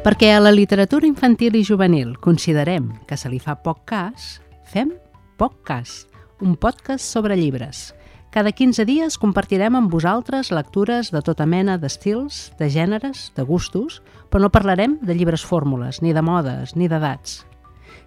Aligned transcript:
Perquè 0.00 0.30
a 0.32 0.40
la 0.40 0.48
literatura 0.48 1.04
infantil 1.04 1.58
i 1.58 1.60
juvenil 1.60 2.14
considerem 2.24 2.86
que 3.04 3.18
se 3.20 3.28
li 3.28 3.36
fa 3.36 3.58
poc 3.60 3.82
cas, 3.90 4.38
fem 4.64 4.94
poc 5.36 5.58
cas, 5.68 6.06
un 6.40 6.54
podcast 6.56 7.04
sobre 7.04 7.36
llibres. 7.36 7.90
Cada 8.32 8.48
15 8.56 8.86
dies 8.88 9.18
compartirem 9.20 9.74
amb 9.76 9.92
vosaltres 9.92 10.48
lectures 10.56 11.10
de 11.12 11.20
tota 11.20 11.44
mena 11.44 11.74
d'estils, 11.76 12.38
de 12.56 12.70
gèneres, 12.72 13.26
de 13.36 13.44
gustos, 13.44 13.98
però 14.32 14.40
no 14.46 14.48
parlarem 14.54 14.94
de 15.02 15.12
llibres 15.18 15.44
fórmules, 15.44 16.00
ni 16.00 16.14
de 16.16 16.22
modes, 16.24 16.72
ni 16.80 16.88
d'edats. 16.88 17.42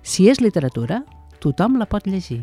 Si 0.01 0.25
és 0.33 0.41
literatura, 0.41 1.03
tothom 1.45 1.77
la 1.77 1.85
pot 1.85 2.07
llegir. 2.09 2.41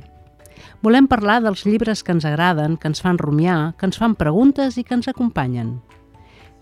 Volem 0.78 1.09
parlar 1.10 1.41
dels 1.42 1.64
llibres 1.66 2.05
que 2.05 2.14
ens 2.14 2.28
agraden, 2.28 2.77
que 2.78 2.87
ens 2.87 3.02
fan 3.02 3.19
rumiar, 3.19 3.74
que 3.74 3.91
ens 3.91 3.98
fan 3.98 4.14
preguntes 4.14 4.78
i 4.78 4.87
que 4.87 4.95
ens 4.95 5.10
acompanyen. 5.10 5.80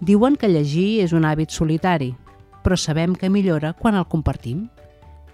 Diuen 0.01 0.41
que 0.41 0.49
llegir 0.49 1.03
és 1.05 1.13
un 1.13 1.29
hàbit 1.29 1.53
solitari, 1.53 2.15
però 2.69 2.77
sabem 2.77 3.15
que 3.17 3.31
millora 3.33 3.71
quan 3.73 3.97
el 3.97 4.05
compartim. 4.13 4.67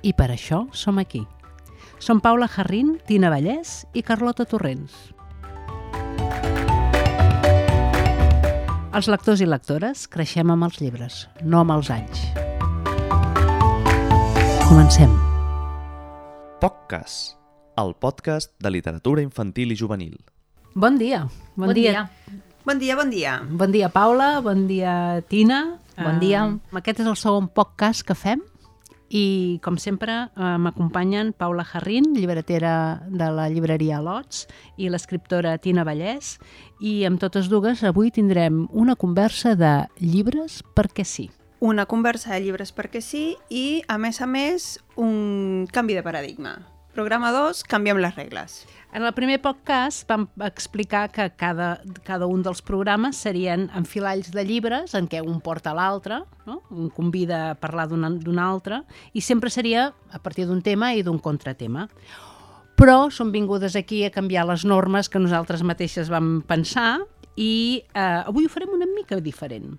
I 0.06 0.12
per 0.14 0.28
això 0.30 0.68
som 0.70 1.00
aquí. 1.02 1.24
Som 1.98 2.20
Paula 2.22 2.46
Jarrín, 2.46 3.00
Tina 3.08 3.26
Vallès 3.32 3.88
i 3.90 4.04
Carlota 4.06 4.46
Torrents. 4.46 4.94
Els 8.94 9.10
lectors 9.10 9.42
i 9.42 9.50
lectores 9.50 10.06
creixem 10.06 10.54
amb 10.54 10.68
els 10.68 10.78
llibres, 10.78 11.24
no 11.42 11.64
amb 11.64 11.74
els 11.74 11.90
anys. 11.90 12.22
Comencem. 14.68 15.18
POCCAS, 16.62 17.34
el 17.82 17.96
podcast 17.98 18.54
de 18.62 18.70
literatura 18.70 19.26
infantil 19.26 19.74
i 19.74 19.82
juvenil. 19.82 20.20
Bon 20.70 21.02
dia. 21.02 21.24
Bon, 21.56 21.66
bon 21.66 21.74
dia. 21.74 22.06
dia. 22.06 22.42
Bon 22.62 22.78
dia, 22.78 22.94
bon 22.94 23.10
dia. 23.10 23.40
Bon 23.50 23.74
dia, 23.74 23.90
Paula. 23.90 24.38
Bon 24.38 24.68
dia, 24.70 25.18
Tina. 25.26 25.80
Bon 25.96 26.18
dia. 26.18 26.42
Uh, 26.48 26.58
aquest 26.80 27.04
és 27.04 27.06
el 27.06 27.16
segon 27.18 27.46
podcast 27.54 28.02
que 28.06 28.16
fem 28.18 28.42
i, 29.14 29.60
com 29.62 29.76
sempre, 29.78 30.16
uh, 30.34 30.56
m'acompanyen 30.58 31.30
Paula 31.38 31.62
Jarrín, 31.68 32.10
llibretera 32.16 33.04
de 33.06 33.30
la 33.30 33.46
llibreria 33.52 34.00
Lots, 34.02 34.48
i 34.76 34.90
l'escriptora 34.90 35.54
Tina 35.62 35.86
Vallès. 35.86 36.34
I 36.82 37.04
amb 37.06 37.22
totes 37.22 37.46
dues 37.52 37.84
avui 37.86 38.10
tindrem 38.10 38.64
una 38.72 38.98
conversa 38.98 39.54
de 39.54 39.74
llibres 40.02 40.62
perquè 40.74 41.06
sí. 41.06 41.30
Una 41.64 41.86
conversa 41.86 42.34
de 42.34 42.42
llibres 42.42 42.74
perquè 42.74 43.00
sí 43.00 43.26
i, 43.48 43.84
a 43.86 43.98
més 44.02 44.20
a 44.20 44.26
més, 44.26 44.76
un 44.98 45.68
canvi 45.72 45.94
de 45.94 46.02
paradigma 46.02 46.58
Programa 46.94 47.32
2, 47.34 47.64
canviem 47.66 47.98
les 47.98 48.14
regles. 48.14 48.52
En 48.94 49.02
el 49.02 49.10
primer 49.10 49.40
podcast 49.42 50.06
vam 50.06 50.28
explicar 50.46 51.08
que 51.10 51.24
cada, 51.34 51.80
cada 52.06 52.28
un 52.30 52.44
dels 52.46 52.60
programes 52.62 53.18
serien 53.18 53.64
enfilalls 53.74 54.28
de 54.30 54.44
llibres 54.46 54.94
en 54.94 55.08
què 55.10 55.18
un 55.18 55.40
porta 55.42 55.72
l'altre, 55.74 56.20
no? 56.46 56.60
un 56.70 56.92
convida 56.94 57.40
a 57.48 57.56
parlar 57.58 57.88
d'un 57.90 58.38
altre, 58.38 58.84
i 59.10 59.18
sempre 59.18 59.50
seria 59.50 59.88
a 60.14 60.22
partir 60.22 60.46
d'un 60.46 60.62
tema 60.62 60.92
i 60.94 61.02
d'un 61.02 61.18
contratema. 61.18 61.88
Però 62.78 63.10
són 63.10 63.34
vingudes 63.34 63.74
aquí 63.74 64.04
a 64.06 64.14
canviar 64.14 64.46
les 64.46 64.62
normes 64.62 65.10
que 65.10 65.18
nosaltres 65.18 65.66
mateixes 65.66 66.06
vam 66.06 66.44
pensar 66.46 67.00
i 67.34 67.82
eh, 67.82 68.22
avui 68.22 68.46
ho 68.46 68.54
farem 68.54 68.78
una 68.78 68.86
mica 68.94 69.18
diferent. 69.18 69.74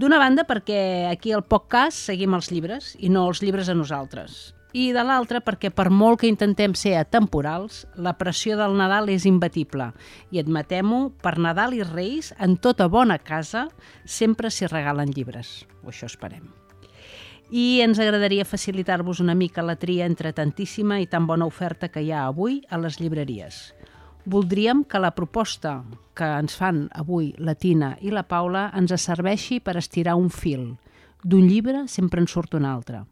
D'una 0.00 0.16
banda 0.16 0.48
perquè 0.48 1.10
aquí 1.12 1.36
al 1.36 1.44
podcast 1.44 2.08
seguim 2.08 2.32
els 2.32 2.48
llibres 2.48 2.94
i 3.04 3.12
no 3.12 3.28
els 3.28 3.44
llibres 3.44 3.68
a 3.68 3.76
nosaltres 3.76 4.54
i 4.74 4.88
de 4.90 5.04
l'altra 5.06 5.38
perquè 5.38 5.70
per 5.70 5.86
molt 5.94 6.18
que 6.20 6.26
intentem 6.26 6.72
ser 6.74 6.96
atemporals, 6.98 7.84
la 7.94 8.16
pressió 8.18 8.56
del 8.58 8.74
Nadal 8.74 9.06
és 9.12 9.22
imbatible 9.30 9.92
i 10.34 10.40
admetem-ho, 10.42 11.12
per 11.22 11.36
Nadal 11.38 11.76
i 11.78 11.84
Reis, 11.86 12.32
en 12.42 12.56
tota 12.58 12.88
bona 12.90 13.20
casa, 13.22 13.68
sempre 14.04 14.50
s'hi 14.50 14.66
regalen 14.66 15.14
llibres, 15.14 15.62
o 15.86 15.94
això 15.94 16.10
esperem. 16.10 16.50
I 17.54 17.84
ens 17.86 18.00
agradaria 18.02 18.48
facilitar-vos 18.48 19.22
una 19.22 19.38
mica 19.38 19.62
la 19.62 19.78
tria 19.78 20.08
entre 20.10 20.34
tantíssima 20.34 20.98
i 20.98 21.06
tan 21.06 21.28
bona 21.30 21.46
oferta 21.46 21.92
que 21.92 22.02
hi 22.02 22.10
ha 22.10 22.26
avui 22.26 22.64
a 22.66 22.80
les 22.82 22.98
llibreries. 22.98 23.70
Voldríem 24.26 24.82
que 24.82 24.98
la 24.98 25.14
proposta 25.14 25.84
que 26.18 26.26
ens 26.40 26.58
fan 26.58 26.88
avui 26.90 27.30
la 27.38 27.54
Tina 27.54 27.94
i 28.00 28.10
la 28.10 28.26
Paula 28.26 28.72
ens 28.74 28.96
serveixi 28.98 29.60
per 29.60 29.76
estirar 29.78 30.16
un 30.18 30.32
fil. 30.34 30.72
D'un 31.22 31.46
llibre 31.46 31.86
sempre 31.86 32.24
en 32.24 32.26
surt 32.26 32.56
un 32.58 32.66
altre 32.66 33.04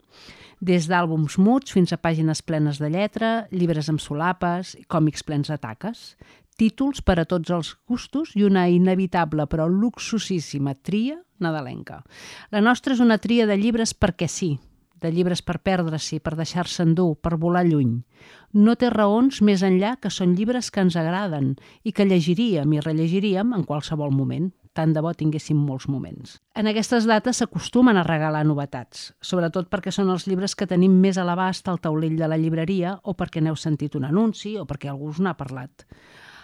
des 0.63 0.87
d'àlbums 0.87 1.41
muts 1.43 1.75
fins 1.75 1.91
a 1.91 1.99
pàgines 1.99 2.39
plenes 2.47 2.79
de 2.79 2.87
lletra, 2.93 3.49
llibres 3.51 3.89
amb 3.91 3.99
solapes, 4.01 4.77
còmics 4.87 5.25
plens 5.27 5.51
de 5.51 5.59
taques, 5.59 6.13
títols 6.55 7.03
per 7.03 7.19
a 7.19 7.25
tots 7.27 7.51
els 7.51 7.73
gustos 7.91 8.37
i 8.39 8.47
una 8.47 8.69
inevitable 8.71 9.49
però 9.51 9.67
luxusíssima 9.67 10.77
tria 10.79 11.19
nadalenca. 11.43 12.05
La 12.55 12.63
nostra 12.63 12.95
és 12.95 13.03
una 13.03 13.19
tria 13.19 13.49
de 13.51 13.59
llibres 13.59 13.91
perquè 13.91 14.31
sí, 14.31 14.53
de 15.03 15.11
llibres 15.11 15.43
per 15.43 15.59
perdre-s'hi, 15.67 16.21
per 16.23 16.37
deixar-se 16.39 16.87
endur, 16.87 17.17
per 17.19 17.35
volar 17.43 17.65
lluny. 17.67 17.99
No 18.55 18.79
té 18.79 18.93
raons 18.95 19.43
més 19.43 19.67
enllà 19.67 19.97
que 19.99 20.15
són 20.15 20.37
llibres 20.39 20.71
que 20.71 20.87
ens 20.87 20.95
agraden 20.95 21.57
i 21.83 21.91
que 21.91 22.07
llegiríem 22.07 22.71
i 22.71 22.85
rellegiríem 22.87 23.51
en 23.57 23.67
qualsevol 23.67 24.15
moment 24.15 24.53
tant 24.73 24.93
de 24.95 25.03
bo 25.05 25.13
tinguéssim 25.15 25.57
molts 25.57 25.89
moments. 25.89 26.39
En 26.57 26.69
aquestes 26.71 27.07
dates 27.09 27.43
s'acostumen 27.43 27.99
a 27.99 28.05
regalar 28.07 28.43
novetats, 28.49 29.11
sobretot 29.21 29.69
perquè 29.73 29.93
són 29.93 30.11
els 30.13 30.27
llibres 30.27 30.57
que 30.57 30.69
tenim 30.69 30.95
més 31.01 31.19
a 31.19 31.27
l'abast 31.29 31.69
al 31.69 31.81
taulell 31.81 32.17
de 32.19 32.29
la 32.29 32.39
llibreria 32.41 32.97
o 33.05 33.15
perquè 33.15 33.43
n'heu 33.43 33.57
sentit 33.57 33.97
un 33.99 34.09
anunci 34.09 34.57
o 34.59 34.67
perquè 34.69 34.91
algú 34.91 35.13
us 35.13 35.21
n'ha 35.21 35.37
parlat. 35.37 35.87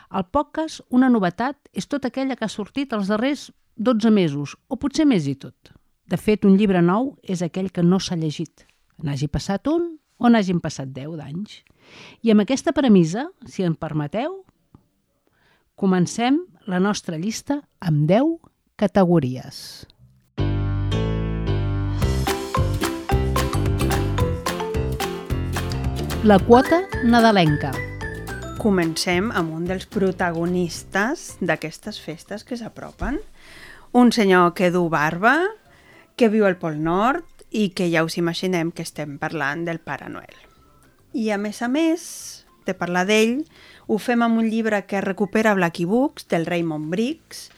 Al 0.09 0.29
podcast, 0.33 0.81
una 0.89 1.11
novetat 1.13 1.69
és 1.73 1.89
tota 1.89 2.09
aquella 2.09 2.37
que 2.37 2.47
ha 2.47 2.53
sortit 2.53 2.95
els 2.97 3.11
darrers 3.13 3.51
12 3.77 4.11
mesos, 4.11 4.57
o 4.69 4.77
potser 4.77 5.07
més 5.07 5.29
i 5.29 5.37
tot. 5.37 5.73
De 6.09 6.17
fet, 6.17 6.45
un 6.49 6.57
llibre 6.57 6.81
nou 6.83 7.13
és 7.23 7.43
aquell 7.45 7.71
que 7.71 7.85
no 7.85 8.01
s'ha 8.01 8.17
llegit. 8.17 8.65
N'hagi 9.05 9.29
passat 9.29 9.69
un 9.69 9.99
o 10.19 10.31
n'hagin 10.33 10.61
passat 10.65 10.91
10 10.91 11.19
d'anys. 11.21 11.61
I 12.25 12.33
amb 12.33 12.43
aquesta 12.43 12.73
premissa, 12.75 13.29
si 13.47 13.63
em 13.63 13.77
permeteu, 13.77 14.43
comencem 15.79 16.41
la 16.69 16.79
nostra 16.79 17.17
llista 17.17 17.63
amb 17.81 18.05
10 18.05 18.35
categories. 18.77 19.87
La 26.29 26.37
quota 26.45 26.83
nadalenca. 27.09 27.73
Comencem 28.61 29.31
amb 29.33 29.55
un 29.57 29.65
dels 29.65 29.87
protagonistes 29.89 31.39
d'aquestes 31.41 32.03
festes 32.05 32.45
que 32.45 32.59
s'apropen. 32.61 33.17
Un 33.97 34.13
senyor 34.13 34.53
que 34.53 34.69
du 34.75 34.91
barba, 34.93 35.39
que 36.21 36.29
viu 36.29 36.45
al 36.45 36.59
Pol 36.61 36.77
Nord 36.85 37.47
i 37.49 37.71
que 37.73 37.89
ja 37.89 38.05
us 38.05 38.19
imaginem 38.21 38.75
que 38.77 38.85
estem 38.85 39.17
parlant 39.17 39.65
del 39.65 39.81
Pare 39.81 40.13
Noel. 40.13 40.37
I 41.17 41.31
a 41.33 41.41
més 41.41 41.63
a 41.65 41.73
més 41.73 42.45
de 42.69 42.77
parlar 42.77 43.07
d'ell, 43.09 43.47
ho 43.89 43.97
fem 43.97 44.21
amb 44.23 44.39
un 44.39 44.51
llibre 44.53 44.83
que 44.87 45.01
recupera 45.01 45.55
Blacky 45.57 45.87
Books, 45.89 46.29
del 46.29 46.45
Raymond 46.47 46.91
Briggs, 46.93 47.49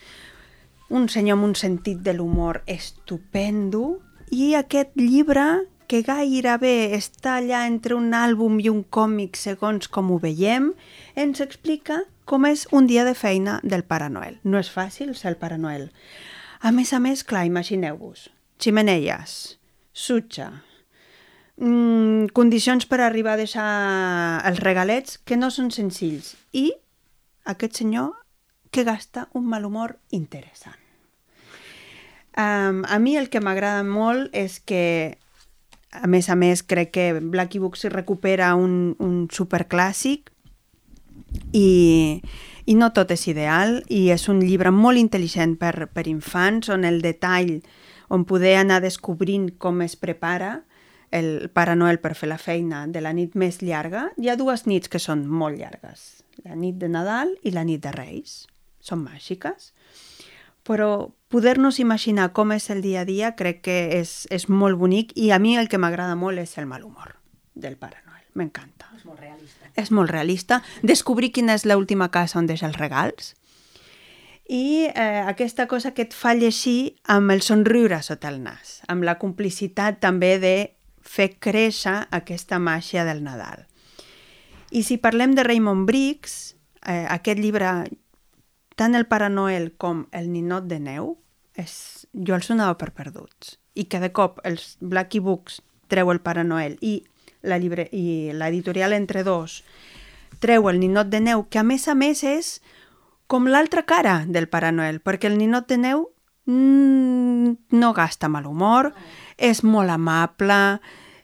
un 0.88 1.08
senyor 1.10 1.38
amb 1.38 1.48
un 1.50 1.56
sentit 1.58 1.98
de 2.06 2.14
l'humor 2.14 2.62
estupendo, 2.70 3.98
i 4.30 4.54
aquest 4.54 4.94
llibre 4.94 5.66
que 5.90 6.04
gairebé 6.06 6.94
està 6.94 7.40
allà 7.40 7.64
entre 7.66 7.96
un 7.98 8.14
àlbum 8.14 8.60
i 8.62 8.70
un 8.70 8.84
còmic 8.86 9.34
segons 9.34 9.90
com 9.90 10.14
ho 10.14 10.20
veiem, 10.22 10.70
ens 11.18 11.42
explica 11.42 12.04
com 12.30 12.46
és 12.46 12.68
un 12.70 12.86
dia 12.86 13.02
de 13.02 13.16
feina 13.18 13.58
del 13.66 13.82
Pare 13.82 14.06
Noel. 14.06 14.38
No 14.46 14.62
és 14.62 14.70
fàcil 14.70 15.16
ser 15.18 15.32
el 15.32 15.38
Pare 15.40 15.58
Noel. 15.58 15.88
A 16.62 16.70
més 16.70 16.94
a 16.94 17.02
més, 17.02 17.26
clar, 17.26 17.42
imagineu-vos, 17.50 18.28
ximeneies, 18.62 19.56
sutxa, 19.90 20.52
mm, 21.60 22.32
condicions 22.36 22.86
per 22.90 23.00
arribar 23.04 23.36
a 23.36 23.40
deixar 23.40 23.70
els 24.48 24.60
regalets 24.64 25.20
que 25.24 25.38
no 25.38 25.52
són 25.54 25.70
senzills 25.70 26.34
i 26.52 26.70
aquest 27.44 27.82
senyor 27.82 28.14
que 28.70 28.84
gasta 28.84 29.28
un 29.34 29.46
mal 29.46 29.64
humor 29.66 29.98
interessant. 30.10 30.78
Um, 32.38 32.84
a 32.86 32.98
mi 33.02 33.16
el 33.18 33.28
que 33.28 33.42
m'agrada 33.42 33.82
molt 33.82 34.30
és 34.36 34.60
que 34.62 35.18
a 35.90 36.06
més 36.06 36.28
a 36.30 36.36
més 36.38 36.62
crec 36.62 36.92
que 36.94 37.06
Blacky 37.18 37.58
Books 37.58 37.88
recupera 37.90 38.54
un, 38.54 38.94
un 39.02 39.26
superclàssic 39.26 40.30
i, 41.52 42.22
i 42.70 42.74
no 42.78 42.92
tot 42.94 43.10
és 43.10 43.26
ideal 43.26 43.80
i 43.90 44.08
és 44.14 44.28
un 44.30 44.38
llibre 44.44 44.70
molt 44.70 45.02
intel·ligent 45.02 45.56
per, 45.58 45.90
per 45.90 46.06
infants 46.06 46.70
on 46.70 46.86
el 46.86 47.02
detall 47.02 47.58
on 48.10 48.24
poder 48.26 48.56
anar 48.60 48.78
descobrint 48.82 49.50
com 49.58 49.82
es 49.82 49.98
prepara 49.98 50.60
el 51.10 51.50
Pare 51.52 51.74
Noel 51.76 51.98
per 52.00 52.14
fer 52.14 52.28
la 52.30 52.38
feina 52.38 52.84
de 52.86 53.02
la 53.02 53.12
nit 53.16 53.34
més 53.38 53.60
llarga, 53.62 54.08
hi 54.16 54.30
ha 54.30 54.38
dues 54.38 54.66
nits 54.70 54.90
que 54.90 55.00
són 55.02 55.26
molt 55.26 55.58
llargues. 55.58 56.22
La 56.44 56.56
nit 56.56 56.78
de 56.80 56.88
Nadal 56.88 57.34
i 57.42 57.52
la 57.54 57.64
nit 57.66 57.82
de 57.84 57.92
Reis. 57.94 58.44
Són 58.80 59.02
màgiques. 59.04 59.72
Però 60.64 61.10
poder-nos 61.32 61.80
imaginar 61.82 62.30
com 62.36 62.52
és 62.52 62.70
el 62.70 62.80
dia 62.84 63.02
a 63.02 63.08
dia 63.08 63.34
crec 63.36 63.64
que 63.66 63.78
és, 63.98 64.26
és 64.30 64.48
molt 64.48 64.78
bonic 64.78 65.12
i 65.16 65.32
a 65.32 65.40
mi 65.42 65.56
el 65.58 65.68
que 65.68 65.80
m'agrada 65.80 66.16
molt 66.16 66.38
és 66.38 66.56
el 66.58 66.70
mal 66.70 66.84
humor 66.86 67.16
del 67.54 67.76
Pare 67.76 68.00
Noel. 68.06 68.24
M'encanta. 68.34 68.88
És 68.96 69.04
molt 69.04 69.20
realista. 69.20 69.74
És 69.74 69.90
molt 69.90 70.10
realista. 70.10 70.62
Descobrir 70.82 71.32
quina 71.34 71.58
és 71.58 71.66
l'última 71.66 72.10
casa 72.14 72.38
on 72.38 72.46
deixa 72.46 72.70
els 72.70 72.78
regals 72.78 73.34
i 74.50 74.90
eh, 74.90 75.22
aquesta 75.30 75.68
cosa 75.70 75.92
que 75.94 76.02
et 76.02 76.14
fa 76.16 76.32
llegir 76.34 76.96
amb 77.06 77.30
el 77.30 77.38
somriure 77.46 78.00
sota 78.02 78.32
el 78.32 78.40
nas, 78.42 78.80
amb 78.90 79.06
la 79.06 79.14
complicitat 79.20 80.00
també 80.02 80.32
de 80.42 80.54
fer 81.10 81.32
créixer 81.42 81.96
aquesta 82.14 82.60
màgia 82.62 83.04
del 83.08 83.24
Nadal. 83.24 83.66
I 84.70 84.84
si 84.86 85.00
parlem 85.02 85.34
de 85.34 85.44
Raymond 85.46 85.88
Briggs, 85.88 86.54
eh, 86.86 87.06
aquest 87.10 87.40
llibre, 87.42 87.72
tant 88.78 88.94
el 88.94 89.08
Pare 89.10 89.28
Noel 89.28 89.72
com 89.76 90.06
el 90.14 90.30
Ninot 90.30 90.68
de 90.70 90.78
Neu, 90.78 91.16
és, 91.58 92.06
jo 92.14 92.36
els 92.38 92.48
donava 92.48 92.78
per 92.78 92.92
perduts. 92.94 93.56
I 93.74 93.88
cada 93.90 94.12
cop 94.14 94.38
els 94.46 94.76
Blacky 94.80 95.18
Books 95.18 95.60
treu 95.90 96.12
el 96.14 96.22
Pare 96.22 96.44
Noel 96.46 96.78
i 96.80 97.00
la 97.42 97.58
llibre, 97.58 97.88
i 97.90 98.30
l'editorial 98.36 98.92
Entre 98.92 99.24
Dos 99.24 99.62
treu 100.40 100.68
el 100.70 100.78
Ninot 100.78 101.10
de 101.10 101.20
Neu, 101.20 101.48
que 101.50 101.58
a 101.58 101.66
més 101.66 101.88
a 101.88 101.96
més 101.98 102.22
és 102.24 102.60
com 103.30 103.46
l'altra 103.46 103.84
cara 103.86 104.24
del 104.26 104.48
Pare 104.50 104.72
Noel, 104.74 104.98
perquè 104.98 105.28
el 105.30 105.36
ninot 105.38 105.68
de 105.70 105.76
neu 105.78 106.08
no 106.46 107.92
gasta 107.92 108.28
mal 108.28 108.46
humor, 108.46 108.92
és 109.36 109.62
molt 109.64 109.90
amable, 109.90 110.80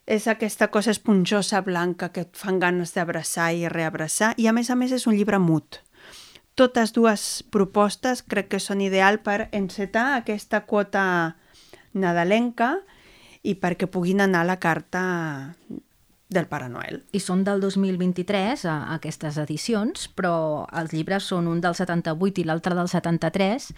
és 0.07 0.29
aquesta 0.31 0.69
cosa 0.71 0.93
esponjosa 0.95 1.63
blanca 1.67 2.13
que 2.15 2.27
et 2.27 2.37
fan 2.37 2.61
ganes 2.63 2.95
d'abraçar 2.95 3.53
i 3.55 3.67
reabraçar, 3.69 4.35
i 4.37 4.47
a 4.47 4.55
més 4.55 4.71
a 4.71 4.77
més 4.79 4.93
és 4.93 5.07
un 5.07 5.17
llibre 5.17 5.39
mut. 5.43 5.81
Totes 6.57 6.95
dues 6.97 7.43
propostes 7.53 8.23
crec 8.23 8.49
que 8.55 8.61
són 8.63 8.81
ideal 8.81 9.19
per 9.21 9.49
encetar 9.53 10.15
aquesta 10.17 10.63
quota 10.65 11.37
nadalenca 11.93 12.79
i 13.43 13.57
perquè 13.61 13.89
puguin 13.91 14.23
anar 14.25 14.45
a 14.45 14.51
la 14.55 14.61
carta 14.61 15.03
del 16.29 16.49
Pare 16.51 16.67
Noel. 16.69 17.05
I 17.15 17.21
són 17.23 17.45
del 17.47 17.61
2023, 17.63 18.65
a, 18.67 18.75
a 18.91 18.97
aquestes 18.99 19.39
edicions, 19.39 20.09
però 20.19 20.67
els 20.75 20.91
llibres 20.95 21.29
són 21.31 21.47
un 21.47 21.61
del 21.63 21.77
78 21.79 22.43
i 22.43 22.47
l'altre 22.49 22.75
del 22.75 22.91
73, 22.91 23.69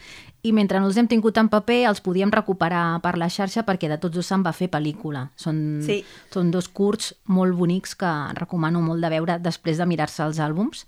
i 0.48 0.54
mentre 0.56 0.80
no 0.80 0.88
els 0.88 0.96
hem 0.96 1.10
tingut 1.10 1.36
en 1.40 1.50
paper 1.52 1.82
els 1.90 2.00
podíem 2.04 2.32
recuperar 2.32 3.02
per 3.04 3.16
la 3.20 3.28
xarxa 3.28 3.66
perquè 3.68 3.90
de 3.92 4.00
tots 4.00 4.16
dos 4.16 4.32
se'n 4.32 4.46
va 4.46 4.54
fer 4.56 4.70
pel·lícula. 4.72 5.28
Són, 5.36 5.60
sí. 5.84 6.00
són 6.32 6.52
dos 6.54 6.70
curts 6.72 7.12
molt 7.28 7.56
bonics 7.58 7.96
que 7.98 8.12
recomano 8.40 8.80
molt 8.80 9.04
de 9.04 9.12
veure 9.12 9.38
després 9.44 9.76
de 9.76 9.88
mirar-se 9.88 10.24
els 10.24 10.40
àlbums 10.40 10.86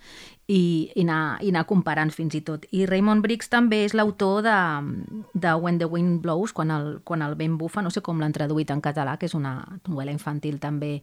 i, 0.50 0.90
i, 0.96 1.04
anar, 1.04 1.38
i 1.44 1.52
anar 1.52 1.62
comparant 1.68 2.10
fins 2.14 2.34
i 2.34 2.40
tot. 2.46 2.64
I 2.74 2.82
Raymond 2.90 3.22
Briggs 3.22 3.50
també 3.52 3.84
és 3.86 3.94
l'autor 3.94 4.42
de, 4.46 4.56
de 5.38 5.54
When 5.54 5.78
the 5.78 5.86
Wind 5.86 6.20
Blows, 6.24 6.54
quan 6.56 6.72
el, 6.74 6.90
quan 7.06 7.22
el 7.22 7.36
vent 7.38 7.54
bufa, 7.60 7.84
no 7.86 7.92
sé 7.94 8.02
com 8.02 8.18
l'han 8.22 8.34
traduït 8.34 8.72
en 8.74 8.82
català, 8.82 9.14
que 9.20 9.30
és 9.30 9.36
una 9.38 9.60
novel·la 9.86 10.14
infantil 10.16 10.58
també 10.58 10.96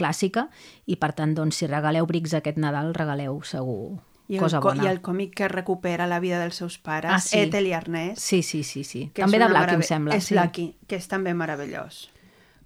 clàssica, 0.00 0.48
i 0.86 0.96
per 0.96 1.12
tant, 1.18 1.36
doncs, 1.36 1.60
si 1.60 1.68
regaleu 1.68 2.08
Briggs 2.08 2.34
aquest 2.40 2.60
Nadal, 2.62 2.94
regaleu 2.96 3.42
segur 3.44 3.98
i 4.28 4.38
cosa 4.40 4.56
el, 4.56 4.64
bona. 4.64 4.86
I 4.86 4.88
el 4.88 5.02
còmic 5.04 5.34
que 5.36 5.48
recupera 5.52 6.06
la 6.08 6.20
vida 6.20 6.40
dels 6.40 6.56
seus 6.56 6.78
pares, 6.80 7.12
Ah, 7.12 7.20
sí. 7.20 7.42
Ethel 7.44 7.68
i 7.68 7.74
Ernest. 7.76 8.22
Sí, 8.24 8.42
sí, 8.42 8.62
sí, 8.64 8.84
sí. 8.88 9.10
També 9.12 9.38
de 9.38 9.48
Black, 9.52 9.76
em 9.76 9.84
sembla. 9.84 10.16
És 10.16 10.30
sí. 10.30 10.34
Blacky, 10.38 10.70
que 10.88 10.96
és 10.96 11.08
també 11.10 11.34
meravellós. 11.36 12.06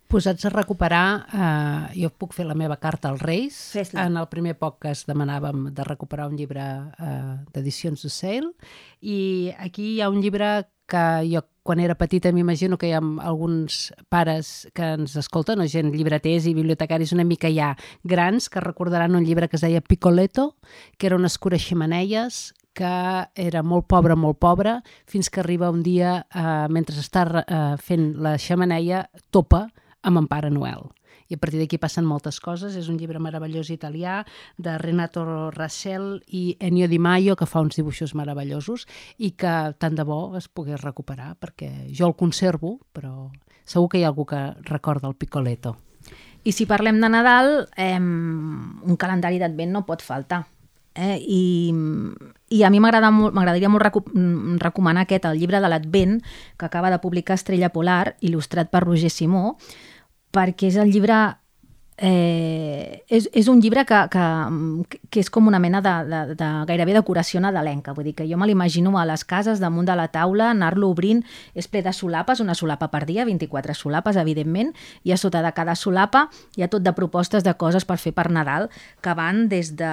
Posats 0.09 0.47
a 0.47 0.49
recuperar, 0.49 1.27
eh, 1.29 2.01
jo 2.01 2.09
puc 2.09 2.33
fer 2.33 2.47
la 2.49 2.55
meva 2.57 2.79
carta 2.81 3.11
als 3.11 3.21
Reis. 3.21 3.57
En 3.93 4.17
el 4.17 4.29
primer 4.33 4.55
podcast 4.57 5.05
demanàvem 5.05 5.67
de 5.77 5.85
recuperar 5.85 6.31
un 6.31 6.37
llibre 6.39 6.65
eh, 6.65 7.35
d'edicions 7.53 8.07
de 8.07 8.09
Sale 8.09 8.49
i 9.05 9.53
aquí 9.59 9.91
hi 9.95 10.01
ha 10.01 10.09
un 10.09 10.23
llibre 10.25 10.65
que 10.89 11.03
jo 11.29 11.43
quan 11.63 11.83
era 11.85 11.99
petita 12.01 12.33
m'imagino 12.33 12.79
que 12.81 12.89
hi 12.89 12.95
ha 12.97 13.03
alguns 13.29 13.93
pares 14.09 14.71
que 14.73 14.95
ens 14.97 15.19
escolten, 15.21 15.61
o 15.61 15.67
gent 15.69 15.93
llibreters 15.93 16.47
i 16.49 16.55
bibliotecaris 16.57 17.13
una 17.13 17.27
mica 17.29 17.51
ja 17.53 17.75
grans, 18.03 18.49
que 18.49 18.65
recordaran 18.65 19.15
un 19.15 19.27
llibre 19.27 19.51
que 19.53 19.61
es 19.61 19.67
deia 19.67 19.83
Picoleto, 19.85 20.55
que 20.97 21.11
era 21.11 21.17
un 21.21 21.29
escura 21.29 21.59
ximeneies 21.61 22.55
que 22.73 22.95
era 23.35 23.61
molt 23.63 23.85
pobre, 23.91 24.17
molt 24.17 24.39
pobre, 24.41 24.79
fins 25.05 25.29
que 25.29 25.43
arriba 25.43 25.69
un 25.69 25.83
dia, 25.83 26.23
eh, 26.33 26.67
mentre 26.73 26.97
està 26.97 27.27
eh, 27.43 27.77
fent 27.77 28.15
la 28.23 28.39
xamaneia, 28.39 29.03
topa 29.29 29.67
amb 30.03 30.23
en 30.23 30.29
Pare 30.31 30.51
Noel. 30.51 30.89
I 31.29 31.37
a 31.37 31.41
partir 31.41 31.61
d'aquí 31.61 31.77
passen 31.81 32.07
moltes 32.09 32.39
coses. 32.41 32.77
És 32.77 32.89
un 32.89 32.97
llibre 32.97 33.21
meravellós 33.21 33.71
italià 33.71 34.23
de 34.57 34.77
Renato 34.81 35.51
Rassel 35.53 36.23
i 36.29 36.57
Ennio 36.61 36.89
Di 36.89 36.99
Maio, 36.99 37.37
que 37.37 37.47
fa 37.47 37.61
uns 37.61 37.77
dibuixos 37.77 38.15
meravellosos 38.17 38.87
i 39.19 39.33
que 39.37 39.75
tant 39.79 39.99
de 39.99 40.07
bo 40.09 40.37
es 40.39 40.49
pogués 40.49 40.81
recuperar, 40.81 41.35
perquè 41.37 41.91
jo 41.93 42.09
el 42.09 42.17
conservo, 42.17 42.79
però 42.93 43.29
segur 43.69 43.91
que 43.93 44.01
hi 44.01 44.07
ha 44.07 44.13
algú 44.13 44.25
que 44.27 44.41
recorda 44.65 45.09
el 45.09 45.17
Picoleto. 45.17 45.77
I 46.45 46.55
si 46.57 46.65
parlem 46.65 47.01
de 47.03 47.11
Nadal, 47.13 47.69
eh, 47.77 47.99
un 47.99 48.97
calendari 48.97 49.41
d'advent 49.43 49.75
no 49.75 49.85
pot 49.85 50.01
faltar. 50.01 50.47
Eh? 50.95 51.19
I, 51.21 51.73
I 52.49 52.63
a 52.65 52.71
mi 52.71 52.81
m'agrada 52.81 53.11
molt- 53.15 53.35
m'agradaria 53.35 53.69
molt 53.69 53.85
recu 53.85 54.03
mm, 54.13 54.59
recomanar 54.63 55.07
aquest, 55.07 55.25
el 55.27 55.39
llibre 55.39 55.61
de 55.61 55.69
l'Advent, 55.69 56.21
que 56.57 56.67
acaba 56.67 56.91
de 56.91 56.99
publicar 56.99 57.35
Estrella 57.35 57.71
Polar, 57.71 58.17
il·lustrat 58.21 58.71
per 58.71 58.83
Roger 58.83 59.11
Simó, 59.11 59.59
perquè 60.33 60.69
és 60.69 60.77
el 60.77 60.91
llibre 60.91 61.39
Eh, 62.01 63.03
és, 63.11 63.25
és 63.35 63.49
un 63.51 63.59
llibre 63.59 63.83
que, 63.83 63.99
que, 64.13 64.25
que 65.11 65.19
és 65.19 65.29
com 65.35 65.49
una 65.51 65.59
mena 65.59 65.81
de, 65.83 65.95
de, 66.07 66.21
de 66.39 66.51
gairebé 66.69 66.95
decoració 66.95 67.41
nadalenca, 67.43 67.91
vull 67.97 68.07
dir 68.07 68.13
que 68.15 68.27
jo 68.31 68.39
me 68.39 68.47
l'imagino 68.47 68.93
a 69.01 69.07
les 69.09 69.25
cases 69.27 69.59
damunt 69.59 69.89
de 69.89 69.97
la 69.99 70.07
taula, 70.15 70.53
anar-lo 70.53 70.93
obrint, 70.95 71.25
és 71.59 71.67
ple 71.67 71.83
de 71.83 71.91
solapes, 71.93 72.39
una 72.45 72.55
solapa 72.55 72.87
per 72.93 73.03
dia, 73.09 73.25
24 73.27 73.75
solapes, 73.75 74.21
evidentment, 74.23 74.71
i 75.03 75.11
a 75.11 75.19
sota 75.19 75.43
de 75.43 75.51
cada 75.57 75.75
solapa 75.75 76.29
hi 76.55 76.63
ha 76.63 76.71
tot 76.71 76.87
de 76.87 76.95
propostes 76.95 77.43
de 77.43 77.57
coses 77.59 77.83
per 77.89 77.99
fer 77.99 78.15
per 78.15 78.29
Nadal, 78.31 78.69
que 79.03 79.17
van 79.19 79.49
des 79.51 79.75
de, 79.75 79.93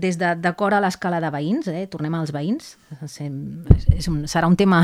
des 0.00 0.16
de 0.16 0.32
decor 0.40 0.72
a 0.72 0.80
l'escala 0.80 1.20
de 1.20 1.28
veïns, 1.36 1.68
eh? 1.68 1.84
tornem 1.92 2.16
als 2.16 2.32
veïns, 2.32 2.78
és, 3.04 3.20
és 3.92 4.08
un, 4.08 4.24
serà 4.24 4.48
un 4.48 4.56
tema 4.56 4.80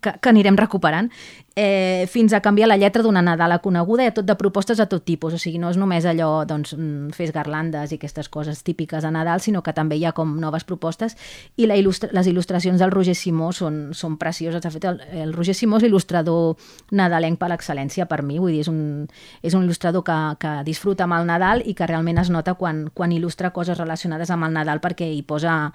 que, 0.00 0.16
que 0.16 0.32
anirem 0.32 0.56
recuperant, 0.56 1.12
eh, 1.56 2.06
fins 2.08 2.32
a 2.32 2.40
canviar 2.40 2.68
la 2.68 2.76
lletra 2.76 3.02
d'una 3.02 3.22
Nadala 3.22 3.58
coneguda, 3.60 4.04
hi 4.04 4.10
ha 4.10 4.14
tot 4.16 4.26
de 4.26 4.36
propostes 4.38 4.80
a 4.80 4.86
tot 4.88 5.04
tipus, 5.04 5.34
o 5.36 5.38
sigui, 5.40 5.60
no 5.60 5.70
és 5.70 5.78
només 5.80 6.06
allò, 6.08 6.44
doncs, 6.48 6.74
mm, 6.76 7.12
fes 7.16 7.32
garlandes 7.32 7.92
i 7.92 7.98
aquestes 8.00 8.28
coses 8.32 8.62
típiques 8.62 9.02
de 9.02 9.10
Nadal, 9.10 9.40
sinó 9.40 9.62
que 9.62 9.72
també 9.72 9.96
hi 9.96 10.04
ha 10.04 10.12
com 10.12 10.38
noves 10.40 10.64
propostes. 10.64 11.16
I 11.56 11.66
la 11.66 11.76
il·lustra 11.76 12.10
les 12.12 12.26
il·lustracions 12.26 12.78
del 12.78 12.90
Roger 12.90 13.14
Simó 13.14 13.52
són, 13.52 13.92
són 13.92 14.16
precioses. 14.16 14.62
De 14.62 14.70
fet, 14.70 14.84
el, 14.84 15.00
el 15.12 15.32
Roger 15.32 15.54
Simó 15.54 15.76
és 15.76 15.84
l'il·lustrador 15.84 16.56
nadalenc 16.90 17.38
per 17.38 17.50
l'excel·lència 17.52 18.06
per 18.06 18.22
mi, 18.22 18.38
vull 18.38 18.52
dir, 18.52 18.60
és 18.60 18.68
un, 18.68 19.08
és 19.42 19.54
un 19.54 19.64
il·lustrador 19.64 20.04
que, 20.04 20.18
que 20.38 20.54
disfruta 20.64 21.04
amb 21.04 21.18
el 21.18 21.26
Nadal 21.26 21.62
i 21.66 21.74
que 21.74 21.86
realment 21.86 22.18
es 22.18 22.30
nota 22.30 22.54
quan, 22.54 22.88
quan 22.94 23.12
il·lustra 23.12 23.52
coses 23.52 23.78
relacionades 23.78 24.30
amb 24.30 24.48
el 24.48 24.56
Nadal 24.56 24.80
perquè 24.80 25.08
hi 25.12 25.22
posa 25.22 25.72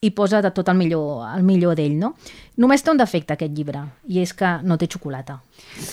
i 0.00 0.10
posa 0.16 0.40
de 0.40 0.48
tot 0.56 0.68
el 0.72 0.76
millor, 0.78 1.26
el 1.36 1.42
millor 1.44 1.74
d'ell, 1.76 1.98
no? 2.00 2.14
Només 2.56 2.80
té 2.82 2.88
un 2.90 2.96
defecte, 3.00 3.34
aquest 3.34 3.52
llibre, 3.52 3.82
i 4.08 4.22
és 4.22 4.32
que 4.32 4.48
no 4.64 4.78
té 4.80 4.86
xocolata. 4.88 5.40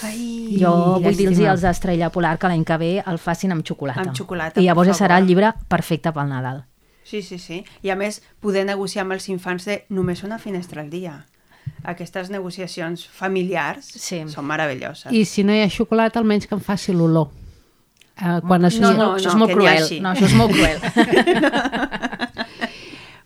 Ai, 0.08 0.56
Jo 0.62 0.72
vull 1.04 1.18
dir-los 1.18 1.42
als 1.52 1.66
d'Estrella 1.66 2.08
Polar 2.10 2.38
que 2.40 2.48
l'any 2.48 2.64
que 2.64 2.78
ve 2.80 2.92
el 3.06 3.18
facin 3.20 3.52
amb 3.52 3.66
xocolata. 3.68 4.06
Amb 4.06 4.16
xocolata, 4.16 4.62
I 4.62 4.66
llavors 4.70 4.88
ja 4.94 4.96
serà 4.96 5.18
el 5.20 5.28
llibre 5.28 5.52
perfecte 5.68 6.14
pel 6.16 6.30
Nadal. 6.32 6.64
Sí, 7.04 7.22
sí, 7.22 7.38
sí. 7.40 7.64
I 7.84 7.90
a 7.92 7.96
més, 8.00 8.22
poder 8.40 8.64
negociar 8.68 9.04
amb 9.04 9.14
els 9.18 9.28
infants 9.30 9.66
de 9.68 9.82
només 9.90 10.24
una 10.24 10.40
finestra 10.40 10.82
al 10.82 10.90
dia. 10.90 11.26
Aquestes 11.84 12.30
negociacions 12.32 13.06
familiars 13.08 13.86
Sí. 14.00 14.22
són 14.28 14.46
meravelloses. 14.48 15.12
I 15.12 15.26
si 15.26 15.44
no 15.44 15.52
hi 15.54 15.62
ha 15.66 15.70
xocolata, 15.70 16.20
almenys 16.20 16.48
que 16.48 16.56
em 16.56 16.62
faci 16.64 16.94
l'olor. 16.96 17.28
Uh, 18.18 18.40
quan 18.48 18.66
es... 18.66 18.80
No, 18.80 18.88
Això 18.90 18.96
és 18.96 18.98
molt- 18.98 18.98
no, 18.98 19.16
això 19.16 19.28
és 19.28 19.34
no, 19.36 19.40
molt 19.40 19.52
cruel. 19.52 20.02
No, 20.02 20.10
això 20.16 20.26
és 20.26 20.34
molt 20.34 20.52
cruel. 20.56 20.80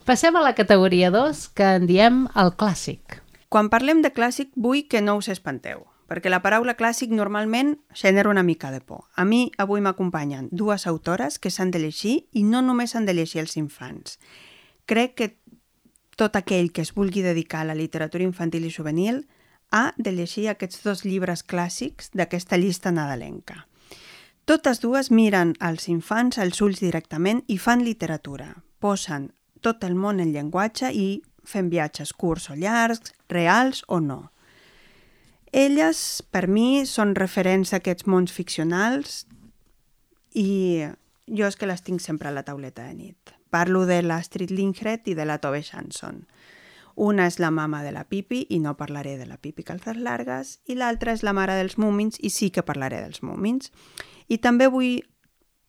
Passem 0.01 0.35
a 0.35 0.41
la 0.41 0.55
categoria 0.55 1.11
2, 1.11 1.49
que 1.53 1.65
en 1.77 1.83
diem 1.85 2.23
el 2.33 2.55
clàssic. 2.57 3.19
Quan 3.53 3.67
parlem 3.69 3.99
de 4.01 4.09
clàssic, 4.09 4.49
vull 4.57 4.87
que 4.89 4.97
no 4.97 5.13
us 5.19 5.27
espanteu, 5.29 5.83
perquè 6.09 6.31
la 6.31 6.39
paraula 6.41 6.73
clàssic 6.73 7.11
normalment 7.13 7.75
genera 7.93 8.31
una 8.31 8.41
mica 8.41 8.71
de 8.73 8.79
por. 8.81 9.03
A 9.13 9.25
mi 9.29 9.51
avui 9.61 9.77
m'acompanyen 9.85 10.47
dues 10.51 10.87
autores 10.89 11.37
que 11.37 11.51
s'han 11.53 11.69
de 11.69 11.83
llegir 11.83 12.15
i 12.33 12.41
no 12.41 12.63
només 12.65 12.95
s'han 12.95 13.05
de 13.05 13.13
llegir 13.13 13.43
els 13.43 13.53
infants. 13.61 14.17
Crec 14.89 15.13
que 15.13 15.27
tot 16.17 16.35
aquell 16.35 16.71
que 16.73 16.81
es 16.81 16.95
vulgui 16.95 17.21
dedicar 17.21 17.61
a 17.61 17.69
la 17.69 17.75
literatura 17.77 18.25
infantil 18.25 18.65
i 18.65 18.71
juvenil 18.73 19.27
ha 19.69 19.93
de 19.97 20.15
llegir 20.17 20.47
aquests 20.49 20.81
dos 20.81 21.05
llibres 21.05 21.45
clàssics 21.45 22.09
d'aquesta 22.17 22.57
llista 22.57 22.89
nadalenca. 22.89 23.67
Totes 24.49 24.81
dues 24.81 25.11
miren 25.11 25.53
als 25.59 25.85
infants 25.93 26.41
als 26.41 26.57
ulls 26.65 26.81
directament 26.81 27.43
i 27.45 27.59
fan 27.61 27.85
literatura. 27.85 28.63
Posen 28.81 29.29
tot 29.61 29.83
el 29.87 29.95
món 29.95 30.19
en 30.19 30.33
llenguatge 30.33 30.91
i 30.93 31.21
fem 31.47 31.69
viatges 31.71 32.13
curts 32.13 32.49
o 32.51 32.55
llargs, 32.55 33.13
reals 33.29 33.83
o 33.87 33.99
no. 33.99 34.31
Elles, 35.51 36.23
per 36.31 36.47
mi, 36.47 36.85
són 36.87 37.15
referents 37.17 37.73
a 37.73 37.81
aquests 37.81 38.07
mons 38.07 38.31
ficcionals 38.31 39.25
i 40.37 40.87
jo 41.27 41.47
és 41.47 41.57
que 41.59 41.67
les 41.67 41.83
tinc 41.83 42.01
sempre 42.03 42.29
a 42.29 42.35
la 42.35 42.45
tauleta 42.47 42.85
de 42.87 42.95
nit. 42.95 43.33
Parlo 43.51 43.83
de 43.85 43.99
l'Astrid 44.01 44.51
Lindgren 44.51 45.03
i 45.05 45.15
de 45.15 45.25
la 45.27 45.39
Tove 45.43 45.59
Jansson. 45.63 46.23
Una 46.95 47.25
és 47.27 47.39
la 47.39 47.51
mama 47.51 47.81
de 47.83 47.91
la 47.91 48.05
Pipi 48.07 48.45
i 48.49 48.59
no 48.59 48.75
parlaré 48.79 49.17
de 49.17 49.25
la 49.27 49.37
Pipi 49.37 49.63
calces 49.63 49.97
largues 49.97 50.59
i 50.67 50.75
l'altra 50.75 51.15
és 51.15 51.23
la 51.23 51.33
mare 51.35 51.55
dels 51.59 51.77
múmins 51.79 52.19
i 52.19 52.31
sí 52.31 52.51
que 52.51 52.63
parlaré 52.63 53.01
dels 53.03 53.23
múmins. 53.23 53.71
I 54.27 54.39
també 54.39 54.67
vull 54.71 55.01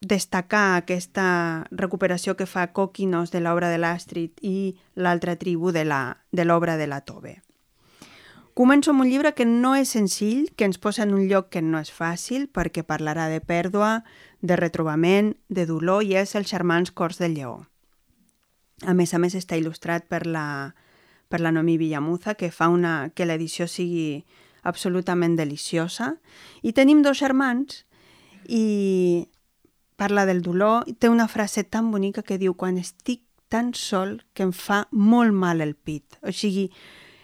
destacar 0.03 0.77
aquesta 0.77 1.69
recuperació 1.71 2.35
que 2.37 2.47
fa 2.51 2.67
Coquinos 2.75 3.31
de 3.31 3.41
l'obra 3.41 3.71
de 3.71 3.79
l'Astrid 3.79 4.43
i 4.43 4.75
l'altra 4.95 5.37
tribu 5.39 5.71
de 5.71 5.87
l'obra 5.87 6.77
de, 6.77 6.83
de 6.83 6.91
la 6.91 7.01
Tove. 7.07 7.39
Començo 8.53 8.91
amb 8.93 9.01
un 9.01 9.09
llibre 9.09 9.33
que 9.33 9.47
no 9.49 9.73
és 9.79 9.95
senzill, 9.95 10.51
que 10.57 10.67
ens 10.69 10.77
posa 10.77 11.07
en 11.07 11.15
un 11.17 11.25
lloc 11.31 11.49
que 11.55 11.63
no 11.65 11.81
és 11.81 11.89
fàcil, 11.89 12.51
perquè 12.53 12.83
parlarà 12.85 13.31
de 13.33 13.41
pèrdua, 13.41 14.03
de 14.43 14.59
retrobament, 14.61 15.33
de 15.49 15.65
dolor, 15.71 16.03
i 16.05 16.19
és 16.21 16.35
Els 16.37 16.51
germans 16.51 16.93
Cors 16.93 17.23
del 17.23 17.39
Lleó. 17.39 17.63
A 18.85 18.93
més 18.99 19.15
a 19.15 19.21
més 19.23 19.39
està 19.39 19.57
il·lustrat 19.57 20.05
per 20.11 20.27
la, 20.27 20.75
per 21.31 21.41
la 21.41 21.55
Nomi 21.55 21.79
Villamuza, 21.81 22.35
que 22.35 22.51
fa 22.51 22.69
una, 22.69 23.13
que 23.15 23.25
l'edició 23.25 23.71
sigui 23.71 24.27
absolutament 24.69 25.39
deliciosa. 25.39 26.17
I 26.61 26.75
tenim 26.77 27.01
dos 27.07 27.23
germans 27.23 27.87
i 28.51 29.31
parla 30.03 30.27
del 30.27 30.43
dolor 30.43 30.89
té 30.99 31.09
una 31.09 31.29
frase 31.31 31.63
tan 31.63 31.93
bonica 31.93 32.25
que 32.27 32.41
diu 32.41 32.57
quan 32.59 32.81
estic 32.81 33.23
tan 33.53 33.71
sol 33.79 34.17
que 34.35 34.43
em 34.43 34.51
fa 34.51 34.87
molt 34.91 35.31
mal 35.31 35.63
el 35.63 35.77
pit. 35.77 36.19
O 36.27 36.33
sigui, 36.35 36.73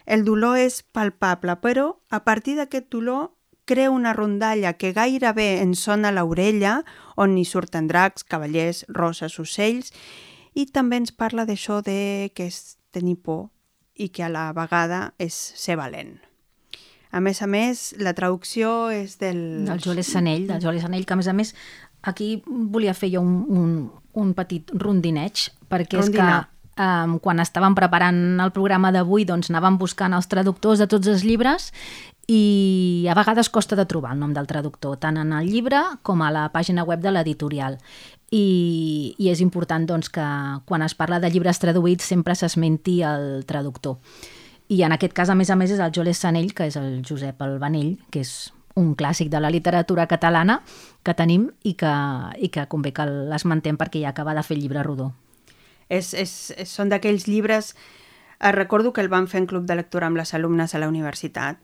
el 0.07 0.23
dolor 0.25 0.61
és 0.63 0.85
palpable, 0.95 1.57
però 1.59 1.89
a 2.15 2.23
partir 2.23 2.55
d'aquest 2.59 2.87
dolor 2.95 3.33
crea 3.69 3.91
una 3.91 4.15
rondalla 4.15 4.77
que 4.79 4.95
gairebé 4.95 5.59
ens 5.65 5.83
sona 5.89 6.13
l'orella, 6.15 6.79
on 7.17 7.35
hi 7.37 7.45
surten 7.45 7.91
dracs, 7.91 8.25
cavallers, 8.25 8.85
roses, 8.89 9.41
ocells, 9.43 9.91
i 10.55 10.69
també 10.71 11.03
ens 11.03 11.13
parla 11.13 11.49
d'això 11.49 11.83
de 11.83 12.31
que 12.35 12.47
és 12.47 12.79
tenir 12.95 13.19
por 13.19 13.49
i 13.99 14.09
que 14.15 14.23
a 14.23 14.31
la 14.33 14.53
vegada 14.55 15.13
és 15.19 15.35
ser 15.35 15.77
valent. 15.83 16.17
A 17.11 17.21
més 17.25 17.41
a 17.41 17.49
més, 17.49 17.95
la 17.97 18.13
traducció 18.13 18.91
és 18.93 19.17
del... 19.21 19.65
Del 19.65 19.81
Joel 19.81 20.05
Sanell, 20.05 20.47
del 20.49 20.61
Joel 20.61 20.81
Sanell, 20.83 21.07
que 21.09 21.17
a 21.17 21.21
més 21.21 21.29
a 21.29 21.35
més 21.37 21.55
aquí 22.03 22.43
volia 22.47 22.95
fer 22.95 23.11
jo 23.15 23.23
un, 23.23 23.43
un, 23.49 23.73
un 24.19 24.35
petit 24.35 24.71
rondineig, 24.75 25.49
perquè 25.69 25.99
Rondinar. 25.99 26.29
és 26.29 26.47
que 26.77 26.83
um, 26.83 27.17
quan 27.23 27.43
estàvem 27.43 27.75
preparant 27.79 28.21
el 28.43 28.53
programa 28.55 28.93
d'avui 28.95 29.27
doncs 29.29 29.51
anàvem 29.53 29.79
buscant 29.81 30.15
els 30.17 30.31
traductors 30.31 30.83
de 30.83 30.89
tots 30.91 31.11
els 31.11 31.25
llibres 31.27 31.73
i 32.29 33.07
a 33.09 33.17
vegades 33.17 33.49
costa 33.49 33.77
de 33.77 33.87
trobar 33.89 34.13
el 34.13 34.21
nom 34.21 34.35
del 34.37 34.47
traductor, 34.47 34.99
tant 35.01 35.17
en 35.17 35.33
el 35.33 35.49
llibre 35.49 35.81
com 36.05 36.21
a 36.23 36.31
la 36.31 36.49
pàgina 36.53 36.85
web 36.85 37.01
de 37.01 37.13
l'editorial. 37.15 37.79
I, 38.29 39.15
I 39.17 39.31
és 39.33 39.41
important 39.41 39.87
doncs, 39.89 40.11
que 40.13 40.27
quan 40.69 40.85
es 40.85 40.93
parla 40.95 41.17
de 41.23 41.31
llibres 41.33 41.61
traduïts 41.63 42.05
sempre 42.05 42.37
s'esmenti 42.37 43.01
el 43.01 43.47
traductor. 43.49 43.97
I 44.69 44.83
en 44.85 44.93
aquest 44.93 45.17
cas, 45.17 45.33
a 45.33 45.35
més 45.35 45.49
a 45.49 45.57
més, 45.57 45.73
és 45.73 45.81
el 45.81 45.95
Joles 45.97 46.21
Sanell, 46.21 46.53
que 46.53 46.69
és 46.69 46.77
el 46.77 47.01
Josep 47.09 47.41
Albanell, 47.41 47.97
que 48.13 48.21
és 48.21 48.53
un 48.79 48.95
clàssic 48.99 49.31
de 49.33 49.41
la 49.43 49.51
literatura 49.51 50.07
catalana 50.07 50.61
que 51.03 51.15
tenim 51.19 51.49
i 51.67 51.75
que, 51.79 51.95
i 52.39 52.51
que 52.55 52.69
convé 52.71 52.95
que 52.95 53.07
l'esmentem 53.07 53.79
perquè 53.79 54.05
ja 54.05 54.15
acaba 54.15 54.37
de 54.39 54.45
fer 54.47 54.57
el 54.57 54.63
llibre 54.63 54.85
rodó. 54.87 55.13
És, 55.89 56.15
és, 56.15 56.35
són 56.69 56.93
d'aquells 56.93 57.27
llibres... 57.29 57.75
Eh, 58.39 58.53
recordo 58.55 58.93
que 58.95 59.03
el 59.03 59.11
van 59.11 59.27
fer 59.27 59.41
en 59.43 59.49
club 59.51 59.65
de 59.67 59.75
lectura 59.75 60.07
amb 60.07 60.21
les 60.21 60.31
alumnes 60.37 60.75
a 60.75 60.79
la 60.79 60.87
universitat. 60.87 61.59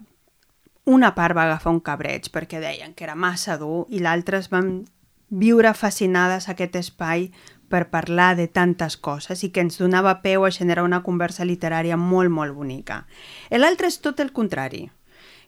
Una 0.91 1.15
part 1.15 1.37
va 1.37 1.45
agafar 1.47 1.71
un 1.73 1.79
cabreig 1.81 2.27
perquè 2.35 2.59
deien 2.61 2.97
que 2.99 3.07
era 3.07 3.15
massa 3.15 3.55
dur 3.61 3.87
i 3.95 4.03
l'altra 4.03 4.41
es 4.43 4.51
van 4.51 4.83
viure 5.31 5.71
fascinades 5.75 6.49
aquest 6.51 6.75
espai 6.77 7.31
per 7.71 7.89
parlar 7.91 8.35
de 8.37 8.49
tantes 8.49 8.97
coses 8.97 9.43
i 9.47 9.51
que 9.51 9.63
ens 9.65 9.79
donava 9.81 10.19
peu 10.23 10.45
a 10.45 10.53
generar 10.53 10.85
una 10.85 11.03
conversa 11.07 11.47
literària 11.47 11.97
molt, 11.97 12.31
molt 12.31 12.55
bonica. 12.55 13.05
L'altre 13.51 13.89
és 13.89 14.01
tot 14.03 14.21
el 14.21 14.35
contrari, 14.37 14.89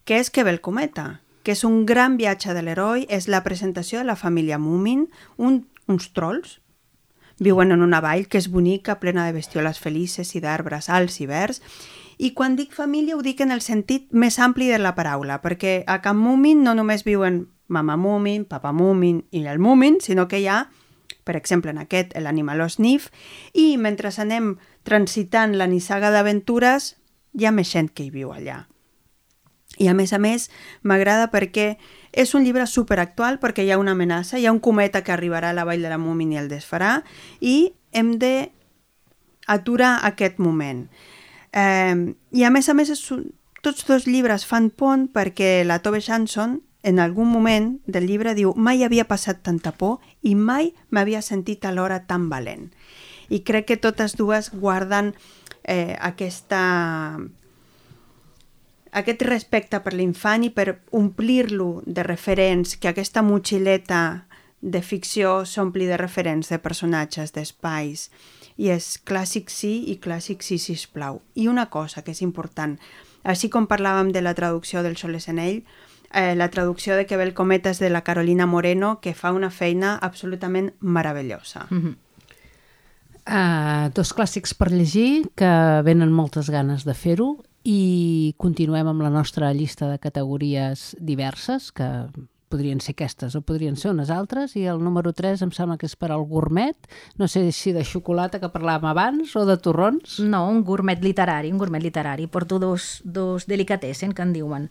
que 0.04 0.22
és 0.22 0.30
que 0.30 0.46
ve 0.46 0.54
el 0.54 0.62
cometa, 0.62 1.20
que 1.46 1.54
és 1.54 1.62
un 1.62 1.84
gran 1.86 2.16
viatge 2.18 2.56
de 2.56 2.62
l'heroi, 2.66 3.04
és 3.06 3.28
la 3.30 3.44
presentació 3.44 4.00
de 4.00 4.08
la 4.08 4.16
família 4.18 4.58
Moomin, 4.58 5.04
un, 5.38 5.60
uns 5.86 6.08
trolls, 6.10 6.56
viuen 7.38 7.70
en 7.70 7.84
una 7.84 8.00
vall 8.02 8.24
que 8.26 8.40
és 8.40 8.48
bonica, 8.50 8.96
plena 8.98 9.28
de 9.28 9.36
bestioles 9.36 9.78
felices 9.78 10.34
i 10.34 10.42
d'arbres 10.42 10.90
alts 10.90 11.20
i 11.22 11.28
verds, 11.30 11.62
i 12.18 12.32
quan 12.34 12.56
dic 12.58 12.74
família 12.74 13.14
ho 13.14 13.22
dic 13.22 13.44
en 13.44 13.54
el 13.54 13.62
sentit 13.62 14.10
més 14.10 14.40
ampli 14.42 14.72
de 14.72 14.80
la 14.82 14.96
paraula, 14.98 15.38
perquè 15.44 15.84
a 15.86 16.00
Camp 16.02 16.18
Moomin 16.18 16.64
no 16.66 16.74
només 16.74 17.06
viuen 17.06 17.44
mama 17.68 17.94
Moomin, 17.94 18.48
papa 18.50 18.72
Moomin 18.74 19.22
i 19.30 19.46
el 19.46 19.62
Moomin, 19.62 20.00
sinó 20.02 20.26
que 20.26 20.42
hi 20.42 20.50
ha 20.50 20.64
per 21.26 21.36
exemple, 21.36 21.70
en 21.70 21.78
aquest, 21.78 22.14
l'animaló 22.22 22.68
Sniff, 22.70 23.10
i 23.52 23.76
mentre 23.78 24.10
anem 24.18 24.56
transitant 24.86 25.54
la 25.58 25.66
nissaga 25.66 26.10
d'aventures, 26.14 26.94
hi 27.34 27.46
ha 27.46 27.54
més 27.54 27.70
gent 27.70 27.90
que 27.90 28.06
hi 28.06 28.12
viu 28.14 28.30
allà. 28.30 28.64
I 29.76 29.88
a 29.88 29.94
més 29.94 30.12
a 30.16 30.18
més, 30.18 30.48
m'agrada 30.82 31.28
perquè 31.32 31.76
és 32.16 32.34
un 32.34 32.44
llibre 32.46 32.66
superactual 32.66 33.40
perquè 33.42 33.64
hi 33.64 33.70
ha 33.70 33.78
una 33.78 33.92
amenaça, 33.92 34.38
hi 34.38 34.46
ha 34.46 34.54
un 34.54 34.60
cometa 34.60 35.02
que 35.04 35.12
arribarà 35.12 35.50
a 35.52 35.56
la 35.56 35.66
vall 35.68 35.84
de 35.84 35.92
la 35.92 36.00
Múmin 36.00 36.32
i 36.32 36.40
el 36.40 36.48
desfarà 36.48 37.02
i 37.40 37.74
hem 37.92 38.16
de 38.18 38.50
aturar 39.46 39.98
aquest 40.08 40.40
moment. 40.40 40.86
Eh, 41.52 42.14
I 42.32 42.44
a 42.44 42.50
més 42.50 42.68
a 42.68 42.74
més, 42.74 42.90
és, 42.90 43.04
tots 43.62 43.86
dos 43.88 44.06
llibres 44.06 44.46
fan 44.46 44.70
pont 44.70 45.08
perquè 45.12 45.64
la 45.66 45.80
Tove 45.82 46.00
Jansson 46.00 46.60
en 46.86 47.00
algun 47.02 47.26
moment 47.26 47.80
del 47.90 48.06
llibre 48.06 48.36
diu 48.38 48.52
mai 48.54 48.84
havia 48.86 49.08
passat 49.10 49.40
tanta 49.42 49.72
por 49.74 49.98
i 50.22 50.36
mai 50.38 50.70
m'havia 50.94 51.22
sentit 51.22 51.64
alhora 51.66 52.04
tan 52.06 52.28
valent. 52.30 52.68
I 53.28 53.42
crec 53.42 53.66
que 53.66 53.76
totes 53.76 54.14
dues 54.14 54.52
guarden 54.54 55.16
eh, 55.64 55.98
aquesta, 55.98 57.18
aquest 58.96 59.22
respecte 59.28 59.80
per 59.84 59.92
l'infant 59.92 60.46
i 60.46 60.50
per 60.50 60.78
omplir-lo 60.96 61.82
de 61.84 62.04
referents, 62.06 62.76
que 62.80 62.88
aquesta 62.88 63.22
motxileta 63.22 64.26
de 64.60 64.80
ficció 64.82 65.42
s'ompli 65.44 65.84
de 65.86 65.98
referents 66.00 66.48
de 66.48 66.58
personatges, 66.58 67.34
d'espais. 67.36 68.08
I 68.56 68.72
és 68.72 68.94
clàssic 69.04 69.52
sí 69.52 69.74
i 69.92 69.98
clàssic 70.00 70.42
sí, 70.42 70.56
sisplau. 70.58 71.20
I 71.34 71.48
una 71.52 71.66
cosa 71.68 72.02
que 72.02 72.14
és 72.16 72.22
important, 72.24 72.78
així 73.22 73.50
com 73.52 73.68
parlàvem 73.68 74.14
de 74.16 74.24
la 74.24 74.32
traducció 74.34 74.82
del 74.82 74.96
Solesenell, 74.96 75.60
eh, 76.12 76.34
la 76.34 76.48
traducció 76.48 76.96
de 76.96 77.04
Que 77.04 77.18
ve 77.20 77.28
el 77.28 77.34
cometa 77.34 77.70
és 77.70 77.78
de 77.78 77.90
la 77.90 78.02
Carolina 78.02 78.46
Moreno, 78.46 79.00
que 79.00 79.14
fa 79.14 79.32
una 79.32 79.50
feina 79.50 79.98
absolutament 80.00 80.72
meravellosa. 80.80 81.66
Mm 81.70 81.82
-hmm. 81.82 81.96
Uh, 83.26 83.90
dos 83.90 84.14
clàssics 84.14 84.54
per 84.54 84.70
llegir 84.70 85.26
que 85.34 85.82
venen 85.82 86.12
moltes 86.12 86.48
ganes 86.48 86.84
de 86.84 86.94
fer-ho 86.94 87.42
i 87.66 88.34
continuem 88.38 88.86
amb 88.86 89.02
la 89.02 89.10
nostra 89.10 89.50
llista 89.52 89.90
de 89.90 89.98
categories 89.98 90.92
diverses 91.02 91.72
que 91.74 91.88
podrien 92.46 92.78
ser 92.78 92.92
aquestes 92.94 93.34
o 93.34 93.40
podrien 93.42 93.74
ser 93.74 93.90
unes 93.90 94.10
altres 94.14 94.54
i 94.54 94.62
el 94.70 94.78
número 94.78 95.10
3 95.16 95.42
em 95.42 95.50
sembla 95.50 95.74
que 95.80 95.88
és 95.90 95.96
per 95.98 96.12
al 96.14 96.22
gourmet. 96.30 96.76
No 97.18 97.26
sé 97.26 97.42
si 97.50 97.72
de 97.74 97.82
xocolata 97.82 98.38
que 98.38 98.52
parlàvem 98.54 98.86
abans 98.92 99.34
o 99.34 99.42
de 99.48 99.56
torrons. 99.58 100.20
No, 100.22 100.44
un 100.46 100.62
gourmet 100.62 101.02
literari 101.02 101.50
un 101.50 101.58
gourmet 101.58 101.82
literari, 101.82 102.28
porto 102.30 102.60
dos, 102.62 103.00
dos 103.02 103.48
delicatessen 103.50 104.14
que 104.14 104.22
en 104.22 104.36
diuen. 104.36 104.70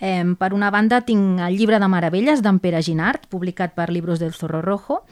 Eh, 0.00 0.26
per 0.38 0.50
una 0.52 0.72
banda 0.74 1.04
tinc 1.06 1.38
el 1.46 1.60
llibre 1.60 1.78
de 1.78 1.88
meravelles 1.88 2.42
d'en 2.42 2.58
Pere 2.58 2.82
Ginart 2.82 3.30
publicat 3.30 3.78
per 3.78 3.92
Libros 3.94 4.18
del 4.18 4.34
Zorro 4.34 4.62
Rojo 4.66 5.04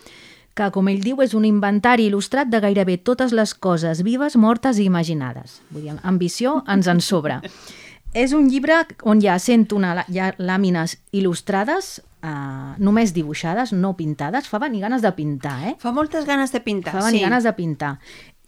que, 0.54 0.71
com 0.75 0.88
ell 0.90 1.02
diu, 1.04 1.21
és 1.25 1.35
un 1.37 1.47
inventari 1.49 2.09
il·lustrat 2.11 2.50
de 2.50 2.61
gairebé 2.62 2.99
totes 2.99 3.33
les 3.37 3.54
coses 3.54 4.02
vives, 4.07 4.37
mortes 4.37 4.78
i 4.78 4.88
imaginades. 4.88 5.61
Vull 5.71 5.87
dir, 5.87 5.97
ambició 6.02 6.61
ens 6.69 6.90
en 6.90 7.00
sobra. 7.04 7.40
És 8.12 8.33
un 8.35 8.49
llibre 8.50 8.80
on 9.07 9.21
hi 9.23 9.28
ha 9.30 9.38
101 9.38 10.07
hi 10.11 10.19
ha 10.19 10.33
làmines 10.42 10.97
il·lustrades, 11.14 12.00
eh, 12.26 12.30
només 12.78 13.14
dibuixades, 13.14 13.73
no 13.73 13.95
pintades. 13.97 14.49
Fa 14.50 14.59
venir 14.59 14.83
ganes 14.83 15.02
de 15.02 15.12
pintar, 15.14 15.57
eh? 15.69 15.76
Fa 15.78 15.92
moltes 15.95 16.26
ganes 16.26 16.52
de 16.52 16.61
pintar, 16.61 16.92
Fa 16.92 17.07
venir 17.07 17.21
sí. 17.21 17.25
ganes 17.28 17.47
de 17.47 17.52
pintar. 17.54 17.99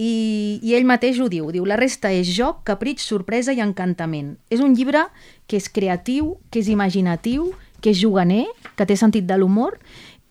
I, 0.03 0.59
I 0.67 0.75
ell 0.75 0.89
mateix 0.89 1.21
ho 1.23 1.29
diu, 1.31 1.51
diu, 1.55 1.67
la 1.69 1.77
resta 1.79 2.11
és 2.11 2.27
joc, 2.35 2.65
capritx, 2.67 3.07
sorpresa 3.07 3.55
i 3.55 3.61
encantament. 3.63 4.35
És 4.51 4.61
un 4.65 4.75
llibre 4.75 5.05
que 5.47 5.61
és 5.61 5.69
creatiu, 5.71 6.39
que 6.51 6.59
és 6.59 6.71
imaginatiu, 6.73 7.53
que 7.83 7.93
és 7.93 8.01
juganer, 8.01 8.47
que 8.79 8.87
té 8.87 8.97
sentit 8.99 9.27
de 9.27 9.37
l'humor 9.39 9.79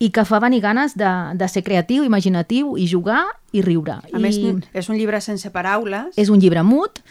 i 0.02 0.10
que 0.10 0.24
fa 0.26 0.40
venir 0.42 0.64
ganes 0.64 0.96
de, 0.98 1.10
de 1.38 1.48
ser 1.52 1.62
creatiu, 1.62 2.04
imaginatiu 2.08 2.74
i 2.80 2.88
jugar 2.90 3.22
i 3.54 3.62
riure. 3.62 4.00
A 4.02 4.18
I 4.18 4.22
més, 4.24 4.40
és 4.74 4.90
un 4.90 4.98
llibre 4.98 5.20
sense 5.22 5.52
paraules. 5.54 6.18
És 6.18 6.32
un 6.34 6.42
llibre 6.42 6.64
mut 6.66 7.04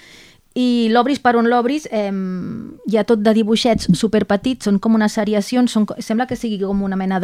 i 0.58 0.88
l'obris 0.90 1.20
per 1.22 1.36
on 1.38 1.46
l'obris 1.46 1.86
eh, 1.94 2.10
hi 2.10 2.96
ha 2.98 3.04
tot 3.06 3.20
de 3.22 3.32
dibuixets 3.36 3.86
superpetits, 3.94 4.64
són 4.66 4.80
com 4.82 4.94
unes 4.98 5.12
seriacions, 5.14 5.70
són, 5.70 5.86
sembla 6.02 6.26
que 6.26 6.36
sigui 6.36 6.58
com 6.64 6.82
una 6.82 6.98
mena 6.98 7.20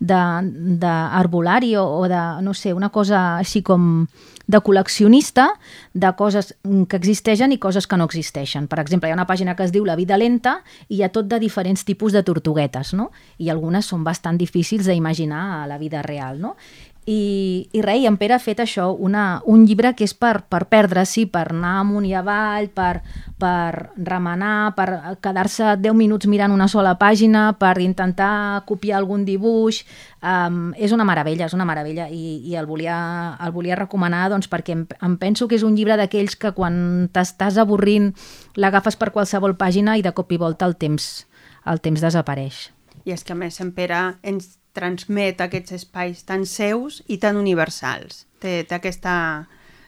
d'arbolari 0.00 1.76
o, 1.76 1.84
o 2.00 2.08
de, 2.08 2.22
no 2.40 2.54
sé, 2.56 2.72
una 2.72 2.88
cosa 2.88 3.36
així 3.36 3.60
com 3.62 4.06
de 4.52 4.60
col·leccionista 4.60 5.48
de 5.94 6.10
coses 6.18 6.54
que 6.62 6.96
existeixen 6.98 7.52
i 7.54 7.58
coses 7.62 7.86
que 7.86 7.96
no 7.96 8.08
existeixen. 8.08 8.66
Per 8.68 8.80
exemple, 8.82 9.08
hi 9.08 9.12
ha 9.12 9.18
una 9.18 9.28
pàgina 9.28 9.54
que 9.56 9.64
es 9.66 9.72
diu 9.72 9.84
La 9.86 9.96
vida 9.96 10.16
lenta 10.18 10.62
i 10.88 10.96
hi 10.96 11.02
ha 11.04 11.12
tot 11.14 11.28
de 11.30 11.38
diferents 11.42 11.84
tipus 11.88 12.12
de 12.12 12.22
tortuguetes, 12.26 12.92
no? 12.98 13.10
I 13.38 13.50
algunes 13.52 13.86
són 13.88 14.04
bastant 14.04 14.38
difícils 14.40 14.88
d'imaginar 14.88 15.62
a 15.62 15.66
la 15.70 15.78
vida 15.78 16.02
real, 16.02 16.40
no? 16.40 16.56
I, 17.04 17.66
i 17.74 17.80
res, 17.82 17.98
i 17.98 18.06
en 18.06 18.14
Pere 18.14 18.36
ha 18.36 18.38
fet 18.38 18.60
això, 18.62 18.84
una, 18.94 19.40
un 19.50 19.64
llibre 19.66 19.90
que 19.98 20.06
és 20.06 20.12
per, 20.14 20.44
per 20.46 20.68
perdre, 20.70 21.02
sí, 21.08 21.24
per 21.26 21.48
anar 21.50 21.80
amunt 21.80 22.06
i 22.06 22.12
avall, 22.14 22.68
per, 22.70 23.00
per 23.42 23.90
remenar, 23.96 24.70
per 24.76 24.86
quedar-se 25.24 25.72
10 25.82 25.96
minuts 25.98 26.30
mirant 26.30 26.54
una 26.54 26.68
sola 26.70 26.94
pàgina, 27.00 27.48
per 27.58 27.74
intentar 27.82 28.62
copiar 28.70 29.00
algun 29.00 29.26
dibuix. 29.26 29.82
Um, 30.22 30.70
és 30.78 30.94
una 30.94 31.02
meravella, 31.08 31.50
és 31.50 31.58
una 31.58 31.66
meravella, 31.66 32.06
i, 32.06 32.38
i 32.46 32.54
el, 32.54 32.70
volia, 32.70 33.00
el 33.42 33.50
volia 33.50 33.80
recomanar 33.82 34.28
doncs, 34.30 34.46
perquè 34.46 34.78
em, 34.78 34.86
em 35.02 35.18
penso 35.18 35.50
que 35.50 35.58
és 35.58 35.66
un 35.66 35.74
llibre 35.74 35.98
d'aquells 35.98 36.38
que 36.38 36.54
quan 36.54 37.10
t'estàs 37.10 37.58
avorrint 37.58 38.12
l'agafes 38.54 38.94
per 38.94 39.10
qualsevol 39.10 39.58
pàgina 39.58 39.98
i 39.98 40.06
de 40.06 40.14
cop 40.14 40.30
i 40.30 40.38
volta 40.38 40.70
el 40.70 40.78
temps, 40.78 41.26
el 41.66 41.82
temps 41.82 42.06
desapareix. 42.06 42.68
I 43.02 43.16
és 43.16 43.26
que 43.26 43.34
a 43.34 43.40
més 43.42 43.58
en 43.58 43.74
Pere 43.74 44.04
ens 44.22 44.61
transmet 44.76 45.40
aquests 45.40 45.76
espais 45.78 46.24
tan 46.28 46.46
seus 46.48 47.02
i 47.08 47.18
tan 47.22 47.36
universals. 47.36 48.26
Té, 48.42 48.62
té 48.68 48.76
aquesta, 48.76 49.14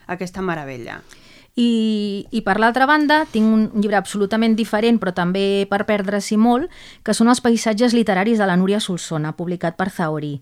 aquesta 0.06 0.44
meravella. 0.44 1.00
I, 1.54 2.26
i 2.34 2.40
per 2.42 2.56
l'altra 2.58 2.86
banda, 2.86 3.20
tinc 3.30 3.46
un, 3.46 3.66
llibre 3.78 3.98
absolutament 3.98 4.56
diferent, 4.58 4.98
però 4.98 5.12
també 5.14 5.66
per 5.70 5.84
perdre-s'hi 5.86 6.38
molt, 6.40 6.70
que 7.06 7.14
són 7.14 7.30
els 7.30 7.42
paisatges 7.44 7.94
literaris 7.94 8.42
de 8.42 8.48
la 8.50 8.56
Núria 8.58 8.80
Solsona, 8.82 9.36
publicat 9.38 9.78
per 9.78 9.90
Zaori. 9.94 10.34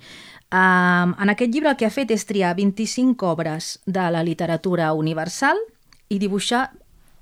Um, 0.52 1.12
en 1.20 1.32
aquest 1.32 1.52
llibre 1.52 1.72
el 1.72 1.78
que 1.80 1.88
ha 1.88 1.92
fet 1.92 2.10
és 2.12 2.24
triar 2.28 2.54
25 2.56 3.28
obres 3.28 3.78
de 3.84 4.08
la 4.12 4.24
literatura 4.24 4.90
universal 4.96 5.60
i 6.12 6.18
dibuixar 6.20 6.66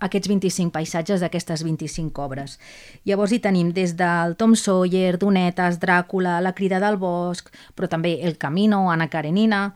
aquests 0.00 0.28
25 0.28 0.72
paisatges 0.74 1.20
d'aquestes 1.20 1.64
25 1.64 2.24
obres. 2.24 2.58
Llavors 3.04 3.32
hi 3.32 3.40
tenim 3.44 3.72
des 3.76 3.96
del 3.98 4.36
Tom 4.40 4.56
Sawyer, 4.56 5.18
Donetes, 5.18 5.80
Dràcula, 5.80 6.40
La 6.40 6.54
crida 6.54 6.80
del 6.80 6.98
bosc, 7.00 7.52
però 7.76 7.88
també 7.88 8.18
El 8.22 8.38
Camino, 8.38 8.90
Anna 8.90 9.08
Karenina, 9.08 9.74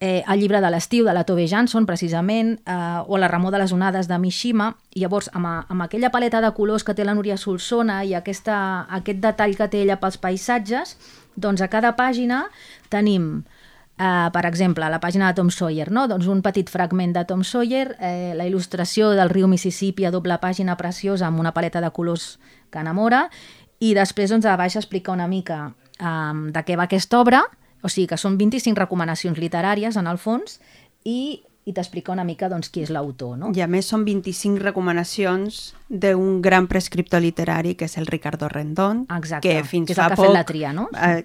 eh, 0.00 0.22
el 0.26 0.40
llibre 0.40 0.60
de 0.60 0.70
l'estiu 0.70 1.04
de 1.04 1.12
la 1.14 1.24
Tove 1.24 1.46
Jansson, 1.50 1.86
precisament, 1.86 2.58
eh, 2.64 3.02
o 3.06 3.18
La 3.18 3.28
remor 3.28 3.52
de 3.52 3.58
les 3.58 3.72
onades 3.72 4.08
de 4.08 4.18
Mishima, 4.18 4.76
llavors 4.94 5.30
amb, 5.32 5.46
amb 5.46 5.82
aquella 5.82 6.10
paleta 6.10 6.40
de 6.40 6.52
colors 6.54 6.84
que 6.84 6.94
té 6.94 7.04
la 7.04 7.14
Núria 7.14 7.36
Solsona 7.36 8.04
i 8.04 8.14
aquesta, 8.14 8.86
aquest 8.88 9.20
detall 9.20 9.56
que 9.56 9.68
té 9.68 9.82
ella 9.82 10.00
pels 10.00 10.18
paisatges, 10.18 10.96
doncs 11.36 11.60
a 11.60 11.68
cada 11.68 11.94
pàgina 11.96 12.46
tenim 12.88 13.44
Uh, 13.98 14.28
per 14.30 14.44
exemple, 14.46 14.84
a 14.86 14.92
la 14.92 15.00
pàgina 15.02 15.26
de 15.26 15.34
Tom 15.34 15.48
Sawyer, 15.50 15.88
no? 15.90 16.04
doncs 16.06 16.28
un 16.30 16.38
petit 16.38 16.68
fragment 16.70 17.16
de 17.16 17.24
Tom 17.26 17.42
Sawyer, 17.42 17.96
eh, 17.98 18.30
la 18.38 18.46
il·lustració 18.46 19.08
del 19.18 19.32
riu 19.32 19.48
Mississippi 19.50 20.06
a 20.06 20.12
doble 20.14 20.36
pàgina 20.38 20.76
preciosa 20.78 21.26
amb 21.26 21.42
una 21.42 21.50
paleta 21.50 21.82
de 21.82 21.90
colors 21.90 22.36
que 22.70 22.78
enamora, 22.78 23.24
i 23.82 23.94
després 23.98 24.30
doncs, 24.30 24.46
a 24.46 24.54
baix 24.58 24.76
explica 24.78 25.10
una 25.10 25.26
mica 25.26 25.72
um, 25.98 26.46
de 26.54 26.62
què 26.62 26.78
va 26.78 26.86
aquesta 26.86 27.18
obra, 27.18 27.42
o 27.82 27.90
sigui 27.90 28.08
que 28.10 28.18
són 28.18 28.38
25 28.38 28.78
recomanacions 28.78 29.38
literàries 29.38 29.98
en 29.98 30.06
el 30.10 30.18
fons, 30.18 30.60
i, 31.02 31.40
i 31.66 31.74
t'explica 31.74 32.14
una 32.14 32.26
mica 32.26 32.48
doncs, 32.50 32.70
qui 32.70 32.82
és 32.86 32.90
l'autor. 32.94 33.36
No? 33.38 33.52
I 33.54 33.62
a 33.62 33.68
més 33.70 33.90
són 33.90 34.04
25 34.06 34.62
recomanacions 34.62 35.72
d'un 35.88 36.38
gran 36.42 36.66
prescriptor 36.70 37.22
literari 37.22 37.76
que 37.78 37.86
és 37.90 37.98
el 37.98 38.06
Ricardo 38.06 38.50
Rendón, 38.50 39.06
Exacte, 39.14 39.46
que 39.46 39.66
fins 39.66 39.90
que 39.90 39.94
és 39.94 40.00
fa 40.00 40.08
el 40.08 40.14
que 40.14 40.18
ha 40.18 40.22
poc 40.22 40.30
fet 40.30 40.38
la 40.38 40.46
tria, 40.48 40.72
no? 40.74 40.88
eh, 40.94 41.24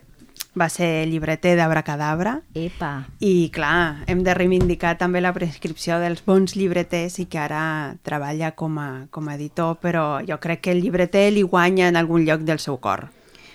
va 0.53 0.67
ser 0.69 1.07
llibreter 1.09 1.55
d'Abracadabra 1.57 2.35
Epa! 2.53 3.07
i 3.19 3.49
clar, 3.53 4.03
hem 4.07 4.21
de 4.25 4.35
reivindicar 4.37 4.95
també 4.99 5.21
la 5.21 5.33
prescripció 5.33 5.97
dels 6.01 6.21
bons 6.25 6.55
llibreters 6.55 7.17
i 7.23 7.25
que 7.25 7.41
ara 7.41 7.63
treballa 8.05 8.53
com 8.53 8.77
a, 8.77 8.89
com 9.09 9.27
a 9.29 9.35
editor, 9.35 9.79
però 9.81 10.21
jo 10.27 10.37
crec 10.39 10.61
que 10.67 10.75
el 10.75 10.83
llibreter 10.85 11.31
li 11.33 11.41
guanya 11.41 11.89
en 11.89 11.97
algun 11.97 12.25
lloc 12.27 12.45
del 12.45 12.61
seu 12.61 12.77
cor. 12.77 13.09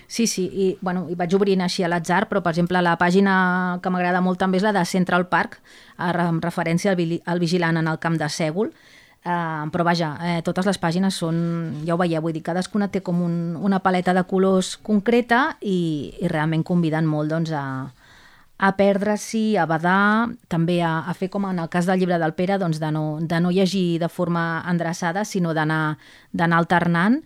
Sí, 0.09 0.25
sí, 0.25 0.47
i, 0.49 0.67
bueno, 0.81 1.05
i 1.05 1.13
vaig 1.13 1.35
obrint 1.37 1.61
així 1.61 1.83
a 1.85 1.87
l'atzar, 1.87 2.23
però 2.31 2.41
per 2.41 2.55
exemple 2.55 2.81
la 2.81 2.95
pàgina 2.97 3.77
que 3.83 3.91
m'agrada 3.93 4.23
molt 4.25 4.39
també 4.41 4.57
és 4.57 4.65
la 4.65 4.73
de 4.73 4.81
Central 4.89 5.27
Park, 5.29 5.59
amb 6.01 6.41
referència 6.43 6.95
al, 6.95 7.19
al 7.29 7.39
vigilant 7.39 7.77
en 7.77 7.87
el 7.87 7.99
camp 8.01 8.17
de 8.17 8.25
Sègol, 8.33 8.73
Uh, 9.19 9.67
però 9.67 9.83
vaja, 9.83 10.13
eh, 10.23 10.41
totes 10.47 10.63
les 10.63 10.77
pàgines 10.79 11.17
són, 11.19 11.39
ja 11.83 11.91
ho 11.91 11.99
veieu, 11.99 12.21
vull 12.23 12.31
dir, 12.31 12.43
cadascuna 12.45 12.87
té 12.87 13.01
com 13.03 13.17
un, 13.19 13.33
una 13.59 13.81
paleta 13.83 14.13
de 14.15 14.23
colors 14.23 14.77
concreta 14.79 15.57
i, 15.59 16.15
i 16.23 16.29
realment 16.31 16.63
conviden 16.63 17.03
molt 17.05 17.33
doncs, 17.33 17.51
a, 17.51 17.91
a 18.59 18.69
perdre-s'hi, 18.79 19.57
a 19.59 19.65
badar, 19.67 20.29
també 20.47 20.79
a, 20.83 21.01
a 21.03 21.15
fer 21.19 21.27
com 21.31 21.49
en 21.49 21.59
el 21.59 21.67
cas 21.71 21.89
del 21.89 21.99
llibre 21.99 22.19
del 22.19 22.35
Pere, 22.35 22.57
doncs 22.63 22.79
de, 22.79 22.93
no, 22.95 23.03
de 23.19 23.39
no 23.43 23.51
llegir 23.51 23.99
de 23.99 24.07
forma 24.07 24.63
endreçada, 24.67 25.25
sinó 25.27 25.51
d'anar 25.51 25.97
alternant 26.57 27.19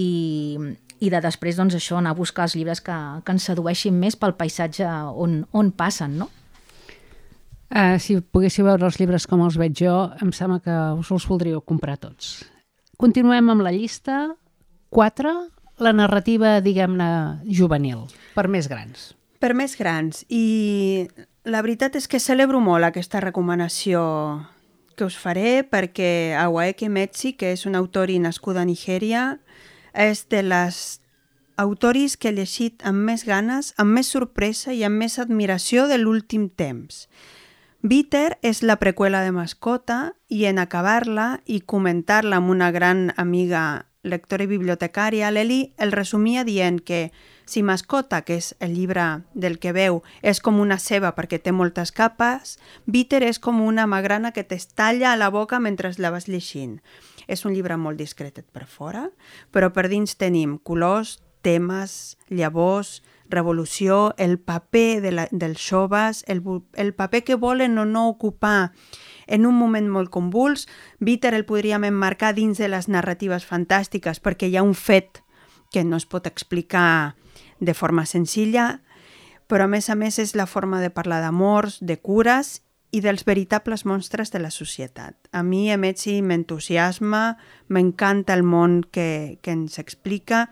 i, 0.00 0.56
i 1.00 1.12
de 1.12 1.20
després 1.24 1.60
doncs, 1.60 1.76
això 1.76 2.00
anar 2.00 2.12
a 2.12 2.18
buscar 2.18 2.48
els 2.48 2.56
llibres 2.56 2.80
que, 2.84 2.96
que 3.24 3.36
ens 3.36 3.48
sedueixin 3.48 3.96
més 4.00 4.16
pel 4.16 4.36
paisatge 4.36 4.88
on, 5.12 5.42
on 5.52 5.72
passen, 5.76 6.16
no? 6.24 6.30
Uh, 7.72 7.96
si 7.98 8.18
poguéssiu 8.20 8.66
veure 8.68 8.84
els 8.86 8.98
llibres 9.00 9.26
com 9.26 9.42
els 9.44 9.56
veig 9.58 9.74
jo, 9.80 9.94
em 10.22 10.30
sembla 10.36 10.60
que 10.62 10.74
us 11.00 11.10
els 11.14 11.26
voldríeu 11.28 11.62
comprar 11.64 11.96
tots. 11.98 12.44
Continuem 13.00 13.50
amb 13.50 13.64
la 13.64 13.72
llista. 13.74 14.34
4. 14.94 15.32
La 15.82 15.92
narrativa, 15.92 16.60
diguem-ne, 16.62 17.08
juvenil, 17.50 18.04
per 18.36 18.46
més 18.46 18.68
grans. 18.70 19.10
Per 19.42 19.50
més 19.58 19.74
grans. 19.74 20.22
I 20.30 21.08
la 21.50 21.62
veritat 21.64 21.98
és 21.98 22.06
que 22.06 22.22
celebro 22.22 22.60
molt 22.62 22.86
aquesta 22.86 23.20
recomanació 23.24 24.04
que 24.94 25.08
us 25.08 25.16
faré 25.18 25.64
perquè 25.66 26.36
Awaeke 26.38 26.88
Metsi, 26.88 27.34
que 27.34 27.50
és 27.56 27.66
una 27.66 27.80
autori 27.82 28.20
nascuda 28.22 28.62
a 28.62 28.68
Nigèria, 28.68 29.40
és 29.92 30.24
de 30.30 30.44
les 30.46 31.00
autoris 31.56 32.16
que 32.16 32.30
he 32.30 32.34
llegit 32.34 32.82
amb 32.86 33.04
més 33.10 33.24
ganes, 33.26 33.72
amb 33.78 33.94
més 33.98 34.10
sorpresa 34.10 34.72
i 34.74 34.82
amb 34.86 34.98
més 35.02 35.18
admiració 35.22 35.88
de 35.90 35.98
l'últim 35.98 36.48
temps. 36.48 37.06
Bitter 37.84 38.38
és 38.40 38.62
la 38.64 38.78
preqüela 38.80 39.18
de 39.20 39.32
Mascota 39.36 40.14
i 40.32 40.46
en 40.48 40.56
acabar-la 40.56 41.42
i 41.44 41.58
comentar-la 41.60 42.38
amb 42.40 42.48
una 42.48 42.70
gran 42.72 43.10
amiga 43.20 43.84
lectora 44.00 44.46
i 44.46 44.48
bibliotecària, 44.48 45.28
l'Eli 45.28 45.74
el 45.76 45.92
resumia 45.92 46.46
dient 46.48 46.78
que 46.80 47.10
si 47.44 47.60
Mascota, 47.60 48.22
que 48.24 48.38
és 48.40 48.54
el 48.64 48.72
llibre 48.72 49.04
del 49.34 49.58
que 49.60 49.74
veu, 49.76 50.00
és 50.24 50.40
com 50.40 50.62
una 50.64 50.78
ceba 50.80 51.12
perquè 51.12 51.36
té 51.44 51.52
moltes 51.52 51.92
capes, 51.92 52.56
Bitter 52.88 53.20
és 53.28 53.36
com 53.36 53.60
una 53.60 53.84
magrana 53.84 54.32
que 54.32 54.48
t'estalla 54.48 55.12
a 55.12 55.20
la 55.20 55.28
boca 55.28 55.60
mentre 55.60 55.92
la 55.98 56.08
vas 56.08 56.24
llegint. 56.24 56.78
És 57.28 57.44
un 57.44 57.52
llibre 57.52 57.76
molt 57.76 58.00
discretet 58.00 58.48
per 58.48 58.64
fora, 58.64 59.10
però 59.52 59.68
per 59.76 59.90
dins 59.92 60.16
tenim 60.16 60.56
colors, 60.56 61.18
temes, 61.44 62.16
llavors, 62.32 63.02
revolució, 63.34 64.14
el 64.16 64.38
paper 64.38 65.02
de 65.02 65.12
la, 65.12 65.26
dels 65.30 65.60
joves, 65.60 66.24
el, 66.28 66.42
el 66.74 66.94
paper 66.94 67.24
que 67.24 67.34
volen 67.34 67.76
o 67.78 67.84
no 67.84 68.08
ocupar 68.08 68.72
en 69.26 69.46
un 69.46 69.58
moment 69.58 69.90
molt 69.90 70.10
convuls. 70.14 70.66
Bitter 70.98 71.34
el 71.34 71.44
podríem 71.44 71.84
emmarcar 71.84 72.34
dins 72.34 72.58
de 72.58 72.70
les 72.72 72.88
narratives 72.88 73.46
fantàstiques 73.46 74.22
perquè 74.24 74.48
hi 74.48 74.56
ha 74.56 74.66
un 74.66 74.74
fet 74.74 75.22
que 75.72 75.84
no 75.84 75.98
es 75.98 76.06
pot 76.06 76.26
explicar 76.26 77.16
de 77.60 77.74
forma 77.74 78.06
senzilla, 78.06 78.82
però 79.46 79.66
a 79.66 79.70
més 79.70 79.90
a 79.90 79.94
més 79.94 80.18
és 80.18 80.34
la 80.34 80.46
forma 80.46 80.80
de 80.80 80.90
parlar 80.90 81.20
d'amors, 81.20 81.80
de 81.80 81.98
cures 82.00 82.63
i 82.94 83.00
dels 83.02 83.24
veritables 83.26 83.82
monstres 83.84 84.30
de 84.30 84.38
la 84.38 84.52
societat. 84.54 85.16
A 85.34 85.42
mi 85.42 85.66
Emetsi 85.74 86.20
m'entusiasma, 86.22 87.36
m'encanta 87.74 88.36
el 88.38 88.44
món 88.46 88.82
que, 88.86 89.40
que 89.42 89.54
ens 89.56 89.80
explica 89.82 90.44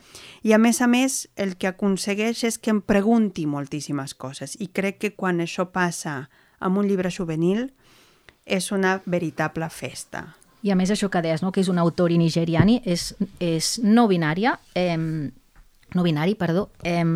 i 0.42 0.54
a 0.54 0.58
més 0.58 0.80
a 0.82 0.88
més 0.90 1.28
el 1.36 1.54
que 1.54 1.70
aconsegueix 1.70 2.42
és 2.48 2.58
que 2.58 2.72
em 2.74 2.80
pregunti 2.82 3.46
moltíssimes 3.46 4.16
coses 4.18 4.56
i 4.58 4.72
crec 4.74 4.98
que 4.98 5.12
quan 5.14 5.38
això 5.44 5.68
passa 5.70 6.24
amb 6.58 6.82
un 6.82 6.88
llibre 6.90 7.12
juvenil 7.14 7.68
és 8.44 8.72
una 8.74 8.96
veritable 9.06 9.68
festa. 9.70 10.24
I 10.62 10.72
a 10.74 10.78
més 10.78 10.90
això 10.90 11.10
que 11.10 11.22
deies, 11.22 11.42
no? 11.42 11.52
que 11.54 11.62
és 11.62 11.70
un 11.70 11.78
autor 11.78 12.10
nigeriani, 12.10 12.80
és, 12.84 13.12
és 13.42 13.76
no 13.82 14.08
binària, 14.10 14.56
eh, 14.74 14.98
no 14.98 16.02
binari, 16.02 16.34
perdó, 16.38 16.70
eh, 16.82 17.06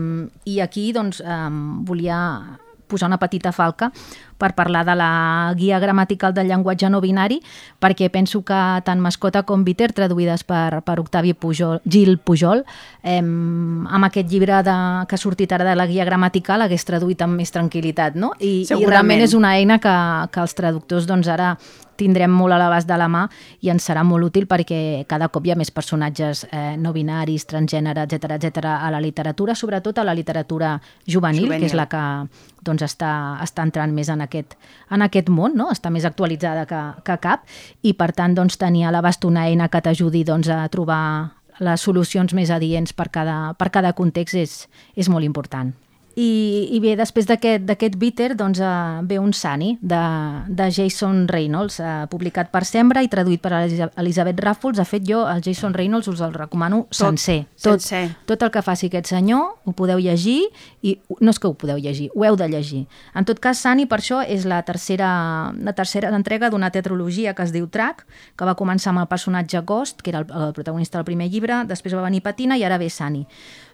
i 0.45 0.61
aquí 0.61 0.93
doncs, 0.95 1.19
eh, 1.23 1.51
volia 1.87 2.21
posar 2.87 3.09
una 3.09 3.19
petita 3.19 3.53
falca 3.53 3.91
per 4.39 4.53
parlar 4.55 4.85
de 4.87 4.97
la 4.99 5.55
guia 5.57 5.79
gramatical 5.83 6.35
del 6.35 6.51
llenguatge 6.51 6.91
no 6.93 7.01
binari, 7.01 7.41
perquè 7.81 8.11
penso 8.13 8.43
que 8.45 8.61
tant 8.85 9.01
Mascota 9.01 9.45
com 9.49 9.65
Bitter, 9.65 9.93
traduïdes 9.97 10.45
per, 10.45 10.83
per 10.87 10.99
Octavi 11.01 11.35
Pujol, 11.35 11.81
Gil 11.85 12.19
Pujol, 12.19 12.65
eh, 13.03 13.21
amb 13.21 14.11
aquest 14.11 14.31
llibre 14.31 14.63
de, 14.67 14.77
que 15.09 15.17
ha 15.17 15.21
sortit 15.21 15.53
ara 15.53 15.67
de 15.69 15.77
la 15.77 15.89
guia 15.89 16.05
gramatical 16.05 16.63
hagués 16.63 16.87
traduït 16.89 17.23
amb 17.25 17.41
més 17.41 17.53
tranquil·litat, 17.55 18.17
no? 18.21 18.35
I, 18.41 18.63
i 18.69 18.85
realment 18.85 19.25
és 19.25 19.35
una 19.35 19.57
eina 19.57 19.81
que, 19.83 19.97
que 20.33 20.45
els 20.45 20.57
traductors 20.57 21.09
doncs, 21.09 21.29
ara 21.33 21.55
tindrem 21.97 22.33
molt 22.33 22.55
a 22.55 22.59
l'abast 22.61 22.89
de 22.89 22.97
la 23.01 23.09
mà 23.11 23.25
i 23.65 23.71
ens 23.73 23.89
serà 23.89 24.05
molt 24.07 24.29
útil 24.29 24.47
perquè 24.49 25.05
cada 25.09 25.31
cop 25.33 25.47
hi 25.47 25.55
ha 25.55 25.59
més 25.59 25.73
personatges 25.75 26.45
eh, 26.51 26.77
no 26.81 26.93
binaris, 26.93 27.47
transgènere, 27.49 28.07
etc 28.07 28.37
etc 28.37 28.75
a 28.77 28.91
la 28.93 29.01
literatura, 29.01 29.57
sobretot 29.57 29.99
a 29.99 30.05
la 30.05 30.15
literatura 30.15 30.77
juvenil, 31.07 31.47
Juvenil. 31.47 31.65
que 31.65 31.73
és 31.73 31.77
la 31.79 31.89
que 31.91 32.05
doncs, 32.67 32.83
està, 32.87 33.11
està 33.43 33.65
entrant 33.67 33.93
més 33.95 34.11
en 34.13 34.25
aquest, 34.27 34.59
en 34.93 35.07
aquest 35.07 35.31
món, 35.33 35.57
no? 35.59 35.71
està 35.73 35.91
més 35.95 36.05
actualitzada 36.09 36.67
que, 36.69 36.83
que 37.07 37.19
cap, 37.23 37.47
i 37.83 37.95
per 37.97 38.13
tant 38.19 38.37
doncs, 38.37 38.59
tenir 38.61 38.87
a 38.87 38.93
l'abast 38.95 39.25
una 39.25 39.47
eina 39.49 39.71
que 39.73 39.83
t'ajudi 39.83 40.25
doncs, 40.27 40.51
a 40.53 40.67
trobar 40.73 41.01
les 41.65 41.81
solucions 41.81 42.35
més 42.37 42.53
adients 42.53 42.93
per 42.93 43.09
cada, 43.13 43.55
per 43.57 43.71
cada 43.73 43.95
context 43.97 44.37
és, 44.37 44.61
és 44.97 45.09
molt 45.09 45.25
important. 45.25 45.73
I, 46.17 46.73
i 46.73 46.79
bé, 46.81 46.95
després 46.97 47.27
d'aquest 47.29 47.97
bitter 48.01 48.31
doncs, 48.41 48.57
uh, 48.65 49.03
ve 49.05 49.19
un 49.21 49.35
Sani 49.37 49.75
de, 49.85 49.99
de 50.49 50.69
Jason 50.73 51.27
Reynolds, 51.29 51.77
uh, 51.85 52.07
publicat 52.09 52.49
per 52.49 52.63
Sembra 52.65 53.03
i 53.05 53.11
traduït 53.13 53.43
per 53.45 53.53
Elisabet 54.01 54.41
Ràfols. 54.41 54.81
De 54.81 54.87
fet, 54.89 55.05
jo 55.05 55.27
el 55.29 55.43
Jason 55.45 55.77
Reynolds 55.77 56.09
us 56.09 56.23
el 56.25 56.33
recomano 56.33 56.87
tot, 56.87 56.97
sencer. 57.03 57.43
Tot, 57.61 57.85
sencer. 57.85 58.17
tot 58.25 58.47
el 58.47 58.53
que 58.55 58.63
faci 58.65 58.89
aquest 58.89 59.13
senyor 59.13 59.59
ho 59.69 59.75
podeu 59.77 60.01
llegir 60.01 60.39
i 60.81 60.95
no 61.21 61.35
és 61.35 61.41
que 61.43 61.51
ho 61.51 61.53
podeu 61.53 61.77
llegir, 61.85 62.09
ho 62.17 62.25
heu 62.25 62.41
de 62.41 62.49
llegir. 62.49 62.87
En 63.13 63.29
tot 63.29 63.37
cas, 63.45 63.61
Sani 63.61 63.85
per 63.85 64.01
això 64.01 64.23
és 64.25 64.49
la 64.49 64.63
tercera, 64.65 65.11
la 65.53 65.77
tercera 65.77 66.15
entrega 66.17 66.49
d'una 66.49 66.73
tetralogia 66.73 67.37
que 67.37 67.45
es 67.45 67.53
diu 67.53 67.69
Track, 67.69 68.07
que 68.41 68.49
va 68.49 68.57
començar 68.57 68.95
amb 68.95 69.05
el 69.05 69.11
personatge 69.13 69.61
Ghost, 69.69 70.01
que 70.01 70.17
era 70.17 70.25
el, 70.25 70.33
el 70.33 70.57
protagonista 70.57 70.97
del 70.97 71.05
primer 71.13 71.29
llibre, 71.29 71.61
després 71.69 71.93
va 71.93 72.09
venir 72.09 72.25
Patina 72.25 72.57
i 72.57 72.65
ara 72.65 72.81
ve 72.81 72.89
Sani. 72.89 73.27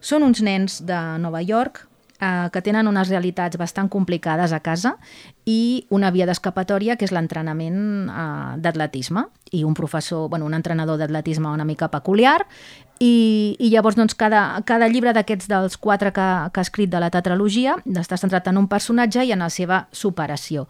Són 0.03 0.27
uns 0.27 0.43
nens 0.43 0.83
de 0.83 0.99
Nova 1.23 1.47
York 1.47 1.87
eh, 2.23 2.49
que 2.53 2.63
tenen 2.63 2.89
unes 2.89 3.11
realitats 3.11 3.59
bastant 3.59 3.91
complicades 3.91 4.55
a 4.55 4.63
casa 4.63 4.97
i 5.45 5.85
una 5.91 6.13
via 6.15 6.27
d'escapatòria 6.29 6.97
que 6.97 7.07
és 7.09 7.15
l'entrenament 7.15 8.09
eh, 8.09 8.55
d'atletisme. 8.63 9.27
I 9.53 9.65
un 9.69 9.75
professor, 9.75 10.29
bueno, 10.31 10.47
un 10.47 10.55
entrenador 10.55 10.97
d'atletisme 11.01 11.51
una 11.51 11.67
mica 11.69 11.91
peculiar. 11.91 12.47
I, 13.03 13.57
i 13.59 13.69
llavors 13.73 13.99
doncs, 13.99 14.15
cada, 14.15 14.63
cada 14.65 14.87
llibre 14.89 15.13
d'aquests 15.13 15.49
dels 15.51 15.77
quatre 15.77 16.13
que, 16.15 16.29
que 16.55 16.61
ha 16.61 16.67
escrit 16.69 16.91
de 16.93 17.01
la 17.03 17.11
tetralogia 17.11 17.75
està 17.99 18.17
centrat 18.17 18.47
en 18.47 18.61
un 18.61 18.69
personatge 18.71 19.25
i 19.27 19.35
en 19.35 19.43
la 19.43 19.51
seva 19.51 19.89
superació. 19.91 20.69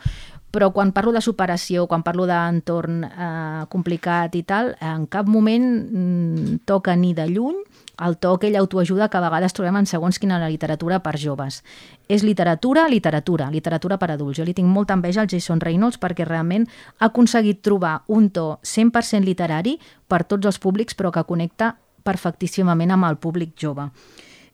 Però 0.52 0.68
quan 0.72 0.90
parlo 0.92 1.12
de 1.12 1.20
superació, 1.24 1.86
quan 1.88 2.02
parlo 2.04 2.26
d'entorn 2.28 3.04
eh, 3.04 3.62
complicat 3.72 4.34
i 4.36 4.42
tal, 4.48 4.74
en 4.80 5.06
cap 5.12 5.28
moment 5.28 5.68
mm, 5.84 6.58
toca 6.68 6.96
ni 6.96 7.12
de 7.16 7.28
lluny 7.28 7.60
el 8.00 8.16
to 8.16 8.32
aquell 8.34 8.56
autoajuda 8.56 9.08
que 9.08 9.18
a 9.18 9.24
vegades 9.24 9.52
trobem 9.52 9.76
en 9.76 9.86
segons 9.86 10.18
quina 10.18 10.40
literatura 10.48 11.02
per 11.02 11.18
joves. 11.20 11.62
És 12.08 12.24
literatura, 12.24 12.88
literatura, 12.88 13.50
literatura 13.50 13.98
per 13.98 14.12
adults. 14.12 14.38
Jo 14.38 14.46
li 14.48 14.54
tinc 14.54 14.68
molta 14.68 14.94
enveja 14.94 15.22
al 15.22 15.30
Jason 15.30 15.60
Reynolds 15.60 16.00
perquè 16.00 16.26
realment 16.26 16.66
ha 16.98 17.10
aconseguit 17.10 17.62
trobar 17.62 18.02
un 18.08 18.30
to 18.30 18.58
100% 18.62 19.24
literari 19.24 19.78
per 20.08 20.24
tots 20.24 20.46
els 20.46 20.58
públics 20.58 20.96
però 20.96 21.12
que 21.12 21.24
connecta 21.24 21.76
perfectíssimament 22.02 22.90
amb 22.90 23.10
el 23.10 23.16
públic 23.16 23.54
jove. 23.58 23.90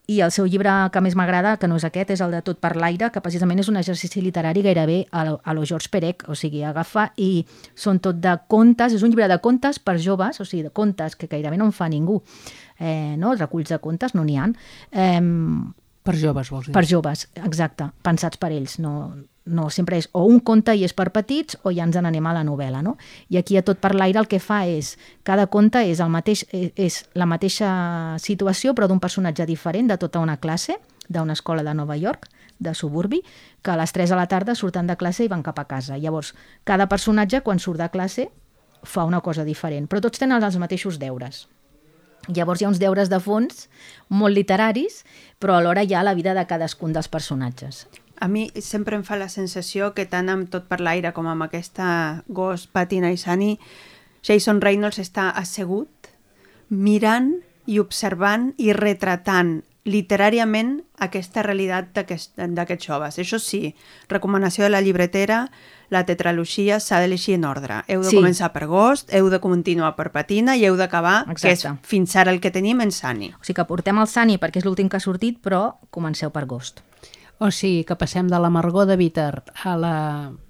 I 0.09 0.23
el 0.25 0.31
seu 0.33 0.47
llibre 0.49 0.73
que 0.89 1.01
més 1.05 1.13
m'agrada, 1.21 1.59
que 1.61 1.69
no 1.69 1.77
és 1.77 1.85
aquest, 1.85 2.15
és 2.15 2.21
el 2.25 2.33
de 2.33 2.39
Tot 2.41 2.57
per 2.65 2.71
l'aire, 2.81 3.11
que 3.13 3.21
precisament 3.21 3.61
és 3.61 3.69
un 3.69 3.77
exercici 3.77 4.23
literari 4.25 4.63
gairebé 4.65 5.03
a 5.13 5.27
a 5.37 5.53
lo 5.53 5.67
George 5.69 5.91
Perec, 5.93 6.25
o 6.33 6.35
sigui, 6.35 6.63
agafa 6.65 7.11
i 7.17 7.45
són 7.75 8.01
tot 8.01 8.17
de 8.17 8.33
contes, 8.49 8.95
és 8.97 9.05
un 9.05 9.13
llibre 9.13 9.29
de 9.29 9.37
contes 9.45 9.79
per 9.79 9.99
joves, 10.01 10.41
o 10.41 10.47
sigui, 10.49 10.63
de 10.63 10.73
contes 10.73 11.15
que 11.15 11.29
gairebé 11.29 11.59
no 11.59 11.67
en 11.69 11.77
fa 11.77 11.91
ningú 11.93 12.23
eh, 12.79 13.17
no? 13.19 13.35
reculls 13.35 13.69
de 13.75 13.81
contes 13.83 14.15
no 14.15 14.25
n'hi 14.25 14.39
ha. 14.39 14.49
Eh, 14.93 15.21
per 16.09 16.17
joves, 16.17 16.49
vols 16.49 16.71
dir? 16.71 16.73
Per 16.73 16.87
joves, 16.89 17.27
exacte, 17.45 17.91
pensats 18.03 18.41
per 18.41 18.49
ells. 18.55 18.79
No, 18.81 18.95
no 19.49 19.69
sempre 19.73 19.99
és 20.01 20.09
o 20.17 20.23
un 20.29 20.41
conte 20.41 20.73
i 20.77 20.85
és 20.87 20.95
per 20.97 21.11
petits 21.13 21.59
o 21.65 21.73
ja 21.75 21.85
ens 21.85 21.99
n'anem 21.99 22.27
a 22.29 22.33
la 22.37 22.45
novel·la. 22.47 22.81
No? 22.85 22.97
I 23.29 23.41
aquí 23.41 23.59
a 23.59 23.65
tot 23.67 23.81
per 23.83 23.95
l'aire 23.97 24.23
el 24.23 24.29
que 24.31 24.41
fa 24.41 24.63
és, 24.69 24.95
cada 25.27 25.49
conte 25.53 25.83
és, 25.85 26.01
el 26.01 26.13
mateix, 26.13 26.47
és, 26.53 26.73
és 26.77 27.03
la 27.19 27.29
mateixa 27.29 27.71
situació 28.25 28.73
però 28.73 28.89
d'un 28.89 29.03
personatge 29.05 29.47
diferent 29.49 29.93
de 29.93 29.99
tota 30.01 30.23
una 30.25 30.39
classe, 30.41 30.79
d'una 31.09 31.37
escola 31.37 31.65
de 31.65 31.75
Nova 31.75 31.97
York, 31.97 32.29
de 32.59 32.75
suburbi, 32.75 33.23
que 33.63 33.71
a 33.71 33.77
les 33.77 33.93
3 33.93 34.11
de 34.11 34.17
la 34.17 34.27
tarda 34.29 34.57
surten 34.57 34.89
de 34.89 34.97
classe 34.97 35.25
i 35.25 35.31
van 35.31 35.45
cap 35.47 35.59
a 35.61 35.69
casa. 35.69 35.99
Llavors, 35.99 36.35
cada 36.65 36.89
personatge, 36.89 37.43
quan 37.45 37.61
surt 37.61 37.81
de 37.81 37.89
classe, 37.93 38.29
fa 38.83 39.05
una 39.05 39.21
cosa 39.21 39.45
diferent, 39.45 39.89
però 39.89 40.03
tots 40.03 40.19
tenen 40.19 40.43
els 40.43 40.59
mateixos 40.59 40.99
deures. 40.99 41.47
Llavors 42.29 42.61
hi 42.61 42.67
ha 42.67 42.73
uns 42.73 42.81
deures 42.81 43.09
de 43.09 43.21
fons 43.25 43.67
molt 44.09 44.37
literaris, 44.37 45.03
però 45.41 45.57
alhora 45.57 45.85
hi 45.85 45.95
ha 45.95 46.05
la 46.05 46.15
vida 46.15 46.35
de 46.37 46.45
cadascun 46.47 46.93
dels 46.93 47.09
personatges. 47.09 47.87
A 48.21 48.29
mi 48.29 48.49
sempre 48.61 48.97
em 48.99 49.05
fa 49.07 49.17
la 49.17 49.31
sensació 49.31 49.93
que 49.95 50.07
tant 50.11 50.29
amb 50.29 50.51
Tot 50.51 50.67
per 50.69 50.81
l'aire 50.83 51.13
com 51.15 51.29
amb 51.31 51.47
aquesta 51.47 52.25
Ghost, 52.29 52.73
Patina 52.75 53.13
i 53.15 53.17
Sani, 53.17 53.55
Jason 54.27 54.61
Reynolds 54.61 54.99
està 54.99 55.31
assegut, 55.31 56.11
mirant 56.69 57.37
i 57.67 57.79
observant 57.79 58.51
i 58.59 58.73
retratant 58.77 59.61
literàriament 59.89 60.79
aquesta 61.01 61.45
realitat 61.47 61.95
d'aquests 61.95 62.85
joves. 62.85 63.19
Això 63.23 63.39
sí, 63.41 63.75
recomanació 64.11 64.67
de 64.67 64.73
la 64.75 64.83
llibretera, 64.85 65.47
la 65.91 66.05
tetralogia 66.07 66.81
s'ha 66.81 67.01
de 67.01 67.09
llegir 67.09 67.37
en 67.39 67.47
ordre. 67.49 67.83
Heu 67.89 68.03
de 68.05 68.11
sí. 68.11 68.19
començar 68.19 68.51
per 68.53 68.67
Ghost, 68.69 69.13
heu 69.15 69.31
de 69.33 69.41
continuar 69.41 69.95
per 69.97 70.11
Patina 70.13 70.57
i 70.57 70.67
heu 70.69 70.77
d'acabar, 70.77 71.23
que 71.35 71.55
és 71.55 71.65
fins 71.83 72.17
ara 72.17 72.35
el 72.35 72.43
que 72.45 72.53
tenim, 72.55 72.83
en 72.85 72.93
Sani. 72.93 73.33
O 73.39 73.45
sigui 73.45 73.57
que 73.61 73.69
portem 73.69 73.99
el 73.99 74.11
Sani 74.11 74.39
perquè 74.39 74.63
és 74.63 74.69
l'últim 74.69 74.89
que 74.89 75.01
ha 75.01 75.05
sortit, 75.05 75.41
però 75.43 75.79
comenceu 75.91 76.31
per 76.35 76.47
Ghost. 76.47 76.85
O 77.39 77.53
sigui 77.55 77.85
que 77.87 77.97
passem 77.97 78.29
de 78.29 78.39
l'amargor 78.41 78.89
de 78.91 78.97
Bitter 78.99 79.33
a 79.65 79.77
la 79.79 79.97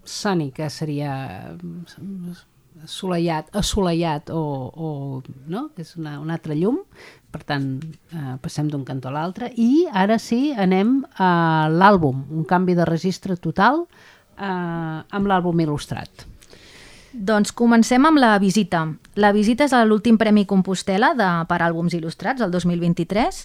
Sani, 0.05 0.51
que 0.57 0.71
seria 0.73 1.13
assolellat, 2.85 3.51
assolellat 3.57 4.31
o, 4.31 4.43
o 4.73 4.89
no? 5.51 5.69
és 5.77 5.97
una, 5.99 6.19
un 6.23 6.31
altre 6.31 6.57
llum, 6.57 6.81
per 7.31 7.43
tant 7.45 7.67
eh, 7.83 8.37
passem 8.41 8.71
d'un 8.71 8.87
cantó 8.89 9.11
a 9.11 9.17
l'altre 9.17 9.51
i 9.61 9.85
ara 9.93 10.17
sí 10.23 10.55
anem 10.57 11.03
a 11.21 11.69
l'àlbum, 11.73 12.25
un 12.33 12.47
canvi 12.49 12.77
de 12.79 12.87
registre 12.89 13.37
total 13.37 13.85
eh, 14.39 14.99
amb 15.19 15.31
l'àlbum 15.31 15.67
il·lustrat. 15.67 16.27
Doncs 17.13 17.53
comencem 17.57 18.05
amb 18.07 18.21
la 18.21 18.37
visita. 18.39 18.85
La 19.17 19.33
visita 19.33 19.67
és 19.67 19.75
l'últim 19.89 20.19
Premi 20.21 20.45
Compostela 20.47 21.15
de, 21.17 21.29
per 21.49 21.61
àlbums 21.65 21.97
il·lustrats, 21.97 22.45
el 22.45 22.53
2023, 22.53 23.41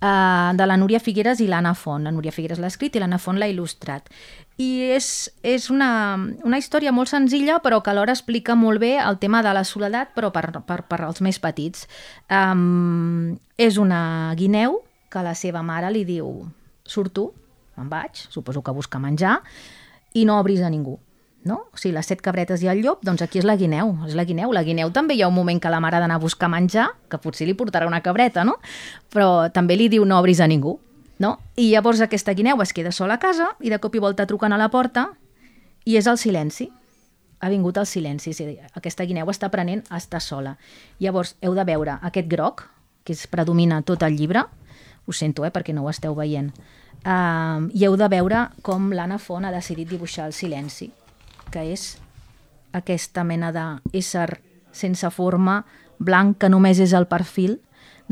eh, 0.00 0.50
de 0.54 0.66
la 0.68 0.76
Núria 0.76 1.00
Figueres 1.00 1.40
i 1.40 1.48
l'Anna 1.48 1.72
Font. 1.74 2.04
La 2.04 2.12
Núria 2.12 2.32
Figueres 2.34 2.60
l'ha 2.60 2.70
escrit 2.70 2.94
i 2.96 3.02
l'Anna 3.02 3.18
Font 3.18 3.40
l'ha 3.40 3.48
il·lustrat. 3.50 4.12
I 4.60 4.68
és, 4.92 5.30
és 5.42 5.70
una, 5.72 6.18
una 6.44 6.60
història 6.60 6.92
molt 6.92 7.08
senzilla, 7.08 7.58
però 7.64 7.80
que 7.80 7.90
alhora 7.94 8.12
explica 8.12 8.54
molt 8.54 8.82
bé 8.82 8.98
el 9.00 9.18
tema 9.18 9.40
de 9.42 9.54
la 9.56 9.64
soledat, 9.64 10.12
però 10.14 10.28
per, 10.34 10.50
per, 10.68 10.82
per 10.84 11.00
als 11.06 11.24
més 11.24 11.40
petits. 11.40 11.88
Um, 12.28 13.38
és 13.56 13.80
una 13.80 14.34
guineu 14.36 14.82
que 15.10 15.24
la 15.24 15.34
seva 15.34 15.64
mare 15.66 15.88
li 15.90 16.04
diu 16.04 16.44
surto, 16.84 17.30
me'n 17.78 17.88
vaig, 17.88 18.20
suposo 18.28 18.60
que 18.62 18.74
busca 18.76 19.00
menjar, 19.00 19.38
i 20.14 20.24
no 20.24 20.40
obris 20.40 20.62
a 20.62 20.70
ningú. 20.70 20.98
No? 21.42 21.70
O 21.72 21.78
sigui, 21.80 21.94
les 21.96 22.04
set 22.04 22.20
cabretes 22.20 22.60
i 22.60 22.68
el 22.68 22.82
llop, 22.84 23.00
doncs 23.06 23.22
aquí 23.24 23.40
és 23.40 23.46
la 23.48 23.56
guineu, 23.56 23.94
és 24.04 24.12
la 24.18 24.26
guineu. 24.28 24.52
La 24.52 24.60
guineu 24.62 24.90
també 24.92 25.16
hi 25.16 25.22
ha 25.24 25.28
un 25.30 25.34
moment 25.34 25.60
que 25.60 25.70
la 25.72 25.80
mare 25.80 25.96
ha 25.96 26.02
d'anar 26.02 26.18
a 26.18 26.22
buscar 26.22 26.50
menjar, 26.52 26.90
que 27.08 27.16
potser 27.16 27.46
li 27.48 27.54
portarà 27.56 27.88
una 27.88 28.02
cabreta, 28.04 28.44
no? 28.44 28.58
Però 29.08 29.48
també 29.48 29.78
li 29.78 29.88
diu 29.88 30.04
no 30.04 30.18
obris 30.20 30.42
a 30.44 30.48
ningú, 30.50 30.76
no? 31.18 31.38
I 31.56 31.70
llavors 31.72 32.02
aquesta 32.04 32.34
guineu 32.36 32.60
es 32.60 32.74
queda 32.76 32.92
sola 32.92 33.16
a 33.16 33.22
casa 33.22 33.54
i 33.60 33.72
de 33.72 33.78
cop 33.80 33.96
i 33.96 34.04
volta 34.04 34.28
truquen 34.28 34.52
a 34.52 34.60
la 34.60 34.68
porta 34.68 35.14
i 35.88 35.96
és 35.96 36.06
el 36.06 36.20
silenci. 36.20 36.68
Ha 37.40 37.48
vingut 37.48 37.78
el 37.80 37.88
silenci, 37.88 38.34
és 38.34 38.40
a 38.44 38.48
dir, 38.50 38.58
aquesta 38.76 39.06
guineu 39.08 39.32
està 39.32 39.48
aprenent 39.48 39.80
a 39.88 39.96
estar 39.96 40.20
sola. 40.20 40.58
Llavors 41.00 41.38
heu 41.40 41.56
de 41.56 41.64
veure 41.64 41.96
aquest 42.04 42.28
groc, 42.28 42.66
que 43.04 43.16
es 43.16 43.24
predomina 43.32 43.80
tot 43.80 44.02
el 44.04 44.16
llibre, 44.16 44.44
ho 45.06 45.12
sento, 45.12 45.46
eh, 45.46 45.50
perquè 45.50 45.72
no 45.72 45.86
ho 45.86 45.90
esteu 45.90 46.14
veient, 46.14 46.52
Uh, 47.00 47.70
I 47.72 47.86
heu 47.86 47.94
de 47.96 48.06
veure 48.12 48.44
com 48.60 48.90
l'Anna 48.92 49.16
Font 49.16 49.46
ha 49.48 49.52
decidit 49.54 49.88
dibuixar 49.88 50.26
el 50.28 50.34
silenci, 50.36 50.90
que 51.48 51.62
és 51.72 51.94
aquesta 52.76 53.24
mena 53.24 53.48
d'ésser 53.54 54.28
sense 54.76 55.08
forma, 55.10 55.62
blanc, 55.98 56.36
que 56.36 56.50
només 56.52 56.78
és 56.78 56.92
el 56.92 57.08
perfil, 57.08 57.56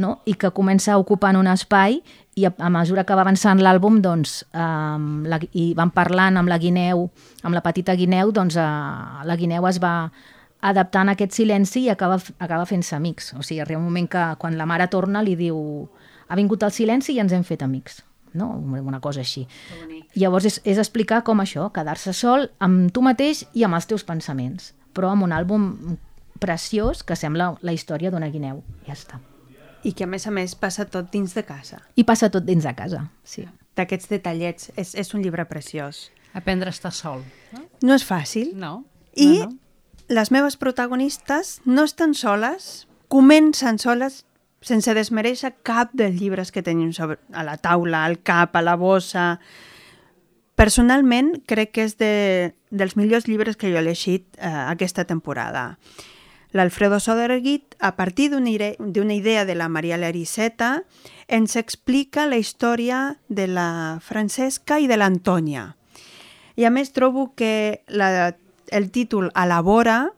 no? 0.01 0.23
i 0.25 0.39
que 0.41 0.55
comença 0.57 0.97
ocupant 0.97 1.37
un 1.37 1.51
espai 1.53 1.99
i 2.39 2.47
a, 2.49 2.53
a 2.57 2.71
mesura 2.73 3.05
que 3.05 3.19
va 3.19 3.27
avançant 3.27 3.61
l'àlbum 3.61 4.01
doncs, 4.01 4.41
um, 4.57 5.27
la, 5.29 5.41
i 5.53 5.75
van 5.77 5.93
parlant 5.93 6.41
amb 6.41 6.49
la 6.49 6.59
guineu, 6.63 7.11
amb 7.43 7.59
la 7.59 7.65
petita 7.65 7.93
guineu, 7.99 8.33
doncs 8.33 8.57
uh, 8.57 9.21
la 9.29 9.37
guineu 9.37 9.69
es 9.69 9.83
va 9.85 9.95
adaptant 10.65 11.11
a 11.11 11.19
aquest 11.19 11.37
silenci 11.37 11.85
i 11.85 11.93
acaba, 11.93 12.17
acaba 12.41 12.65
fent-se 12.67 12.97
amics. 12.97 13.35
O 13.37 13.45
sigui, 13.45 13.61
arriba 13.61 13.83
un 13.83 13.91
moment 13.91 14.09
que 14.11 14.25
quan 14.41 14.57
la 14.59 14.67
mare 14.67 14.89
torna 14.89 15.23
li 15.23 15.37
diu 15.37 15.59
ha 16.29 16.37
vingut 16.41 16.65
el 16.65 16.73
silenci 16.73 17.15
i 17.15 17.21
ens 17.21 17.37
hem 17.37 17.45
fet 17.45 17.63
amics 17.67 18.03
no? 18.35 18.51
una 18.59 19.01
cosa 19.01 19.21
així. 19.21 19.47
Llavors 20.15 20.49
és, 20.49 20.61
és 20.65 20.79
explicar 20.79 21.23
com 21.25 21.41
això, 21.41 21.69
quedar-se 21.75 22.13
sol 22.13 22.49
amb 22.65 22.93
tu 22.93 23.03
mateix 23.05 23.45
i 23.55 23.65
amb 23.65 23.79
els 23.79 23.89
teus 23.89 24.05
pensaments, 24.05 24.73
però 24.95 25.13
amb 25.13 25.27
un 25.27 25.35
àlbum 25.37 25.97
preciós 26.39 27.03
que 27.03 27.17
sembla 27.17 27.55
la 27.63 27.75
història 27.75 28.11
d'una 28.11 28.31
guineu. 28.31 28.63
Ja 28.87 28.95
està. 28.95 29.21
I 29.87 29.93
que 29.95 30.05
a 30.05 30.11
més 30.11 30.27
a 30.27 30.33
més 30.35 30.55
passa 30.59 30.87
tot 30.91 31.11
dins 31.13 31.35
de 31.35 31.45
casa. 31.47 31.81
I 31.97 32.05
passa 32.05 32.31
tot 32.35 32.47
dins 32.47 32.65
de 32.67 32.75
casa, 32.75 33.05
sí. 33.25 33.47
D'aquests 33.79 34.11
detallets. 34.11 34.73
És, 34.77 34.95
és 34.99 35.15
un 35.15 35.23
llibre 35.23 35.45
preciós. 35.47 36.09
Aprendre 36.35 36.71
a 36.71 36.75
estar 36.75 36.93
sol. 36.93 37.23
No, 37.55 37.63
no 37.87 37.95
és 37.95 38.05
fàcil. 38.07 38.53
No. 38.59 38.83
I 39.15 39.29
no, 39.39 39.49
no. 39.49 40.15
les 40.15 40.33
meves 40.35 40.59
protagonistes 40.59 41.59
no 41.65 41.87
estan 41.87 42.15
soles, 42.19 42.89
comencen 43.09 43.79
soles 43.79 44.25
sense 44.65 44.95
desmereixer 44.95 45.55
cap 45.63 45.93
dels 45.97 46.19
llibres 46.19 46.53
que 46.53 46.65
tenim 46.67 46.93
sobre, 46.93 47.19
a 47.33 47.45
la 47.47 47.57
taula, 47.63 48.05
al 48.05 48.19
cap, 48.21 48.57
a 48.57 48.63
la 48.63 48.77
bossa. 48.77 49.39
Personalment, 50.59 51.37
crec 51.47 51.73
que 51.77 51.87
és 51.87 51.97
de, 52.01 52.55
dels 52.71 52.97
millors 52.99 53.29
llibres 53.31 53.57
que 53.57 53.71
jo 53.71 53.79
he 53.79 53.87
llegit 53.87 54.27
eh, 54.39 54.51
aquesta 54.51 55.07
temporada. 55.07 55.77
L'Alfredo 56.57 56.99
Soderguit, 56.99 57.77
a 57.79 57.95
partir 57.95 58.31
d'una 58.33 59.15
idea 59.15 59.45
de 59.45 59.55
la 59.55 59.69
Maria 59.69 59.99
Larisseta, 60.01 60.83
ens 61.29 61.57
explica 61.61 62.27
la 62.27 62.39
història 62.41 63.19
de 63.29 63.47
la 63.47 63.99
Francesca 64.01 64.81
i 64.81 64.89
de 64.89 64.97
l'Antònia. 64.97 65.75
I 66.57 66.65
a 66.65 66.73
més 66.73 66.91
trobo 66.97 67.35
que 67.37 67.85
la, 67.87 68.33
el 68.73 68.91
títol 68.91 69.29
Elabora 69.37 70.09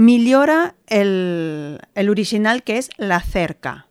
millora 0.00 0.76
el- 0.86 1.78
l'original 1.94 2.62
que 2.62 2.78
és 2.78 2.88
La 2.96 3.20
cerca. 3.20 3.86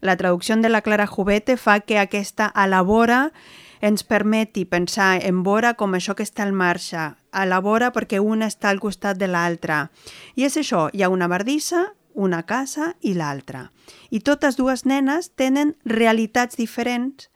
La 0.00 0.16
traducció 0.16 0.54
de 0.56 0.68
la 0.68 0.82
Clara 0.82 1.06
Jubete 1.06 1.56
fa 1.56 1.80
que 1.80 1.98
aquesta 1.98 2.52
elabora 2.54 3.32
ens 3.80 4.04
permeti 4.04 4.66
pensar 4.66 5.24
en 5.24 5.42
vora 5.42 5.72
com 5.74 5.94
això 5.94 6.14
que 6.14 6.22
està 6.22 6.42
al 6.42 6.52
marxa, 6.52 7.16
elabora 7.32 7.92
perquè 7.92 8.20
una 8.20 8.46
està 8.46 8.68
al 8.68 8.80
costat 8.80 9.16
de 9.16 9.28
l'altra. 9.28 9.90
I 10.34 10.44
és 10.44 10.56
això, 10.56 10.90
hi 10.92 11.02
ha 11.02 11.08
una 11.08 11.26
bardissa, 11.28 11.94
una 12.12 12.42
casa 12.44 12.94
i 13.00 13.14
l'altra. 13.14 13.70
I 14.10 14.20
totes 14.20 14.56
dues 14.56 14.84
nenes 14.84 15.32
tenen 15.36 15.76
realitats 15.84 16.56
diferents 16.56 17.30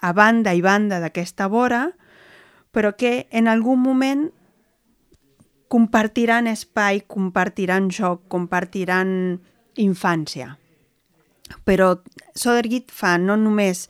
a 0.00 0.12
banda 0.12 0.54
i 0.54 0.62
banda 0.62 0.98
d'aquesta 1.00 1.46
vora, 1.46 1.90
però 2.72 2.96
que 2.96 3.28
en 3.30 3.48
algun 3.48 3.80
moment 3.80 4.30
compartiran 5.70 6.48
espai, 6.50 7.04
compartiran 7.06 7.90
joc, 7.94 8.24
compartiran 8.28 9.38
infància. 9.78 10.56
Però 11.66 11.92
Sodergit 12.34 12.90
fa 12.90 13.14
no 13.22 13.36
només 13.38 13.86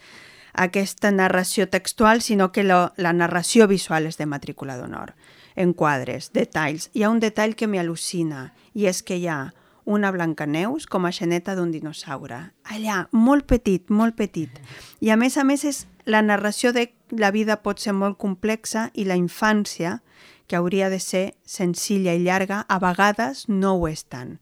aquesta 0.53 1.13
narració 1.15 1.71
textual, 1.73 2.21
sinó 2.21 2.51
que 2.53 2.65
la, 2.67 2.93
la 3.01 3.15
narració 3.17 3.69
visual 3.71 4.11
és 4.11 4.21
de 4.21 4.27
matrícula 4.29 4.77
d'honor, 4.77 5.15
en 5.57 5.73
quadres, 5.73 6.31
detalls. 6.37 6.91
Hi 6.93 7.05
ha 7.05 7.13
un 7.13 7.23
detall 7.23 7.57
que 7.57 7.69
m'al·lucina, 7.71 8.51
i 8.77 8.85
és 8.91 9.01
que 9.01 9.17
hi 9.17 9.29
ha 9.31 9.41
una 9.89 10.13
Blancaneus 10.13 10.85
com 10.87 11.09
a 11.09 11.15
xeneta 11.17 11.57
d'un 11.57 11.73
dinosaure. 11.73 12.43
Allà, 12.69 13.07
molt 13.13 13.49
petit, 13.49 13.89
molt 13.89 14.19
petit. 14.21 14.61
I 15.01 15.11
a 15.11 15.17
més 15.17 15.39
a 15.41 15.47
més 15.49 15.65
és 15.65 15.87
la 16.05 16.21
narració 16.21 16.75
de 16.77 16.91
la 17.17 17.33
vida 17.33 17.57
pot 17.65 17.81
ser 17.81 17.97
molt 17.97 18.21
complexa 18.21 18.91
i 18.95 19.09
la 19.09 19.17
infància, 19.17 20.03
que 20.51 20.59
hauria 20.59 20.89
de 20.91 20.99
ser 20.99 21.37
senzilla 21.47 22.17
i 22.19 22.25
llarga, 22.25 22.65
a 22.67 22.81
vegades 22.83 23.45
no 23.47 23.77
ho 23.79 23.87
és 23.87 24.03
tant. 24.11 24.35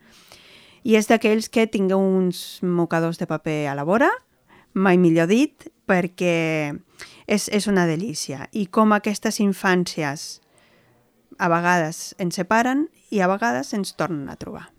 I 0.88 0.96
és 0.96 1.10
d'aquells 1.10 1.50
que 1.52 1.66
tingueu 1.68 2.00
uns 2.00 2.62
mocadors 2.64 3.20
de 3.20 3.28
paper 3.28 3.66
a 3.68 3.76
la 3.76 3.84
vora, 3.84 4.08
mai 4.72 4.96
millor 4.96 5.28
dit, 5.28 5.68
perquè 5.84 6.72
és, 7.28 7.50
és 7.52 7.68
una 7.68 7.84
delícia. 7.84 8.48
I 8.56 8.64
com 8.72 8.96
aquestes 8.96 9.42
infàncies 9.44 10.40
a 11.36 11.52
vegades 11.52 12.16
ens 12.16 12.40
separen 12.40 12.88
i 13.12 13.20
a 13.20 13.28
vegades 13.28 13.76
ens 13.76 13.92
tornen 13.92 14.32
a 14.32 14.40
trobar. 14.40 14.70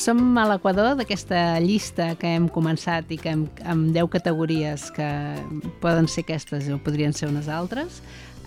Som 0.00 0.38
a 0.40 0.46
l'equador 0.48 0.94
d'aquesta 0.96 1.58
llista 1.60 2.14
que 2.16 2.30
hem 2.32 2.46
començat 2.48 3.10
i 3.12 3.18
que 3.20 3.34
hem, 3.34 3.42
amb 3.68 3.90
10 3.92 4.08
categories 4.14 4.86
que 4.96 5.08
poden 5.82 6.08
ser 6.08 6.24
aquestes 6.24 6.70
o 6.72 6.78
podrien 6.80 7.12
ser 7.12 7.28
unes 7.28 7.50
altres. 7.52 7.98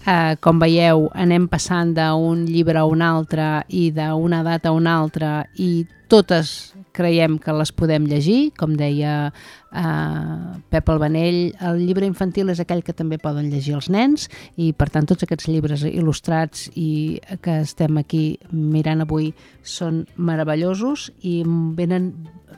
Uh, 0.01 0.33
com 0.41 0.57
veieu, 0.57 1.05
anem 1.13 1.45
passant 1.51 1.93
d'un 1.93 2.47
llibre 2.49 2.81
a 2.81 2.87
un 2.89 3.05
altre 3.05 3.45
i 3.69 3.91
d'una 3.93 4.41
data 4.41 4.71
a 4.71 4.79
una 4.79 4.97
altra 4.97 5.43
i 5.53 5.85
totes 6.09 6.73
creiem 6.93 7.37
que 7.41 7.53
les 7.55 7.71
podem 7.75 8.05
llegir, 8.09 8.53
com 8.57 8.75
deia 8.77 9.13
uh, 9.29 10.53
Pep 10.71 10.91
Albanell, 10.93 11.53
el 11.65 11.81
llibre 11.83 12.07
infantil 12.07 12.53
és 12.53 12.61
aquell 12.63 12.83
que 12.85 12.95
també 12.95 13.19
poden 13.21 13.49
llegir 13.51 13.75
els 13.79 13.89
nens 13.93 14.29
i 14.55 14.71
per 14.77 14.89
tant 14.93 15.09
tots 15.09 15.25
aquests 15.25 15.49
llibres 15.49 15.85
il·lustrats 15.89 16.69
i 16.79 17.19
que 17.43 17.59
estem 17.63 17.97
aquí 18.01 18.23
mirant 18.51 19.03
avui 19.03 19.31
són 19.61 20.03
meravellosos 20.15 21.09
i 21.21 21.41
venen, 21.77 22.11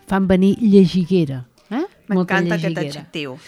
fan 0.10 0.28
venir 0.28 0.56
llegiguera. 0.62 1.46
Eh? 1.72 1.86
M'encanta 2.12 2.60
aquest 2.60 2.84
adjectiu. 2.84 3.40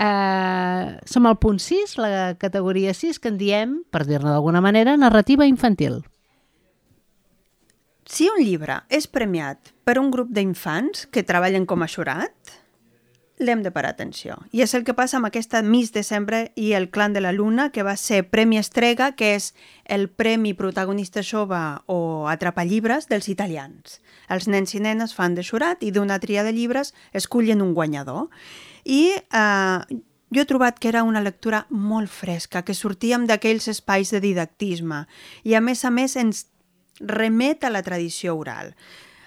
Uh, 0.00 0.96
som 1.04 1.26
al 1.28 1.36
punt 1.36 1.58
6, 1.60 1.98
la 2.00 2.32
categoria 2.40 2.94
6, 2.96 3.18
que 3.20 3.28
en 3.28 3.36
diem, 3.36 3.74
per 3.92 4.06
dir-ne 4.08 4.32
d'alguna 4.32 4.62
manera, 4.64 4.96
narrativa 4.96 5.44
infantil. 5.44 6.00
Si 8.10 8.26
un 8.26 8.40
llibre 8.42 8.80
és 8.90 9.06
premiat 9.06 9.70
per 9.86 10.00
un 10.00 10.08
grup 10.10 10.32
d'infants 10.34 11.04
que 11.14 11.22
treballen 11.22 11.62
com 11.70 11.84
a 11.84 11.86
jurat, 11.86 12.56
l'hem 13.38 13.62
de 13.62 13.70
parar 13.70 13.92
atenció. 13.94 14.34
I 14.50 14.64
és 14.66 14.74
el 14.74 14.82
que 14.84 14.96
passa 14.98 15.20
amb 15.20 15.28
aquesta 15.28 15.60
Miss 15.62 15.94
Desembre 15.94 16.40
i 16.58 16.72
el 16.74 16.88
Clan 16.90 17.14
de 17.14 17.22
la 17.22 17.30
Luna, 17.32 17.68
que 17.70 17.86
va 17.86 17.94
ser 17.96 18.24
Premi 18.26 18.58
Estrega, 18.58 19.12
que 19.14 19.36
és 19.36 19.52
el 19.86 20.08
premi 20.10 20.56
protagonista 20.58 21.22
jove 21.22 21.62
o 21.86 22.26
atrapallibres 22.28 23.06
dels 23.06 23.30
italians. 23.30 24.00
Els 24.28 24.50
nens 24.50 24.74
i 24.74 24.82
nenes 24.82 25.14
fan 25.14 25.38
de 25.38 25.46
jurat 25.46 25.86
i 25.86 25.94
d'una 25.94 26.18
tria 26.18 26.42
de 26.42 26.52
llibres 26.52 26.92
escullen 27.14 27.62
un 27.62 27.74
guanyador. 27.78 28.26
I 28.84 29.14
eh, 29.14 30.00
jo 30.34 30.42
he 30.42 30.50
trobat 30.50 30.82
que 30.82 30.90
era 30.90 31.06
una 31.06 31.22
lectura 31.22 31.64
molt 31.70 32.10
fresca, 32.10 32.66
que 32.66 32.74
sortíem 32.74 33.30
d'aquells 33.30 33.70
espais 33.70 34.10
de 34.10 34.20
didactisme 34.20 35.06
i 35.46 35.54
a 35.54 35.62
més 35.62 35.86
a 35.86 35.94
més 35.94 36.18
ens 36.18 36.48
remet 37.00 37.64
a 37.64 37.70
la 37.70 37.82
tradició 37.82 38.36
oral. 38.36 38.74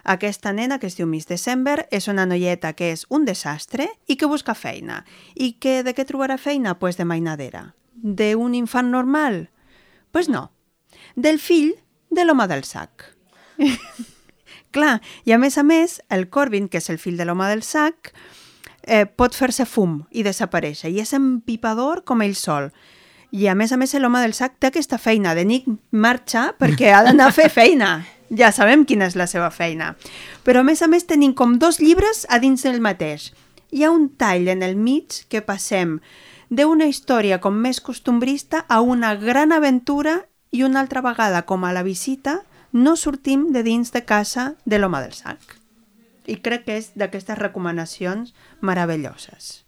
Aquesta 0.04 0.52
nena, 0.52 0.80
que 0.80 0.88
es 0.88 0.98
diu 0.98 1.08
Miss 1.08 1.30
December, 1.30 1.88
és 1.92 2.10
una 2.12 2.26
noieta 2.28 2.74
que 2.76 2.92
és 2.92 3.06
un 3.10 3.26
desastre 3.26 3.88
i 4.08 4.18
que 4.20 4.28
busca 4.28 4.56
feina. 4.56 5.04
I 5.36 5.56
que 5.64 5.82
de 5.84 5.94
què 5.96 6.04
trobarà 6.06 6.38
feina? 6.38 6.76
Pues 6.80 7.00
de 7.00 7.06
mainadera. 7.08 7.74
D'un 7.96 8.56
infant 8.56 8.92
normal? 8.92 9.48
Pues 10.12 10.28
no. 10.28 10.52
Del 11.16 11.40
fill 11.40 11.74
de 12.12 12.26
l'home 12.26 12.48
del 12.52 12.66
sac. 12.68 13.14
Clar, 14.76 15.00
i 15.24 15.32
a 15.32 15.38
més 15.40 15.56
a 15.58 15.64
més, 15.64 16.02
el 16.10 16.28
Corbin, 16.34 16.68
que 16.68 16.82
és 16.82 16.90
el 16.90 17.00
fill 17.00 17.16
de 17.18 17.28
l'home 17.30 17.48
del 17.48 17.64
sac, 17.64 18.12
eh, 18.84 19.06
pot 19.06 19.36
fer-se 19.38 19.66
fum 19.70 20.02
i 20.12 20.26
desaparèixer, 20.26 20.92
i 20.92 21.00
és 21.00 21.14
empipador 21.16 22.04
com 22.04 22.26
ell 22.26 22.36
sol. 22.36 22.72
I 23.34 23.48
a 23.50 23.56
més 23.58 23.72
a 23.74 23.80
més 23.82 23.96
l'home 23.98 24.19
del 24.22 24.36
sac 24.38 24.60
té 24.62 24.69
aquesta 24.69 25.00
feina, 25.02 25.34
de 25.34 25.41
nit 25.41 25.65
marxa 25.89 26.52
perquè 26.60 26.91
ha 26.93 27.02
d'anar 27.08 27.32
a 27.32 27.34
fer 27.34 27.50
feina. 27.50 28.04
Ja 28.30 28.52
sabem 28.54 28.84
quina 28.86 29.08
és 29.10 29.17
la 29.17 29.26
seva 29.30 29.50
feina. 29.50 29.96
Però 30.46 30.62
a 30.62 30.67
més 30.67 30.84
a 30.86 30.88
més 30.89 31.08
tenim 31.10 31.34
com 31.34 31.58
dos 31.58 31.80
llibres 31.82 32.28
a 32.30 32.38
dins 32.38 32.62
del 32.62 32.78
mateix. 32.82 33.32
Hi 33.74 33.84
ha 33.84 33.91
un 33.91 34.12
tall 34.22 34.52
en 34.54 34.62
el 34.62 34.76
mig 34.78 35.24
que 35.34 35.41
passem 35.41 35.98
d'una 36.54 36.86
història 36.86 37.39
com 37.41 37.58
més 37.58 37.82
costumbrista 37.82 38.67
a 38.69 38.82
una 38.86 39.15
gran 39.17 39.52
aventura 39.52 40.19
i 40.54 40.62
una 40.62 40.84
altra 40.86 41.02
vegada, 41.02 41.41
com 41.50 41.65
a 41.65 41.74
la 41.74 41.82
visita, 41.82 42.43
no 42.72 42.96
sortim 42.96 43.50
de 43.54 43.65
dins 43.65 43.89
de 43.93 44.06
casa 44.06 44.54
de 44.65 44.78
l'home 44.78 45.02
del 45.02 45.17
sac. 45.17 45.58
I 46.30 46.38
crec 46.38 46.69
que 46.69 46.78
és 46.78 46.93
d'aquestes 46.93 47.41
recomanacions 47.41 48.38
meravelloses. 48.62 49.63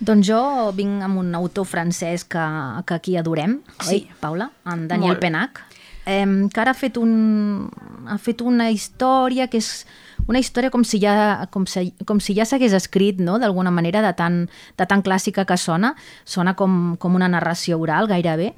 Doncs 0.00 0.26
jo 0.30 0.40
vinc 0.76 1.02
amb 1.04 1.20
un 1.20 1.34
autor 1.36 1.66
francès 1.68 2.24
que, 2.24 2.44
que 2.88 2.94
aquí 2.96 3.16
adorem, 3.20 3.58
Sí. 3.84 3.94
oi, 3.94 4.14
Paula? 4.20 4.50
En 4.64 4.86
Daniel 4.88 5.12
Molt. 5.12 5.20
Penac, 5.20 5.60
eh, 6.06 6.24
que 6.48 6.60
ara 6.60 6.72
ha 6.72 6.74
fet, 6.78 6.96
un, 6.96 7.68
ha 8.08 8.16
fet 8.18 8.40
una 8.40 8.70
història 8.70 9.48
que 9.52 9.58
és 9.60 9.84
una 10.26 10.38
història 10.40 10.70
com 10.70 10.84
si 10.84 11.00
ja, 11.02 11.46
com 11.50 11.66
si, 11.66 11.92
com 12.06 12.20
si 12.20 12.34
ja 12.34 12.46
s'hagués 12.48 12.72
escrit, 12.72 13.20
no?, 13.20 13.38
d'alguna 13.38 13.70
manera, 13.70 14.00
de 14.00 14.12
tan, 14.16 14.48
de 14.78 14.86
tan 14.86 15.02
clàssica 15.02 15.44
que 15.44 15.56
sona, 15.60 15.94
sona 16.24 16.54
com, 16.56 16.96
com 16.96 17.14
una 17.14 17.28
narració 17.28 17.78
oral 17.78 18.08
gairebé, 18.08 18.54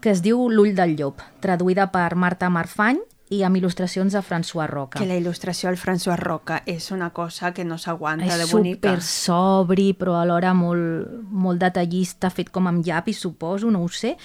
que 0.00 0.10
es 0.10 0.22
diu 0.22 0.48
L'ull 0.48 0.74
del 0.74 0.96
llop, 0.96 1.20
traduïda 1.42 1.90
per 1.92 2.14
Marta 2.14 2.48
Marfany 2.48 3.00
i 3.34 3.42
amb 3.44 3.58
il·lustracions 3.58 4.14
de 4.14 4.20
François 4.24 4.68
Roca. 4.70 4.98
Que 5.00 5.06
la 5.08 5.16
il·lustració 5.18 5.68
al 5.68 5.76
François 5.80 6.16
Roca 6.20 6.62
és 6.66 6.90
una 6.94 7.10
cosa 7.14 7.52
que 7.52 7.64
no 7.64 7.76
s'aguanta 7.78 8.24
és 8.24 8.38
de 8.40 8.46
bonica. 8.50 8.94
super 8.94 9.02
sobri, 9.04 9.92
però 9.92 10.16
alhora 10.20 10.54
molt, 10.54 11.10
molt 11.30 11.60
detallista, 11.60 12.30
fet 12.30 12.50
com 12.50 12.66
amb 12.66 12.84
llapis, 12.84 13.20
suposo, 13.20 13.70
no 13.70 13.82
ho 13.84 13.88
sé. 13.88 14.16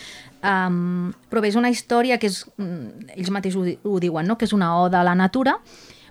Um, 0.44 1.12
però 1.30 1.42
bé, 1.42 1.50
és 1.52 1.60
una 1.60 1.72
història 1.72 2.18
que 2.18 2.28
és, 2.28 2.46
mm, 2.58 3.10
ells 3.18 3.30
mateixos 3.30 3.68
ho, 3.84 3.92
ho 3.92 4.00
diuen, 4.00 4.28
no? 4.28 4.38
que 4.38 4.46
és 4.46 4.54
una 4.54 4.78
oda 4.80 5.02
a 5.02 5.04
la 5.04 5.16
natura, 5.16 5.58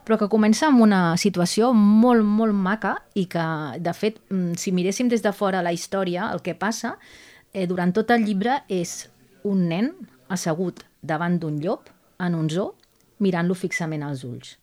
però 0.05 0.19
que 0.19 0.29
comença 0.29 0.67
amb 0.67 0.81
una 0.81 1.17
situació 1.17 1.73
molt, 1.73 2.25
molt 2.25 2.53
maca 2.53 2.97
i 3.15 3.27
que, 3.27 3.45
de 3.79 3.93
fet, 3.93 4.21
mm, 4.29 4.55
si 4.57 4.73
miréssim 4.73 5.09
des 5.09 5.23
de 5.23 5.33
fora 5.33 5.63
la 5.63 5.73
història, 5.73 6.31
el 6.33 6.43
que 6.43 6.55
passa 6.55 6.99
eh, 7.53 7.67
durant 7.67 7.93
tot 7.93 8.11
el 8.11 8.25
llibre 8.25 8.63
és 8.69 9.09
un 9.45 9.69
nen 9.69 9.93
assegut 10.29 10.85
davant 11.03 11.39
d'un 11.39 11.61
llop 11.61 11.89
en 12.19 12.35
un 12.35 12.49
zoo 12.51 12.75
mirant-lo 13.23 13.55
fixament 13.59 14.03
als 14.03 14.25
ulls. 14.29 14.57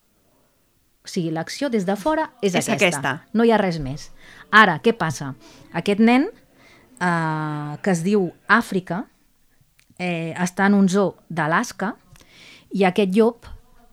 O 1.05 1.07
sigui, 1.07 1.31
l'acció 1.31 1.69
des 1.71 1.87
de 1.87 1.95
fora 1.95 2.29
és, 2.43 2.53
És 2.53 2.67
aquesta. 2.69 3.21
No 3.33 3.45
hi 3.47 3.53
ha 3.55 3.59
res 3.61 3.79
més. 3.79 4.09
Ara, 4.51 4.79
què 4.83 4.93
passa? 4.93 5.33
Aquest 5.73 6.03
nen, 6.03 6.27
eh, 6.99 7.77
que 7.81 7.95
es 7.95 8.03
diu 8.03 8.29
Àfrica, 8.47 9.05
eh, 9.97 10.33
està 10.37 10.67
en 10.67 10.75
un 10.77 10.89
zoo 10.89 11.15
d'Alaska 11.29 11.93
i 12.75 12.85
aquest 12.87 13.15
llop 13.15 13.47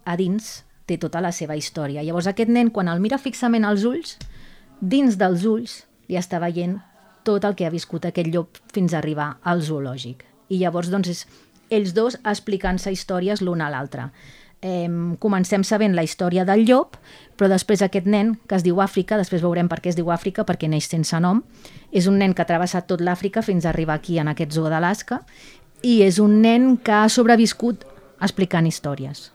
a 0.04 0.16
dins 0.16 0.64
té 0.86 0.98
tota 1.02 1.20
la 1.20 1.32
seva 1.34 1.56
història. 1.58 2.04
Llavors 2.06 2.28
aquest 2.30 2.50
nen, 2.50 2.70
quan 2.70 2.88
el 2.88 3.00
mira 3.02 3.18
fixament 3.18 3.66
als 3.66 3.84
ulls, 3.84 4.16
dins 4.80 5.18
dels 5.18 5.44
ulls 5.44 5.80
li 6.08 6.18
està 6.18 6.38
veient 6.42 6.78
tot 7.26 7.44
el 7.44 7.56
que 7.58 7.66
ha 7.66 7.74
viscut 7.74 8.06
aquest 8.06 8.30
llop 8.30 8.60
fins 8.72 8.94
a 8.94 9.00
arribar 9.00 9.38
al 9.42 9.64
zoològic. 9.66 10.22
I 10.48 10.60
llavors, 10.60 10.92
doncs, 10.92 11.10
és 11.10 11.26
ells 11.74 11.92
dos 11.96 12.14
explicant-se 12.22 12.92
històries 12.94 13.42
l'un 13.42 13.64
a 13.64 13.70
l'altre. 13.72 14.12
Eh, 14.64 14.88
comencem 15.20 15.62
sabent 15.64 15.94
la 15.94 16.02
història 16.06 16.46
del 16.48 16.64
llop, 16.66 16.96
però 17.36 17.50
després 17.52 17.82
aquest 17.84 18.06
nen, 18.08 18.34
que 18.48 18.56
es 18.56 18.64
diu 18.64 18.80
Àfrica, 18.80 19.18
després 19.20 19.44
veurem 19.44 19.68
per 19.68 19.82
què 19.84 19.92
es 19.92 19.98
diu 19.98 20.08
Àfrica, 20.10 20.46
perquè 20.48 20.68
neix 20.68 20.88
sense 20.88 21.20
nom, 21.20 21.42
és 21.92 22.08
un 22.08 22.16
nen 22.18 22.32
que 22.34 22.42
ha 22.42 22.48
travessat 22.48 22.88
tot 22.88 23.04
l'Àfrica 23.04 23.44
fins 23.44 23.66
a 23.66 23.70
arribar 23.74 23.98
aquí, 24.00 24.18
en 24.18 24.32
aquest 24.32 24.56
zoo 24.56 24.70
d'Alaska, 24.72 25.20
i 25.84 26.00
és 26.02 26.18
un 26.18 26.40
nen 26.40 26.76
que 26.80 26.92
ha 26.92 27.08
sobreviscut 27.12 27.84
explicant 28.24 28.66
històries. 28.66 29.30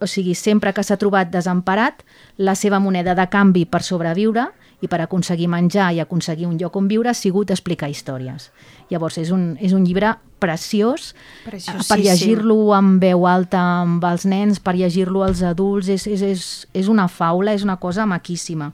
O 0.00 0.06
sigui, 0.08 0.34
sempre 0.34 0.72
que 0.76 0.84
s'ha 0.84 0.96
trobat 1.00 1.32
desemparat, 1.32 2.04
la 2.36 2.54
seva 2.56 2.80
moneda 2.80 3.14
de 3.16 3.26
canvi 3.32 3.66
per 3.68 3.82
sobreviure 3.84 4.48
i 4.80 4.88
per 4.88 5.02
aconseguir 5.04 5.48
menjar 5.52 5.90
i 5.94 6.00
aconseguir 6.00 6.48
un 6.48 6.56
lloc 6.60 6.76
on 6.76 6.88
viure 6.88 7.10
ha 7.10 7.16
sigut 7.16 7.50
explicar 7.52 7.90
històries. 7.92 8.50
Llavors, 8.90 9.18
és 9.20 9.30
un, 9.34 9.54
és 9.60 9.74
un 9.76 9.84
llibre 9.86 10.14
preciós 10.40 11.12
eh, 11.46 11.60
per 11.86 11.98
llegir-lo 12.00 12.72
amb 12.74 13.02
veu 13.02 13.26
alta 13.28 13.60
amb 13.82 14.04
els 14.08 14.24
nens, 14.28 14.60
per 14.60 14.74
llegir-lo 14.78 15.24
als 15.26 15.44
adults, 15.46 15.90
és, 15.92 16.06
és, 16.08 16.24
és, 16.24 16.46
és 16.72 16.88
una 16.88 17.06
faula, 17.08 17.54
és 17.54 17.66
una 17.66 17.76
cosa 17.82 18.08
maquíssima. 18.08 18.72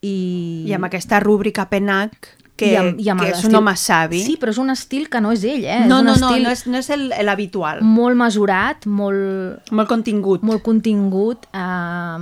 I, 0.00 0.66
I 0.68 0.76
amb 0.76 0.88
aquesta 0.88 1.20
rúbrica 1.20 1.66
PENAC 1.68 2.36
que, 2.60 2.70
I 2.72 2.76
amb, 2.76 3.00
i 3.00 3.08
amb 3.12 3.24
que 3.24 3.32
és 3.32 3.42
un 3.48 3.56
home 3.56 3.74
savi. 3.80 4.20
Sí, 4.24 4.36
però 4.40 4.52
és 4.52 4.60
un 4.60 4.72
estil 4.72 5.08
que 5.12 5.20
no 5.24 5.32
és 5.32 5.44
ell, 5.48 5.64
eh? 5.64 5.80
No, 5.88 6.00
és 6.00 6.04
un 6.04 6.10
no, 6.10 6.16
estil 6.18 6.44
no, 6.44 6.48
no 6.48 6.52
és, 6.52 6.64
no 6.68 6.80
és 6.82 7.24
l'habitual. 7.24 7.80
Molt 7.84 8.20
mesurat, 8.20 8.84
molt... 8.86 9.70
Molt 9.72 9.90
contingut. 9.90 10.44
Molt 10.46 10.64
contingut. 10.66 11.48
Eh, 11.56 12.18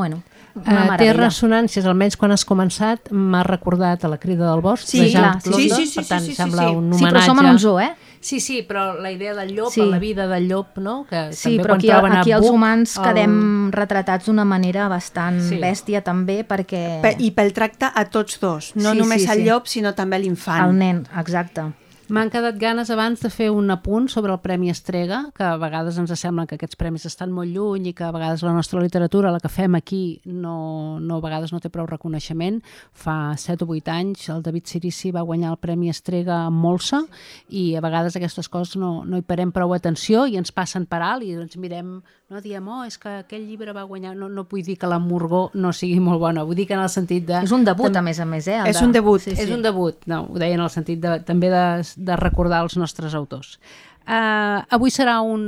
bueno, 0.00 0.22
uh, 0.66 0.96
té 1.00 1.12
ressonàncies, 1.12 1.86
almenys 1.86 2.16
quan 2.16 2.30
has 2.32 2.44
començat, 2.44 3.10
m'ha 3.10 3.42
recordat 3.42 4.04
a 4.04 4.08
la 4.08 4.18
crida 4.18 4.46
del 4.50 4.60
bosc 4.60 4.86
sí, 4.86 5.00
de 5.00 5.10
Jean 5.10 5.40
Claude, 5.40 5.62
sí, 5.62 5.70
sí, 5.70 5.86
sí, 5.86 5.98
per 6.00 6.06
tant, 6.08 6.20
sí, 6.24 6.30
sí, 6.30 6.36
sembla 6.36 6.62
sí, 6.62 6.68
sí. 6.68 6.76
un 6.76 6.92
Sí, 6.92 7.04
homenatge. 7.04 7.16
però 7.16 7.26
som 7.26 7.38
en 7.44 7.50
un 7.50 7.58
zoo, 7.58 7.80
eh? 7.80 7.90
Sí, 8.20 8.38
sí, 8.38 8.62
però 8.68 9.00
la 9.00 9.10
idea 9.10 9.32
del 9.34 9.54
llop, 9.56 9.70
Sí. 9.72 9.80
la 9.80 9.98
vida 9.98 10.26
del 10.28 10.46
llop, 10.46 10.76
no? 10.76 11.06
Que 11.08 11.32
Sí, 11.32 11.56
també 11.56 11.62
però 11.62 11.68
quan 11.72 11.78
aquí, 11.78 11.88
troben 11.88 12.12
aquí 12.18 12.32
els 12.32 12.46
humans 12.50 12.96
el- 12.98 13.02
quedem 13.04 13.70
retratats 13.72 14.26
d'una 14.26 14.44
manera 14.44 14.88
bastant 14.88 15.40
Sí. 15.40 15.56
bèstia 15.58 16.02
també 16.04 16.44
perquè... 16.46 17.00
Pe 17.00 17.16
I 17.18 17.30
pel 17.30 17.54
tracte 17.54 17.88
a 17.94 18.04
tots 18.10 18.38
dos, 18.38 18.72
no 18.76 18.92
Sí, 18.92 18.98
només 18.98 19.22
sí, 19.22 19.28
al 19.28 19.38
sí. 19.38 19.44
llop, 19.44 19.66
sinó 19.66 19.94
també 19.94 20.16
a 20.16 20.18
l'infant. 20.18 20.66
El 20.68 20.76
nen, 20.76 21.06
exacte. 21.18 21.62
M'han 22.10 22.26
quedat 22.26 22.56
ganes 22.58 22.88
abans 22.90 23.20
de 23.22 23.28
fer 23.30 23.52
un 23.54 23.70
apunt 23.70 24.08
sobre 24.10 24.32
el 24.34 24.40
Premi 24.42 24.66
Estrega, 24.72 25.20
que 25.30 25.44
a 25.46 25.54
vegades 25.62 25.94
ens 26.00 26.10
sembla 26.18 26.42
que 26.50 26.56
aquests 26.58 26.74
premis 26.74 27.04
estan 27.06 27.30
molt 27.30 27.52
lluny 27.54 27.86
i 27.86 27.92
que 27.94 28.02
a 28.02 28.10
vegades 28.10 28.42
la 28.42 28.50
nostra 28.56 28.82
literatura, 28.82 29.30
la 29.30 29.38
que 29.38 29.48
fem 29.48 29.76
aquí, 29.78 30.20
no, 30.26 30.98
no 30.98 31.20
a 31.20 31.22
vegades 31.22 31.52
no 31.54 31.60
té 31.62 31.70
prou 31.70 31.86
reconeixement. 31.86 32.58
Fa 32.90 33.36
7 33.38 33.62
o 33.62 33.70
8 33.76 33.94
anys 33.94 34.26
el 34.34 34.42
David 34.42 34.66
Sirici 34.66 35.12
va 35.14 35.22
guanyar 35.22 35.52
el 35.54 35.60
Premi 35.62 35.92
Estrega 35.92 36.40
amb 36.48 36.58
Molsa 36.58 37.04
i 37.48 37.76
a 37.78 37.84
vegades 37.84 38.18
aquestes 38.18 38.50
coses 38.50 38.74
no, 38.80 39.04
no 39.06 39.20
hi 39.20 39.22
parem 39.22 39.54
prou 39.54 39.70
atenció 39.78 40.26
i 40.26 40.34
ens 40.40 40.50
passen 40.50 40.88
per 40.90 41.04
alt 41.06 41.22
i 41.22 41.36
ens 41.38 41.54
mirem, 41.62 42.00
no 42.30 42.42
diem, 42.42 42.66
oh, 42.70 42.82
és 42.86 42.98
que 42.98 43.20
aquell 43.22 43.46
llibre 43.46 43.70
va 43.74 43.86
guanyar, 43.86 44.16
no, 44.18 44.28
no 44.28 44.48
vull 44.50 44.66
dir 44.66 44.76
que 44.78 44.90
la 44.90 44.98
Morgó 44.98 45.44
no 45.54 45.70
sigui 45.74 46.02
molt 46.02 46.18
bona, 46.22 46.42
vull 46.42 46.58
dir 46.58 46.66
que 46.66 46.74
en 46.74 46.82
el 46.82 46.90
sentit 46.90 47.26
de... 47.30 47.38
És 47.46 47.54
un 47.54 47.64
debut, 47.66 47.94
a 47.94 48.02
més 48.02 48.18
a 48.18 48.26
més, 48.26 48.50
eh? 48.50 48.58
el 48.64 48.74
És 48.74 48.78
de- 48.82 48.84
un 48.86 48.98
debut. 48.98 49.22
Sí, 49.22 49.36
sí. 49.36 49.42
és 49.46 49.54
un 49.54 49.62
debut, 49.62 50.02
no, 50.10 50.24
ho 50.30 50.38
deia 50.42 50.58
en 50.58 50.66
el 50.66 50.70
sentit 50.74 50.98
de, 51.02 51.16
també 51.26 51.50
de, 51.54 51.64
de 52.00 52.16
recordar 52.16 52.62
els 52.64 52.76
nostres 52.80 53.14
autors. 53.14 53.58
Uh, 54.00 54.64
avui 54.72 54.90
serà 54.90 55.20
un, 55.22 55.42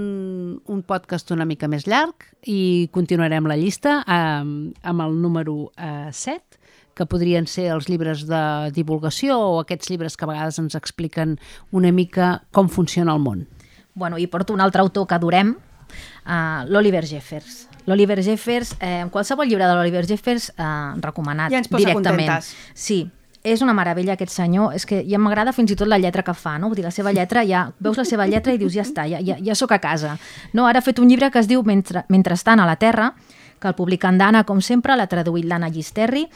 un 0.70 0.82
podcast 0.86 1.32
una 1.34 1.46
mica 1.48 1.66
més 1.72 1.86
llarg 1.88 2.28
i 2.46 2.86
continuarem 2.94 3.48
la 3.48 3.56
llista 3.58 4.02
um, 4.04 4.52
amb 4.86 5.02
el 5.02 5.16
número 5.18 5.54
uh, 5.72 6.12
7, 6.12 6.60
que 6.94 7.08
podrien 7.08 7.48
ser 7.48 7.70
els 7.72 7.88
llibres 7.88 8.26
de 8.28 8.42
divulgació 8.76 9.38
o 9.40 9.58
aquests 9.62 9.90
llibres 9.90 10.18
que 10.18 10.28
a 10.28 10.30
vegades 10.30 10.60
ens 10.60 10.76
expliquen 10.78 11.38
una 11.72 11.90
mica 11.96 12.44
com 12.52 12.68
funciona 12.68 13.16
el 13.16 13.24
món. 13.24 13.46
Bueno, 13.94 14.20
i 14.20 14.28
porto 14.28 14.54
un 14.54 14.60
altre 14.60 14.84
autor 14.84 15.08
que 15.08 15.16
adorem, 15.16 15.56
uh, 15.56 16.62
l'Oliver 16.68 17.06
Jeffers. 17.08 17.66
L'Oliver 17.86 18.20
Jeffers, 18.22 18.76
eh, 18.78 19.06
qualsevol 19.10 19.48
llibre 19.48 19.66
de 19.66 19.74
l'Oliver 19.74 20.04
Jeffers 20.06 20.52
eh, 20.54 20.66
recomanat 21.02 21.50
Ja 21.50 21.58
ens 21.58 21.70
posa 21.70 21.88
directament. 21.88 22.28
contentes. 22.28 22.52
Sí, 22.78 23.00
és 23.42 23.62
una 23.62 23.74
meravella 23.74 24.14
aquest 24.14 24.32
senyor, 24.32 24.74
és 24.76 24.86
que 24.86 25.02
ja 25.08 25.18
m'agrada 25.18 25.52
fins 25.52 25.72
i 25.74 25.76
tot 25.78 25.90
la 25.90 25.98
lletra 25.98 26.22
que 26.22 26.34
fa, 26.34 26.54
no? 26.62 26.70
Vull 26.70 26.78
dir, 26.78 26.86
la 26.86 26.94
seva 26.94 27.12
lletra, 27.12 27.42
ja 27.46 27.64
veus 27.82 27.98
la 27.98 28.06
seva 28.06 28.26
lletra 28.30 28.54
i 28.54 28.60
dius, 28.60 28.74
ja 28.74 28.84
està, 28.86 29.08
ja, 29.10 29.18
ja, 29.24 29.38
ja 29.42 29.56
sóc 29.58 29.74
a 29.74 29.80
casa. 29.82 30.16
No, 30.52 30.66
ara 30.70 30.78
ha 30.78 30.86
fet 30.86 31.02
un 31.02 31.10
llibre 31.10 31.30
que 31.30 31.42
es 31.42 31.50
diu 31.50 31.64
Mentre, 31.66 32.04
Mentrestant 32.08 32.62
a 32.62 32.66
la 32.68 32.76
Terra, 32.76 33.12
que 33.58 33.68
el 33.68 33.74
publica 33.78 34.10
en 34.10 34.18
Dana, 34.18 34.44
com 34.44 34.60
sempre, 34.60 34.96
l'ha 34.96 35.08
traduït 35.10 35.46
l'Anna 35.46 35.70
Llisterri, 35.70 36.26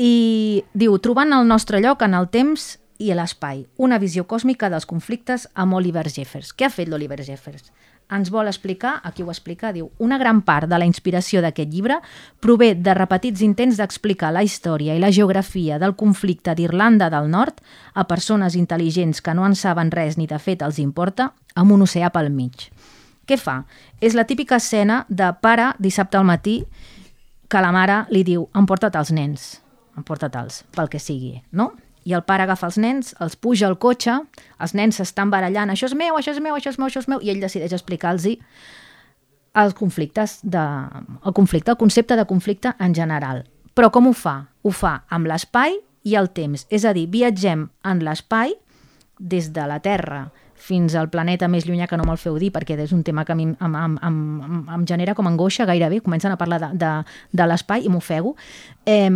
i 0.00 0.64
diu, 0.72 0.96
trobant 0.98 1.32
el 1.36 1.48
nostre 1.48 1.80
lloc 1.84 2.02
en 2.06 2.16
el 2.16 2.30
temps 2.32 2.78
i 3.00 3.12
l'espai, 3.16 3.64
una 3.80 3.98
visió 4.00 4.26
còsmica 4.28 4.68
dels 4.72 4.88
conflictes 4.88 5.46
amb 5.54 5.76
Oliver 5.76 6.06
Jeffers. 6.08 6.54
Què 6.56 6.68
ha 6.68 6.72
fet 6.72 6.88
l'Oliver 6.88 7.20
Jeffers? 7.24 7.72
Ens 8.10 8.30
vol 8.34 8.50
explicar, 8.50 8.96
aquí 9.06 9.22
ho 9.22 9.30
explica, 9.30 9.70
diu, 9.72 9.90
una 10.02 10.18
gran 10.18 10.40
part 10.42 10.66
de 10.70 10.78
la 10.78 10.86
inspiració 10.88 11.42
d'aquest 11.44 11.70
llibre 11.70 12.00
prové 12.42 12.72
de 12.74 12.94
repetits 12.98 13.42
intents 13.46 13.78
d'explicar 13.78 14.32
la 14.34 14.42
història 14.42 14.96
i 14.96 15.02
la 15.02 15.12
geografia 15.14 15.78
del 15.78 15.94
conflicte 15.94 16.54
d'Irlanda 16.58 17.10
del 17.12 17.30
Nord 17.30 17.60
a 17.94 18.06
persones 18.10 18.56
intel·ligents 18.58 19.22
que 19.22 19.34
no 19.34 19.46
en 19.46 19.54
saben 19.54 19.92
res 19.94 20.18
ni 20.18 20.26
de 20.26 20.38
fet 20.42 20.64
els 20.66 20.80
importa, 20.82 21.30
amb 21.54 21.72
un 21.72 21.86
oceà 21.86 22.10
pel 22.10 22.32
mig. 22.34 22.70
Què 23.30 23.38
fa? 23.38 23.60
És 24.02 24.16
la 24.18 24.26
típica 24.26 24.58
escena 24.58 25.04
de 25.08 25.30
pare 25.40 25.70
dissabte 25.78 26.18
al 26.18 26.26
matí 26.26 26.64
que 27.50 27.62
la 27.62 27.70
mare 27.70 28.04
li 28.10 28.24
diu 28.26 28.48
emporta't 28.58 28.98
els 28.98 29.14
nens, 29.14 29.46
emporta't-els, 29.98 30.64
pel 30.74 30.90
que 30.90 30.98
sigui, 30.98 31.36
no? 31.52 31.70
I 32.10 32.16
el 32.18 32.24
pare 32.26 32.42
agafa 32.42 32.66
els 32.66 32.78
nens, 32.82 33.14
els 33.22 33.36
puja 33.38 33.68
al 33.70 33.78
cotxe, 33.78 34.16
els 34.58 34.74
nens 34.74 34.98
s'estan 34.98 35.30
barallant, 35.30 35.70
això 35.70 35.86
és 35.86 35.94
meu, 35.94 36.18
això 36.18 36.34
és 36.34 36.40
meu, 36.42 36.56
això 36.58 36.72
és 36.72 36.78
meu, 36.80 36.90
això 36.90 37.02
és 37.04 37.10
meu, 37.10 37.22
i 37.22 37.30
ell 37.30 37.42
decideix 37.42 37.76
explicar-los 37.76 38.26
els 39.60 39.74
conflictes, 39.74 40.38
de, 40.42 40.62
el 41.26 41.34
conflicte, 41.34 41.72
el 41.72 41.78
concepte 41.78 42.16
de 42.16 42.26
conflicte 42.26 42.74
en 42.78 42.94
general. 42.94 43.44
Però 43.74 43.90
com 43.94 44.10
ho 44.10 44.14
fa? 44.14 44.36
Ho 44.62 44.70
fa 44.74 45.00
amb 45.10 45.30
l'espai 45.30 45.78
i 46.06 46.14
el 46.18 46.30
temps. 46.34 46.66
És 46.70 46.84
a 46.86 46.94
dir, 46.96 47.08
viatgem 47.10 47.68
en 47.86 48.04
l'espai 48.06 48.54
des 49.18 49.50
de 49.52 49.66
la 49.66 49.80
Terra 49.84 50.28
fins 50.60 50.94
al 50.94 51.08
planeta 51.08 51.48
més 51.48 51.64
llunyà, 51.64 51.86
que 51.88 51.96
no 51.96 52.04
me'l 52.04 52.20
feu 52.20 52.36
dir, 52.38 52.50
perquè 52.52 52.76
és 52.84 52.92
un 52.92 53.02
tema 53.02 53.24
que 53.24 53.32
a 53.32 53.36
mi 53.38 53.46
em, 53.48 53.56
em, 53.64 53.96
em, 54.06 54.18
em, 54.76 54.84
genera 54.86 55.14
com 55.16 55.26
angoixa 55.26 55.64
gairebé, 55.64 56.02
comencen 56.04 56.32
a 56.32 56.36
parlar 56.36 56.60
de, 56.60 56.68
de, 56.82 56.90
de 57.32 57.46
l'espai 57.48 57.86
i 57.88 57.92
m'ofego. 57.92 58.34
Eh, 58.84 59.08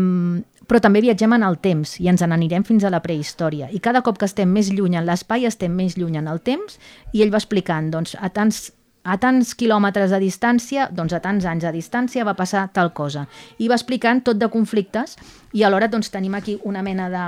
però 0.68 0.80
també 0.80 1.02
viatgem 1.04 1.34
en 1.36 1.44
el 1.46 1.58
temps 1.62 1.98
i 2.00 2.08
ens 2.08 2.22
n'anirem 2.24 2.64
fins 2.64 2.84
a 2.84 2.92
la 2.92 3.02
prehistòria. 3.04 3.68
I 3.72 3.80
cada 3.80 4.02
cop 4.02 4.18
que 4.18 4.28
estem 4.28 4.50
més 4.50 4.70
lluny 4.72 4.96
en 4.98 5.06
l'espai, 5.06 5.44
estem 5.48 5.74
més 5.74 5.98
lluny 5.98 6.16
en 6.20 6.30
el 6.30 6.40
temps, 6.40 6.78
i 7.12 7.22
ell 7.22 7.32
va 7.34 7.42
explicant, 7.42 7.90
doncs, 7.94 8.16
a 8.20 8.30
tants 8.32 8.70
a 9.04 9.18
tants 9.20 9.50
quilòmetres 9.52 10.14
de 10.14 10.18
distància, 10.22 10.86
doncs 10.88 11.12
a 11.12 11.20
tants 11.20 11.44
anys 11.44 11.66
de 11.66 11.72
distància 11.74 12.24
va 12.24 12.32
passar 12.38 12.70
tal 12.72 12.94
cosa. 12.96 13.26
I 13.60 13.68
va 13.68 13.76
explicant 13.76 14.22
tot 14.24 14.38
de 14.40 14.48
conflictes 14.48 15.18
i 15.52 15.62
alhora 15.62 15.90
doncs 15.92 16.08
tenim 16.08 16.34
aquí 16.38 16.56
una 16.64 16.80
mena 16.82 17.10
de, 17.12 17.24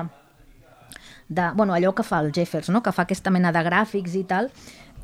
de 1.29 1.51
bueno, 1.55 1.75
allò 1.77 1.93
que 1.93 2.03
fa 2.07 2.23
el 2.25 2.33
Jeffers, 2.33 2.71
no? 2.73 2.83
que 2.83 2.95
fa 2.97 3.05
aquesta 3.05 3.31
mena 3.31 3.53
de 3.53 3.61
gràfics 3.61 4.17
i 4.17 4.25
tal, 4.25 4.49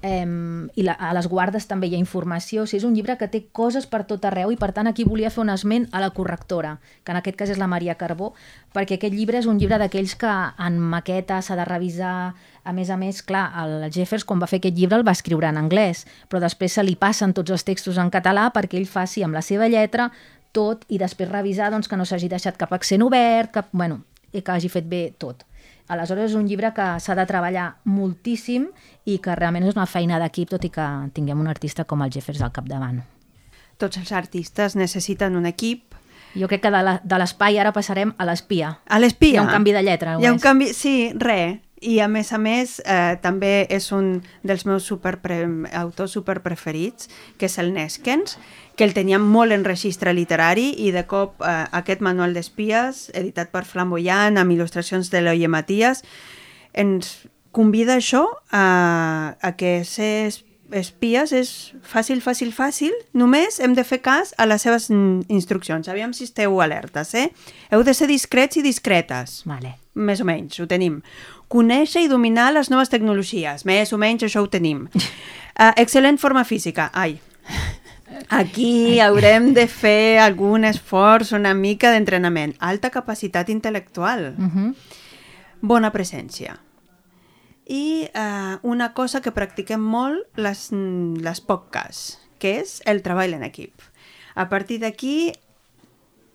eh, 0.02 0.26
i 0.74 0.82
la, 0.82 0.92
a 0.92 1.12
les 1.16 1.28
guardes 1.30 1.66
també 1.70 1.88
hi 1.88 1.96
ha 1.96 2.02
informació, 2.02 2.64
o 2.64 2.66
sigui, 2.66 2.82
és 2.82 2.86
un 2.88 2.96
llibre 2.96 3.16
que 3.18 3.28
té 3.30 3.44
coses 3.54 3.86
per 3.86 4.02
tot 4.10 4.24
arreu 4.28 4.52
i 4.52 4.58
per 4.60 4.72
tant 4.76 4.90
aquí 4.90 5.06
volia 5.08 5.30
fer 5.30 5.42
un 5.44 5.52
esment 5.54 5.88
a 5.92 6.02
la 6.02 6.10
correctora, 6.10 6.76
que 7.04 7.14
en 7.14 7.20
aquest 7.20 7.38
cas 7.38 7.54
és 7.54 7.60
la 7.62 7.70
Maria 7.70 7.96
Carbó, 8.00 8.32
perquè 8.74 8.98
aquest 8.98 9.14
llibre 9.14 9.38
és 9.38 9.48
un 9.48 9.58
llibre 9.62 9.78
d'aquells 9.80 10.14
que 10.18 10.32
en 10.66 10.78
maqueta 10.92 11.40
s'ha 11.42 11.56
de 11.56 11.66
revisar, 11.68 12.34
a 12.64 12.72
més 12.76 12.90
a 12.90 12.98
més, 12.98 13.22
clar, 13.26 13.48
el 13.64 13.88
Jeffers 13.94 14.26
quan 14.28 14.42
va 14.42 14.50
fer 14.50 14.60
aquest 14.60 14.76
llibre 14.78 14.98
el 15.00 15.06
va 15.06 15.16
escriure 15.16 15.48
en 15.48 15.58
anglès, 15.58 16.06
però 16.28 16.42
després 16.42 16.78
se 16.78 16.84
li 16.84 16.96
passen 16.96 17.34
tots 17.34 17.54
els 17.54 17.64
textos 17.64 17.98
en 17.98 18.10
català 18.10 18.50
perquè 18.54 18.78
ell 18.78 18.90
faci 18.90 19.24
amb 19.24 19.38
la 19.38 19.42
seva 19.42 19.70
lletra 19.70 20.10
tot 20.52 20.84
i 20.92 21.00
després 21.00 21.30
revisar 21.30 21.70
doncs, 21.72 21.88
que 21.88 21.96
no 21.96 22.04
s'hagi 22.04 22.28
deixat 22.28 22.58
cap 22.60 22.72
accent 22.76 23.02
obert, 23.02 23.50
cap, 23.54 23.70
bueno, 23.72 24.02
i 24.32 24.42
que 24.44 24.52
hagi 24.52 24.70
fet 24.72 24.86
bé 24.88 25.06
tot. 25.18 25.46
Aleshores 25.92 26.30
és 26.30 26.36
un 26.38 26.46
llibre 26.48 26.72
que 26.72 26.86
s'ha 27.04 27.16
de 27.18 27.24
treballar 27.28 27.66
moltíssim 27.84 28.68
i 29.04 29.18
que 29.20 29.34
realment 29.36 29.66
és 29.68 29.76
una 29.76 29.86
feina 29.86 30.20
d'equip, 30.22 30.48
tot 30.54 30.64
i 30.64 30.70
que 30.72 30.86
tinguem 31.12 31.40
un 31.40 31.50
artista 31.52 31.84
com 31.84 32.04
el 32.04 32.12
Jeffers 32.14 32.40
al 32.40 32.52
capdavant. 32.54 33.02
Tots 33.76 33.98
els 34.00 34.12
artistes 34.16 34.76
necessiten 34.78 35.36
un 35.36 35.48
equip. 35.50 35.96
Jo 36.38 36.48
crec 36.48 36.62
que 36.64 36.70
de 36.72 37.18
l'espai 37.20 37.58
ara 37.60 37.74
passarem 37.76 38.14
a 38.16 38.24
l'espia. 38.24 38.78
A 38.88 39.00
l'espia. 39.02 39.34
Hi 39.34 39.42
ha 39.42 39.44
un 39.44 39.52
canvi 39.52 39.76
de 39.76 39.82
lletra. 39.84 40.16
Hi 40.20 40.30
ha 40.30 40.32
un 40.32 40.40
canvi, 40.40 40.72
sí, 40.72 41.12
re. 41.18 41.60
I 41.82 41.98
a 41.98 42.06
més 42.06 42.30
a 42.32 42.38
més, 42.38 42.76
eh, 42.86 43.18
també 43.22 43.66
és 43.70 43.88
un 43.92 44.20
dels 44.46 44.62
meus 44.68 44.84
super 44.86 45.16
autors 45.74 46.12
super 46.14 46.38
preferits, 46.44 47.08
que 47.38 47.48
és 47.50 47.58
el 47.58 47.72
Neskens, 47.74 48.38
que 48.76 48.86
el 48.86 48.94
teníem 48.94 49.22
molt 49.22 49.52
en 49.52 49.64
registre 49.66 50.14
literari 50.14 50.70
i 50.78 50.92
de 50.94 51.02
cop 51.10 51.42
eh, 51.42 51.66
aquest 51.74 52.00
manual 52.00 52.34
d'espies, 52.34 53.08
editat 53.18 53.50
per 53.50 53.64
Flamboyant, 53.66 54.38
amb 54.38 54.54
il·lustracions 54.54 55.10
de 55.10 55.24
l'Oye 55.24 55.50
Matías, 55.50 56.04
ens 56.72 57.26
convida 57.50 57.98
això 57.98 58.24
a, 58.50 59.34
a 59.42 59.52
que 59.58 59.82
ser 59.84 60.30
espies 60.72 61.32
és 61.36 61.50
fàcil, 61.86 62.20
fàcil, 62.24 62.52
fàcil. 62.52 62.94
Només 63.14 63.60
hem 63.60 63.74
de 63.74 63.84
fer 63.84 64.00
cas 64.02 64.34
a 64.38 64.46
les 64.46 64.62
seves 64.62 64.88
instruccions. 64.92 65.88
Aviam 65.88 66.12
si 66.12 66.24
esteu 66.24 66.60
alertes, 66.60 67.14
eh? 67.14 67.28
Heu 67.70 67.84
de 67.86 67.94
ser 67.94 68.08
discrets 68.10 68.58
i 68.58 68.64
discretes. 68.64 69.42
Vale. 69.48 69.76
Més 69.94 70.22
o 70.22 70.28
menys, 70.28 70.58
ho 70.60 70.66
tenim. 70.66 71.02
Conèixer 71.52 72.06
i 72.06 72.08
dominar 72.08 72.52
les 72.56 72.70
noves 72.72 72.88
tecnologies. 72.88 73.66
Més 73.68 73.92
o 73.92 74.00
menys 74.00 74.24
això 74.24 74.40
ho 74.40 74.48
tenim. 74.48 74.86
Uh, 74.96 75.72
excel·lent 75.82 76.18
forma 76.18 76.46
física. 76.48 76.88
Ai, 76.94 77.18
Aquí 78.28 79.00
haurem 79.00 79.52
de 79.56 79.66
fer 79.68 80.18
algun 80.20 80.64
esforç, 80.68 81.32
una 81.36 81.54
mica 81.56 81.90
d'entrenament. 81.92 82.54
Alta 82.60 82.90
capacitat 82.92 83.48
intel·lectual. 83.48 84.34
Uh 84.36 84.44
-huh. 84.44 84.74
Bona 85.60 85.92
presència. 85.92 86.56
I 87.66 88.08
eh, 88.12 88.56
una 88.62 88.92
cosa 88.94 89.20
que 89.22 89.32
practiquem 89.32 89.80
molt 89.80 90.26
les, 90.36 90.68
les 90.72 91.40
podcasts, 91.40 92.18
que 92.42 92.56
és 92.60 92.80
el 92.90 93.02
treball 93.02 93.34
en 93.36 93.44
equip. 93.46 93.84
A 94.34 94.48
partir 94.50 94.80
d'aquí, 94.82 95.32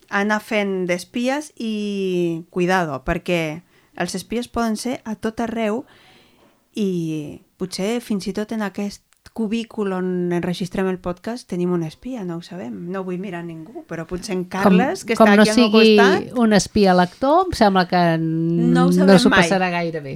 anar 0.09 0.39
fent 0.39 0.85
d'espies 0.87 1.51
i 1.59 2.45
cuidado, 2.49 3.01
perquè 3.03 3.63
els 3.97 4.15
espies 4.15 4.47
poden 4.47 4.77
ser 4.77 5.01
a 5.03 5.15
tot 5.15 5.41
arreu 5.43 5.83
i 6.77 7.41
potser 7.57 7.97
fins 8.05 8.27
i 8.29 8.33
tot 8.37 8.53
en 8.53 8.61
aquest 8.61 9.03
cubícul 9.37 9.91
on 9.93 10.31
enregistrem 10.33 10.87
el 10.89 10.97
podcast 11.03 11.49
tenim 11.49 11.73
un 11.75 11.83
espia, 11.83 12.23
no 12.25 12.37
ho 12.37 12.41
sabem. 12.45 12.87
No 12.93 13.03
vull 13.05 13.19
mirar 13.21 13.43
ningú, 13.45 13.83
però 13.89 14.05
potser 14.09 14.33
en 14.37 14.45
Carles, 14.49 15.03
que 15.05 15.17
com 15.17 15.27
està 15.27 15.35
no 15.35 15.43
aquí 15.43 15.51
al 15.51 15.57
meu 15.59 15.67
sigui 15.67 15.97
costat... 15.97 16.39
un 16.39 16.55
espia 16.57 16.95
lector, 16.97 17.43
em 17.45 17.53
sembla 17.57 17.83
que 17.89 18.01
No 18.21 18.87
no 18.87 19.19
s'ho 19.19 19.29
mai. 19.33 19.43
passarà 19.43 19.69
gaire 19.73 20.01
bé. 20.01 20.15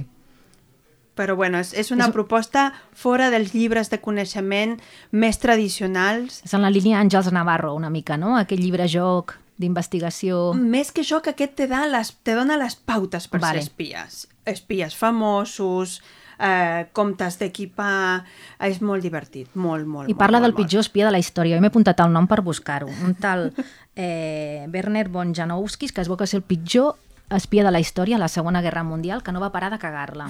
Però 1.18 1.36
bueno, 1.36 1.60
és, 1.60 1.74
és 1.76 1.90
una 1.92 2.08
proposta 2.12 2.70
fora 2.96 3.28
dels 3.30 3.52
llibres 3.52 3.90
de 3.92 3.98
coneixement 4.00 4.78
més 5.10 5.38
tradicionals. 5.42 6.40
És 6.46 6.54
en 6.56 6.64
la 6.64 6.72
línia 6.72 7.02
Àngels 7.02 7.28
Navarro, 7.32 7.74
una 7.76 7.90
mica, 7.92 8.16
no? 8.16 8.38
Aquell 8.38 8.62
llibre 8.64 8.88
joc 8.88 9.36
d'investigació... 9.60 10.52
Més 10.56 10.90
que 10.92 11.04
que 11.04 11.34
aquest 11.34 11.54
te, 11.54 11.68
da 11.68 11.84
les, 11.86 12.14
te 12.24 12.34
dona 12.34 12.56
les 12.56 12.76
pautes 12.76 13.28
per 13.28 13.40
Vale. 13.40 13.60
ser 13.60 13.68
espies. 13.68 14.26
Espies 14.48 14.96
famosos, 14.96 16.00
eh, 16.38 16.88
com 16.92 17.14
t'has 17.14 17.38
d'equipar... 17.38 18.24
És 18.60 18.80
molt 18.80 19.04
divertit, 19.04 19.52
molt, 19.54 19.86
molt, 19.86 20.10
I 20.10 20.16
parla 20.18 20.40
molt, 20.40 20.48
del 20.48 20.56
molt. 20.56 20.64
pitjor 20.64 20.86
espia 20.86 21.06
de 21.06 21.14
la 21.14 21.20
història. 21.22 21.56
Jo 21.56 21.62
m'he 21.62 21.72
apuntat 21.72 22.00
el 22.00 22.12
nom 22.12 22.26
per 22.30 22.42
buscar-ho. 22.42 22.90
Un 23.04 23.14
tal 23.20 23.50
eh, 23.94 24.66
Werner 24.72 25.08
von 25.08 25.34
Janowskis, 25.34 25.92
que 25.92 26.02
es 26.02 26.10
veu 26.10 26.16
que 26.16 26.28
és 26.28 26.34
el 26.34 26.42
pitjor 26.42 26.96
espia 27.32 27.64
de 27.64 27.72
la 27.72 27.80
història 27.80 28.16
a 28.16 28.22
la 28.22 28.28
Segona 28.28 28.62
Guerra 28.62 28.82
Mundial, 28.84 29.22
que 29.22 29.32
no 29.32 29.40
va 29.40 29.52
parar 29.52 29.70
de 29.72 29.78
cagar-la. 29.80 30.28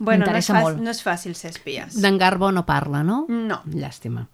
Bueno, 0.00 0.24
no 0.26 0.32
és, 0.40 0.46
fàcil, 0.48 0.64
molt. 0.64 0.80
no 0.80 0.90
és 0.90 1.02
fàcil 1.04 1.34
ser 1.36 1.50
espies. 1.52 1.94
D'en 2.00 2.16
Garbo 2.18 2.48
no 2.56 2.64
parla, 2.66 3.02
no? 3.04 3.26
No. 3.28 3.60
Llàstima. 3.68 4.26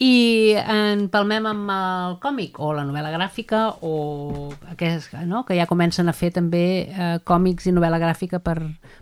I 0.00 0.54
en 0.56 1.08
palmem 1.12 1.44
amb 1.50 1.72
el 1.74 2.14
còmic 2.22 2.56
o 2.64 2.70
la 2.72 2.86
novel·la 2.88 3.10
gràfica 3.12 3.66
o 3.84 4.48
aquest, 4.72 5.12
no? 5.28 5.42
que 5.44 5.58
ja 5.58 5.66
comencen 5.68 6.08
a 6.08 6.14
fer 6.16 6.30
també 6.32 6.62
eh, 6.88 7.18
còmics 7.28 7.66
i 7.68 7.74
novel·la 7.76 7.98
gràfica 8.00 8.38
per, 8.40 8.56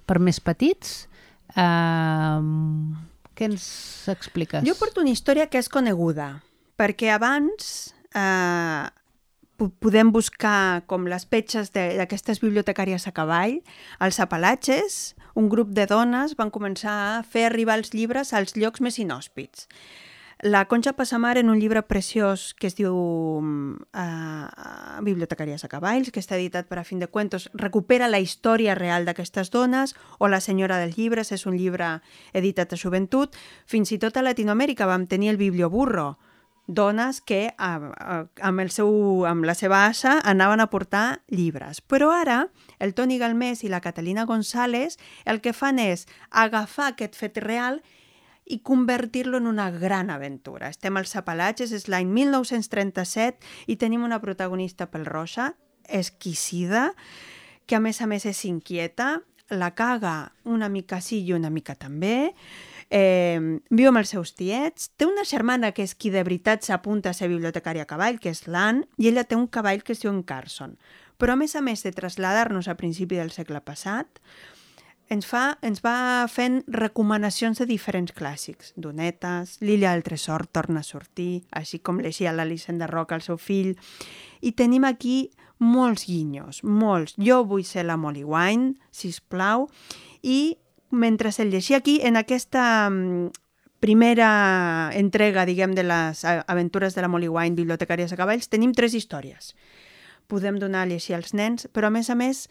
per 0.09 0.19
més 0.19 0.41
petits. 0.43 1.05
Eh, 1.55 2.41
què 3.39 3.47
ens 3.53 3.69
expliques? 4.11 4.65
Jo 4.67 4.75
porto 4.81 5.05
una 5.05 5.13
història 5.15 5.47
que 5.47 5.61
és 5.63 5.69
coneguda, 5.71 6.41
perquè 6.81 7.13
abans 7.15 7.93
eh, 8.11 8.89
po- 9.61 9.71
podem 9.79 10.11
buscar 10.15 10.83
com 10.91 11.07
les 11.07 11.29
petges 11.31 11.71
de- 11.77 11.93
d'aquestes 12.01 12.41
bibliotecàries 12.43 13.07
a 13.07 13.13
cavall, 13.15 13.61
als 14.03 14.19
Apalatges, 14.25 15.15
un 15.35 15.49
grup 15.49 15.73
de 15.77 15.87
dones 15.87 16.35
van 16.39 16.51
començar 16.51 16.99
a 17.19 17.23
fer 17.23 17.49
arribar 17.49 17.79
els 17.79 17.93
llibres 17.95 18.33
als 18.33 18.57
llocs 18.57 18.81
més 18.81 18.99
inhòspits. 18.99 19.69
La 20.41 20.67
Concha 20.67 20.93
Passamar, 20.93 21.37
en 21.37 21.51
un 21.51 21.59
llibre 21.59 21.83
preciós 21.83 22.55
que 22.55 22.69
es 22.69 22.77
diu 22.79 22.95
uh, 22.95 25.01
Bibliotecàries 25.03 25.65
a 25.67 25.71
cavalls, 25.73 26.13
que 26.15 26.23
està 26.23 26.37
editat 26.39 26.69
per 26.71 26.79
a 26.79 26.85
fin 26.87 27.03
de 27.03 27.09
cuentos, 27.11 27.49
recupera 27.59 28.07
la 28.07 28.21
història 28.23 28.77
real 28.79 29.03
d'aquestes 29.03 29.51
dones, 29.51 29.97
o 30.19 30.31
La 30.31 30.39
senyora 30.39 30.79
dels 30.79 30.95
llibres, 30.95 31.33
és 31.35 31.45
un 31.47 31.59
llibre 31.59 31.99
editat 32.33 32.73
a 32.73 32.79
joventut. 32.79 33.35
Fins 33.67 33.91
i 33.91 33.99
tot 33.99 34.17
a 34.17 34.23
Latinoamèrica 34.23 34.87
vam 34.87 35.09
tenir 35.11 35.35
el 35.35 35.43
Biblioburro, 35.43 36.21
dones 36.69 37.23
que 37.25 37.49
amb, 37.57 38.61
el 38.61 38.71
seu, 38.71 39.25
amb 39.27 39.47
la 39.49 39.57
seva 39.59 39.87
asa 39.89 40.19
anaven 40.21 40.61
a 40.61 40.69
portar 40.71 41.23
llibres. 41.33 41.81
Però 41.81 42.13
ara 42.15 42.45
el 42.79 42.95
Toni 42.95 43.19
Galmés 43.19 43.65
i 43.65 43.73
la 43.73 43.81
Catalina 43.81 44.29
González 44.29 45.01
el 45.25 45.41
que 45.41 45.57
fan 45.57 45.81
és 45.83 46.07
agafar 46.31 46.93
aquest 46.93 47.17
fet 47.17 47.41
real 47.43 47.81
i 48.49 48.61
convertir-lo 48.61 49.41
en 49.41 49.49
una 49.49 49.71
gran 49.71 50.11
aventura. 50.11 50.69
Estem 50.69 50.97
als 50.97 51.17
Apalatges, 51.17 51.73
és 51.73 51.89
l'any 51.89 52.09
1937 52.09 53.69
i 53.69 53.77
tenim 53.77 54.05
una 54.05 54.21
protagonista 54.21 54.89
pel 54.93 55.09
roja, 55.09 55.55
exquisida, 55.89 56.93
que 57.67 57.77
a 57.77 57.81
més 57.81 58.01
a 58.01 58.09
més 58.09 58.25
és 58.29 58.45
inquieta, 58.49 59.19
la 59.49 59.75
caga 59.75 60.33
una 60.45 60.69
mica 60.69 61.01
sí 61.01 61.23
i 61.25 61.33
una 61.33 61.51
mica 61.51 61.75
també, 61.77 62.35
eh, 62.91 63.61
viu 63.71 63.91
amb 63.91 64.01
els 64.01 64.13
seus 64.15 64.35
tiets, 64.39 64.91
té 64.97 65.07
una 65.09 65.25
germana 65.29 65.73
que 65.73 65.85
és 65.85 65.95
qui 65.95 66.13
de 66.15 66.23
veritat 66.25 66.65
s'apunta 66.65 67.11
a 67.11 67.17
ser 67.17 67.31
bibliotecària 67.33 67.85
a 67.85 67.91
cavall, 67.91 68.21
que 68.21 68.33
és 68.33 68.47
l'Ann, 68.49 68.85
i 68.97 69.11
ella 69.11 69.25
té 69.25 69.37
un 69.37 69.49
cavall 69.49 69.83
que 69.85 69.95
es 69.97 70.05
diu 70.05 70.13
en 70.13 70.23
Carson. 70.23 70.79
Però 71.19 71.35
a 71.35 71.41
més 71.41 71.57
a 71.59 71.63
més 71.65 71.83
de 71.83 71.93
traslladar-nos 71.93 72.69
a 72.69 72.77
principi 72.79 73.19
del 73.19 73.33
segle 73.35 73.61
passat, 73.61 74.21
ens, 75.09 75.25
fa, 75.27 75.57
ens 75.65 75.81
va 75.85 76.29
fent 76.29 76.61
recomanacions 76.69 77.59
de 77.59 77.67
diferents 77.67 78.13
clàssics. 78.13 78.75
Donetes, 78.77 79.57
L'illa 79.65 79.95
del 79.95 80.05
tresor 80.05 80.47
torna 80.47 80.85
a 80.85 80.87
sortir, 80.87 81.45
així 81.51 81.81
com 81.81 82.01
leixia 82.05 82.35
l'Alicent 82.37 82.79
de 82.79 82.87
Roca 82.87 83.17
al 83.17 83.25
seu 83.25 83.41
fill. 83.41 83.75
I 84.45 84.53
tenim 84.53 84.85
aquí 84.85 85.31
molts 85.59 86.07
guinyos, 86.07 86.63
molts. 86.63 87.17
Jo 87.19 87.43
vull 87.49 87.65
ser 87.65 87.87
la 87.89 87.97
Molly 87.97 88.25
Wine, 88.25 88.75
sisplau. 88.93 89.67
I 90.23 90.59
mentre 90.91 91.31
el 91.39 91.51
llegia 91.51 91.79
aquí, 91.79 92.01
en 92.03 92.17
aquesta 92.17 92.89
mm, 92.91 93.31
primera 93.81 94.91
entrega, 94.95 95.47
diguem, 95.47 95.75
de 95.75 95.85
les 95.85 96.25
aventures 96.25 96.95
de 96.95 97.03
la 97.03 97.09
Molly 97.09 97.29
Wine, 97.29 97.57
bibliotecàries 97.57 98.13
a 98.13 98.19
cavalls, 98.19 98.49
tenim 98.49 98.73
tres 98.73 98.95
històries. 98.95 99.55
Podem 100.27 100.59
donar 100.59 100.83
a 100.83 100.91
llegir 100.91 101.15
als 101.17 101.33
nens, 101.35 101.69
però 101.73 101.89
a 101.89 101.95
més 101.95 102.11
a 102.11 102.17
més 102.19 102.49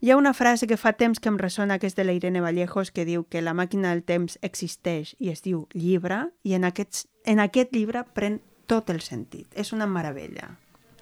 hi 0.00 0.10
ha 0.10 0.16
una 0.16 0.32
frase 0.32 0.66
que 0.66 0.78
fa 0.80 0.94
temps 0.96 1.20
que 1.20 1.28
em 1.28 1.36
ressona, 1.38 1.78
que 1.78 1.86
és 1.86 1.94
de 1.94 2.04
la 2.04 2.14
Irene 2.16 2.40
Vallejos, 2.40 2.90
que 2.90 3.04
diu 3.04 3.26
que 3.28 3.42
la 3.44 3.54
màquina 3.54 3.92
del 3.92 4.02
temps 4.02 4.38
existeix 4.40 5.14
i 5.18 5.28
es 5.28 5.44
diu 5.44 5.66
llibre, 5.74 6.30
i 6.42 6.56
en, 6.56 6.64
aquests, 6.64 7.04
en 7.28 7.42
aquest 7.44 7.76
llibre 7.76 8.06
pren 8.16 8.40
tot 8.66 8.88
el 8.90 9.02
sentit. 9.04 9.52
És 9.52 9.74
una 9.76 9.86
meravella, 9.86 10.54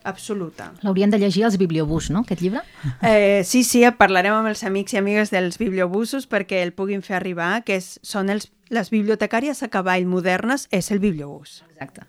absoluta. 0.04 0.72
L'haurien 0.82 1.10
de 1.10 1.18
llegir 1.18 1.44
els 1.48 1.58
bibliobús, 1.60 2.10
no, 2.14 2.24
aquest 2.26 2.42
llibre? 2.44 2.62
Eh, 3.02 3.42
sí, 3.44 3.64
sí, 3.64 3.82
parlarem 3.98 4.36
amb 4.36 4.50
els 4.50 4.62
amics 4.66 4.94
i 4.94 5.00
amigues 5.00 5.32
dels 5.34 5.58
bibliobusos 5.60 6.28
perquè 6.30 6.62
el 6.66 6.74
puguin 6.76 7.02
fer 7.02 7.18
arribar, 7.18 7.62
que 7.64 7.78
és, 7.80 7.96
són 8.06 8.30
els, 8.34 8.50
les 8.70 8.92
bibliotecàries 8.94 9.62
a 9.62 9.70
cavall 9.72 10.06
modernes, 10.06 10.68
és 10.70 10.92
el 10.94 11.02
bibliobús. 11.02 11.62
Exacte. 11.72 12.06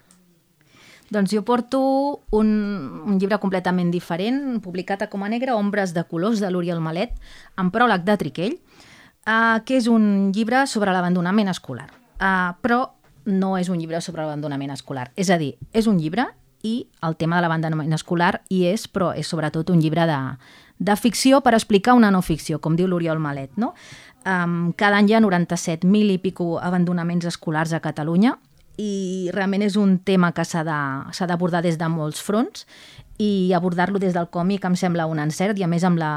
Doncs 1.10 1.34
jo 1.34 1.42
porto 1.42 1.80
un, 2.38 2.50
un 3.06 3.18
llibre 3.18 3.40
completament 3.42 3.90
diferent, 3.90 4.60
publicat 4.62 5.02
a 5.02 5.10
Coma 5.10 5.30
Negra, 5.30 5.58
Ombres 5.58 5.96
de 5.96 6.04
colors, 6.06 6.42
de 6.42 6.52
l'Oriol 6.54 6.84
Malet, 6.86 7.16
amb 7.58 7.74
pròleg 7.74 8.06
de 8.06 8.18
Triquell, 8.22 8.60
uh, 9.26 9.58
que 9.66 9.80
és 9.80 9.90
un 9.90 10.30
llibre 10.36 10.68
sobre 10.70 10.94
l'abandonament 10.94 11.50
escolar. 11.50 11.90
Uh, 12.20 12.54
però 12.62 12.84
no 13.30 13.56
és 13.58 13.70
un 13.70 13.80
llibre 13.82 14.02
sobre 14.06 14.22
l'abandonament 14.22 14.74
escolar. 14.74 15.10
És 15.18 15.30
a 15.34 15.40
dir, 15.42 15.56
és 15.74 15.90
un 15.90 15.98
llibre 15.98 16.28
i 16.64 16.88
el 17.05 17.16
tema 17.16 17.38
de 17.38 17.45
l'abandonament 17.45 17.93
escolar 17.95 18.41
hi 18.49 18.66
és, 18.72 18.88
però 18.88 19.14
és 19.16 19.28
sobretot 19.28 19.70
un 19.70 19.80
llibre 19.80 20.05
de, 20.10 20.20
de 20.80 20.95
ficció 20.95 21.41
per 21.41 21.53
explicar 21.55 21.95
una 21.95 22.12
no 22.12 22.22
ficció, 22.22 22.60
com 22.60 22.76
diu 22.76 22.88
l'Oriol 22.88 23.20
Malet. 23.20 23.55
No? 23.57 23.74
Um, 24.28 24.74
cada 24.76 24.99
any 24.99 25.10
hi 25.10 25.16
ha 25.16 25.24
97.000 25.24 26.18
i 26.18 26.20
pico 26.20 26.57
abandonaments 26.60 27.30
escolars 27.30 27.74
a 27.74 27.80
Catalunya 27.80 28.36
i 28.80 29.30
realment 29.36 29.66
és 29.66 29.76
un 29.76 29.98
tema 30.00 30.32
que 30.32 30.46
s'ha 30.48 30.64
de- 30.64 31.28
d'abordar 31.28 31.62
des 31.66 31.78
de 31.78 31.88
molts 31.92 32.22
fronts 32.24 32.66
i 33.20 33.52
abordar-lo 33.52 34.00
des 34.00 34.14
del 34.16 34.30
còmic 34.32 34.64
em 34.64 34.78
sembla 34.80 35.06
un 35.12 35.20
encert 35.20 35.60
i 35.60 35.64
a 35.64 35.68
més 35.68 35.84
amb 35.84 36.00
la, 36.00 36.12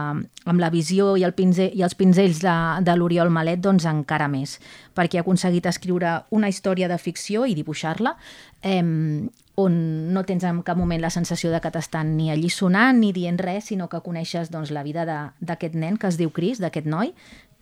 amb 0.46 0.60
la 0.62 0.70
visió 0.70 1.16
i, 1.18 1.24
el 1.26 1.34
pinzell, 1.34 1.72
i 1.74 1.82
els 1.82 1.96
pinzells 1.98 2.38
de, 2.44 2.54
de 2.86 2.94
l'Oriol 2.96 3.30
Malet 3.34 3.58
doncs 3.58 3.84
encara 3.90 4.28
més, 4.30 4.60
perquè 4.94 5.18
ha 5.18 5.24
aconseguit 5.26 5.66
escriure 5.66 6.20
una 6.30 6.48
història 6.48 6.86
de 6.88 6.98
ficció 7.02 7.42
i 7.50 7.56
dibuixar-la 7.58 8.14
eh, 8.62 9.26
on 9.56 9.74
no 10.14 10.22
tens 10.24 10.44
en 10.48 10.62
cap 10.62 10.78
moment 10.78 11.02
la 11.02 11.10
sensació 11.10 11.50
de 11.52 11.58
que 11.60 11.70
t'estan 11.74 12.14
ni 12.16 12.30
allisonant 12.30 12.96
ni 13.02 13.10
dient 13.12 13.36
res, 13.42 13.64
sinó 13.72 13.88
que 13.90 14.00
coneixes 14.00 14.50
doncs, 14.54 14.70
la 14.70 14.84
vida 14.86 15.04
de- 15.04 15.30
d'aquest 15.40 15.74
nen 15.74 15.98
que 15.98 16.06
es 16.06 16.16
diu 16.16 16.30
Cris, 16.30 16.60
d'aquest 16.62 16.86
noi, 16.86 17.12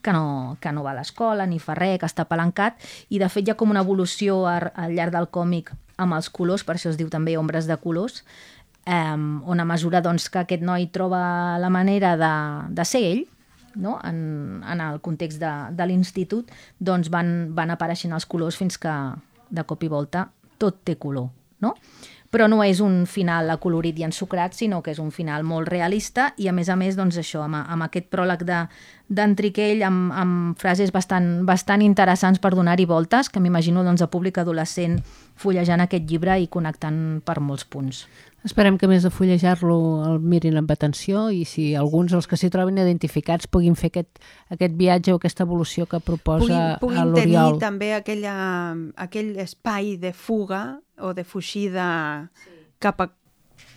que 0.02 0.12
no, 0.12 0.56
que 0.60 0.72
no 0.72 0.82
va 0.82 0.92
a 0.94 0.98
l'escola 1.00 1.46
ni 1.46 1.58
fa 1.58 1.74
res, 1.78 1.98
que 2.00 2.08
està 2.08 2.24
palancat, 2.28 2.78
i 3.10 3.18
de 3.20 3.28
fet 3.28 3.48
hi 3.48 3.52
ha 3.52 3.58
com 3.60 3.70
una 3.70 3.82
evolució 3.84 4.46
ar- 4.48 4.72
al 4.74 4.94
llarg 4.96 5.12
del 5.12 5.28
còmic 5.28 5.72
amb 6.00 6.16
els 6.16 6.30
colors, 6.32 6.64
per 6.64 6.76
això 6.76 6.88
es 6.90 6.96
diu 6.96 7.10
també 7.12 7.36
ombres 7.36 7.66
de 7.68 7.76
colors, 7.76 8.22
um, 8.86 9.42
on 9.46 9.60
a 9.60 9.66
mesura 9.68 10.00
doncs, 10.00 10.30
que 10.32 10.40
aquest 10.40 10.62
noi 10.64 10.86
troba 10.88 11.58
la 11.60 11.70
manera 11.70 12.16
de, 12.16 12.32
de 12.74 12.84
ser 12.88 13.02
ell, 13.10 13.26
no? 13.76 13.98
en, 14.04 14.62
en 14.66 14.80
el 14.80 15.00
context 15.00 15.38
de, 15.40 15.50
de 15.76 15.86
l'institut, 15.86 16.50
doncs 16.78 17.10
van, 17.12 17.52
van 17.54 17.70
apareixent 17.70 18.12
els 18.16 18.26
colors 18.26 18.56
fins 18.56 18.78
que 18.80 18.94
de 19.50 19.64
cop 19.64 19.84
i 19.84 19.88
volta 19.92 20.28
tot 20.58 20.80
té 20.84 20.96
color. 20.96 21.28
No? 21.60 21.74
Però 22.30 22.46
no 22.48 22.62
és 22.62 22.78
un 22.80 23.04
final 23.10 23.50
acolorit 23.50 23.98
i 23.98 24.06
ensucrat, 24.06 24.54
sinó 24.54 24.80
que 24.82 24.94
és 24.94 25.00
un 25.02 25.10
final 25.10 25.42
molt 25.42 25.68
realista 25.68 26.30
i 26.38 26.46
a 26.46 26.54
més 26.54 26.70
a 26.70 26.76
més 26.78 26.96
doncs 26.98 27.18
això, 27.18 27.42
amb, 27.46 27.58
amb 27.58 27.88
aquest 27.88 28.10
pròleg 28.12 28.46
de 28.46 28.64
d'Entriquell 29.10 29.82
amb, 29.82 30.12
amb 30.14 30.58
frases 30.60 30.92
bastant, 30.94 31.40
bastant 31.42 31.82
interessants 31.82 32.38
per 32.38 32.52
donar-hi 32.54 32.86
voltes, 32.86 33.26
que 33.26 33.42
m'imagino 33.42 33.82
doncs, 33.82 34.04
a 34.04 34.10
públic 34.10 34.38
adolescent 34.38 35.00
fullejant 35.40 35.82
aquest 35.82 36.06
llibre 36.06 36.36
i 36.38 36.46
connectant 36.46 37.18
per 37.26 37.40
molts 37.42 37.66
punts. 37.66 38.04
Esperem 38.46 38.78
que 38.80 38.88
més 38.88 39.02
de 39.04 39.10
fullejar-lo 39.12 39.76
el 40.06 40.20
mirin 40.22 40.56
amb 40.56 40.70
atenció 40.72 41.26
i 41.34 41.42
si 41.44 41.74
alguns 41.76 42.14
dels 42.14 42.28
que 42.30 42.38
s'hi 42.40 42.48
trobin 42.54 42.78
identificats 42.80 43.50
puguin 43.50 43.74
fer 43.76 43.90
aquest, 43.90 44.22
aquest 44.54 44.78
viatge 44.78 45.12
o 45.12 45.18
aquesta 45.18 45.44
evolució 45.44 45.84
que 45.90 46.00
proposa 46.00 46.46
puguin, 46.46 46.78
puguin 46.80 47.10
l'Oriol. 47.10 47.58
tenir 47.58 47.64
també 47.66 47.90
aquella, 47.98 48.36
aquell 48.96 49.34
espai 49.42 49.98
de 50.00 50.14
fuga 50.16 50.62
o 51.00 51.14
de 51.14 51.24
fugida 51.24 52.30
sí. 52.44 52.50
cap, 52.78 53.00
a, 53.00 53.10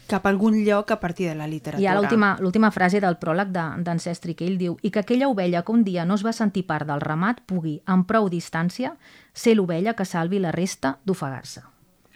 cap 0.07 0.25
a 0.25 0.29
algun 0.29 0.59
lloc 0.65 0.91
a 0.91 0.99
partir 0.99 1.29
de 1.29 1.35
la 1.35 1.47
literatura. 1.47 1.83
I 1.83 1.87
ha 1.87 1.97
l'última 2.39 2.71
frase 2.71 3.01
del 3.03 3.17
pròleg 3.21 3.51
d'Ancestri, 3.53 4.33
de, 4.33 4.37
que 4.37 4.47
ell 4.47 4.57
diu 4.61 4.77
i 4.81 4.91
que 4.91 5.03
aquella 5.03 5.29
ovella 5.31 5.63
que 5.63 5.71
un 5.71 5.83
dia 5.83 6.05
no 6.05 6.15
es 6.19 6.25
va 6.25 6.33
sentir 6.33 6.65
part 6.67 6.87
del 6.87 7.01
ramat 7.01 7.43
pugui, 7.49 7.79
amb 7.85 8.07
prou 8.07 8.29
distància, 8.29 8.95
ser 9.33 9.57
l'ovella 9.57 9.95
que 9.95 10.05
salvi 10.05 10.39
la 10.39 10.51
resta 10.51 10.97
d'ofegar-se. 11.05 11.63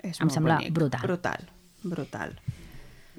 Em 0.07 0.29
sembla 0.29 0.59
bonic, 0.61 0.73
brutal. 0.73 1.07
Brutal 1.07 1.53
brutal. 1.87 2.35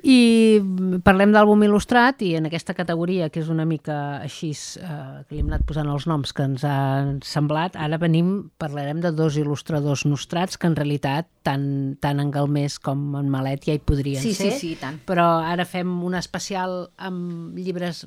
I 0.07 0.61
parlem 1.05 1.33
d'àlbum 1.35 1.63
il·lustrat 1.67 2.23
i 2.27 2.35
en 2.39 2.49
aquesta 2.49 2.75
categoria, 2.77 3.29
que 3.33 3.41
és 3.43 3.49
una 3.53 3.65
mica 3.69 4.19
així, 4.23 4.51
eh, 4.53 5.25
que 5.27 5.35
li 5.35 5.43
hem 5.43 5.51
anat 5.51 5.65
posant 5.69 5.89
els 5.91 6.07
noms 6.11 6.33
que 6.33 6.47
ens 6.47 6.65
han 6.67 7.19
semblat, 7.27 7.77
ara 7.77 7.99
venim, 7.99 8.51
parlarem 8.59 9.03
de 9.05 9.13
dos 9.13 9.39
il·lustradors 9.41 10.05
nostrats 10.07 10.57
que 10.57 10.71
en 10.71 10.77
realitat 10.79 11.29
tant, 11.43 11.97
tant 12.01 12.23
en 12.23 12.31
Galmés 12.35 12.79
com 12.79 13.17
en 13.19 13.29
Malet 13.33 13.67
ja 13.69 13.77
hi 13.77 13.83
podrien 13.83 14.23
sí, 14.23 14.35
ser. 14.35 14.53
Sí, 14.53 14.61
sí, 14.61 14.73
tant. 14.81 15.01
Però 15.09 15.27
ara 15.43 15.67
fem 15.69 15.91
un 16.05 16.17
especial 16.19 16.89
amb 16.97 17.59
llibres 17.59 18.05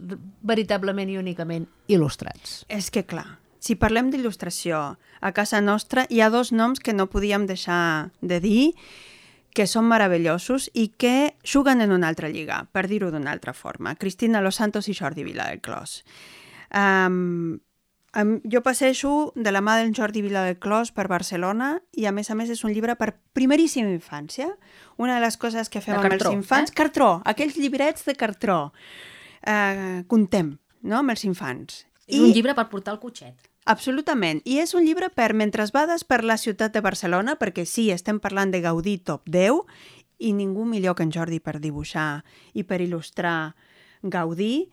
veritablement 0.47 1.11
i 1.11 1.19
únicament 1.21 1.67
il·lustrats. 1.91 2.61
És 2.71 2.91
que 2.93 3.03
clar, 3.07 3.27
si 3.61 3.75
parlem 3.77 4.09
d'il·lustració 4.09 4.81
a 5.21 5.31
casa 5.37 5.61
nostra, 5.61 6.07
hi 6.09 6.21
ha 6.21 6.31
dos 6.33 6.49
noms 6.51 6.81
que 6.81 6.95
no 6.97 7.11
podíem 7.11 7.45
deixar 7.45 8.09
de 8.21 8.39
dir 8.41 8.63
que 9.55 9.67
són 9.67 9.87
meravellosos 9.89 10.69
i 10.73 10.87
que 10.99 11.35
juguen 11.43 11.81
en 11.83 11.91
una 11.91 12.09
altra 12.11 12.29
lliga, 12.31 12.63
per 12.71 12.87
dir-ho 12.87 13.11
d'una 13.11 13.31
altra 13.31 13.53
forma. 13.53 13.95
Cristina 13.95 14.41
Los 14.41 14.55
Santos 14.61 14.87
i 14.89 14.95
Jordi 14.95 15.25
Viladeclos. 15.27 16.01
Um, 16.71 17.59
um, 18.15 18.33
jo 18.47 18.61
passejo 18.63 19.33
de 19.35 19.51
la 19.51 19.61
mà 19.61 19.77
del 19.81 19.93
Jordi 19.97 20.23
Viladeclos 20.23 20.93
per 20.95 21.09
Barcelona 21.11 21.73
i 21.91 22.07
a 22.07 22.15
més 22.15 22.31
a 22.31 22.37
més 22.39 22.49
és 22.49 22.63
un 22.63 22.71
llibre 22.71 22.95
per 22.95 23.11
primeríssima 23.35 23.91
infància. 23.91 24.47
Una 24.97 25.19
de 25.19 25.25
les 25.25 25.37
coses 25.37 25.69
que 25.69 25.83
fem 25.83 25.97
de 25.97 25.99
amb 25.99 26.09
cartró, 26.09 26.31
els 26.31 26.39
infants... 26.39 26.71
Eh? 26.71 26.79
Cartró, 26.81 27.11
aquells 27.25 27.59
llibrets 27.59 28.07
de 28.07 28.15
cartró. 28.15 28.59
Uh, 29.41 30.03
contem, 30.07 30.55
no?, 30.83 31.01
amb 31.01 31.15
els 31.15 31.27
infants. 31.27 31.85
És 32.07 32.19
I... 32.19 32.23
un 32.23 32.35
llibre 32.35 32.55
per 32.55 32.69
portar 32.71 32.95
el 32.95 33.03
cotxet. 33.03 33.50
Absolutament. 33.65 34.41
I 34.45 34.57
és 34.63 34.73
un 34.73 34.85
llibre 34.85 35.11
per 35.13 35.33
mentre 35.37 35.65
vades 35.73 36.03
per 36.03 36.23
la 36.23 36.37
ciutat 36.37 36.73
de 36.73 36.81
Barcelona, 36.81 37.37
perquè 37.37 37.65
sí, 37.65 37.91
estem 37.91 38.19
parlant 38.19 38.51
de 38.51 38.61
Gaudí 38.61 38.97
top 38.97 39.29
10, 39.29 39.61
i 40.21 40.33
ningú 40.33 40.65
millor 40.65 40.95
que 40.95 41.03
en 41.03 41.11
Jordi 41.11 41.39
per 41.39 41.59
dibuixar 41.59 42.23
i 42.53 42.63
per 42.63 42.81
il·lustrar 42.81 43.53
Gaudí. 44.01 44.69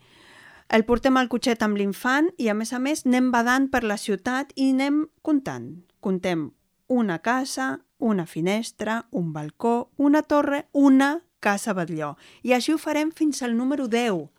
El 0.69 0.85
portem 0.85 1.17
al 1.17 1.29
cotxet 1.29 1.63
amb 1.65 1.77
l'infant 1.77 2.29
i, 2.37 2.49
a 2.49 2.53
més 2.53 2.73
a 2.73 2.79
més, 2.79 3.05
anem 3.05 3.31
badant 3.33 3.69
per 3.69 3.83
la 3.83 3.97
ciutat 3.97 4.53
i 4.55 4.71
anem 4.73 5.07
comptant. 5.25 5.71
Contem 5.99 6.51
una 6.89 7.19
casa, 7.25 7.79
una 7.97 8.25
finestra, 8.25 9.05
un 9.11 9.33
balcó, 9.33 9.91
una 9.97 10.21
torre, 10.21 10.67
una 10.73 11.21
casa 11.39 11.73
batlló. 11.73 12.15
I 12.43 12.53
així 12.53 12.73
ho 12.73 12.77
farem 12.77 13.11
fins 13.11 13.41
al 13.43 13.57
número 13.57 13.87
10 13.87 14.29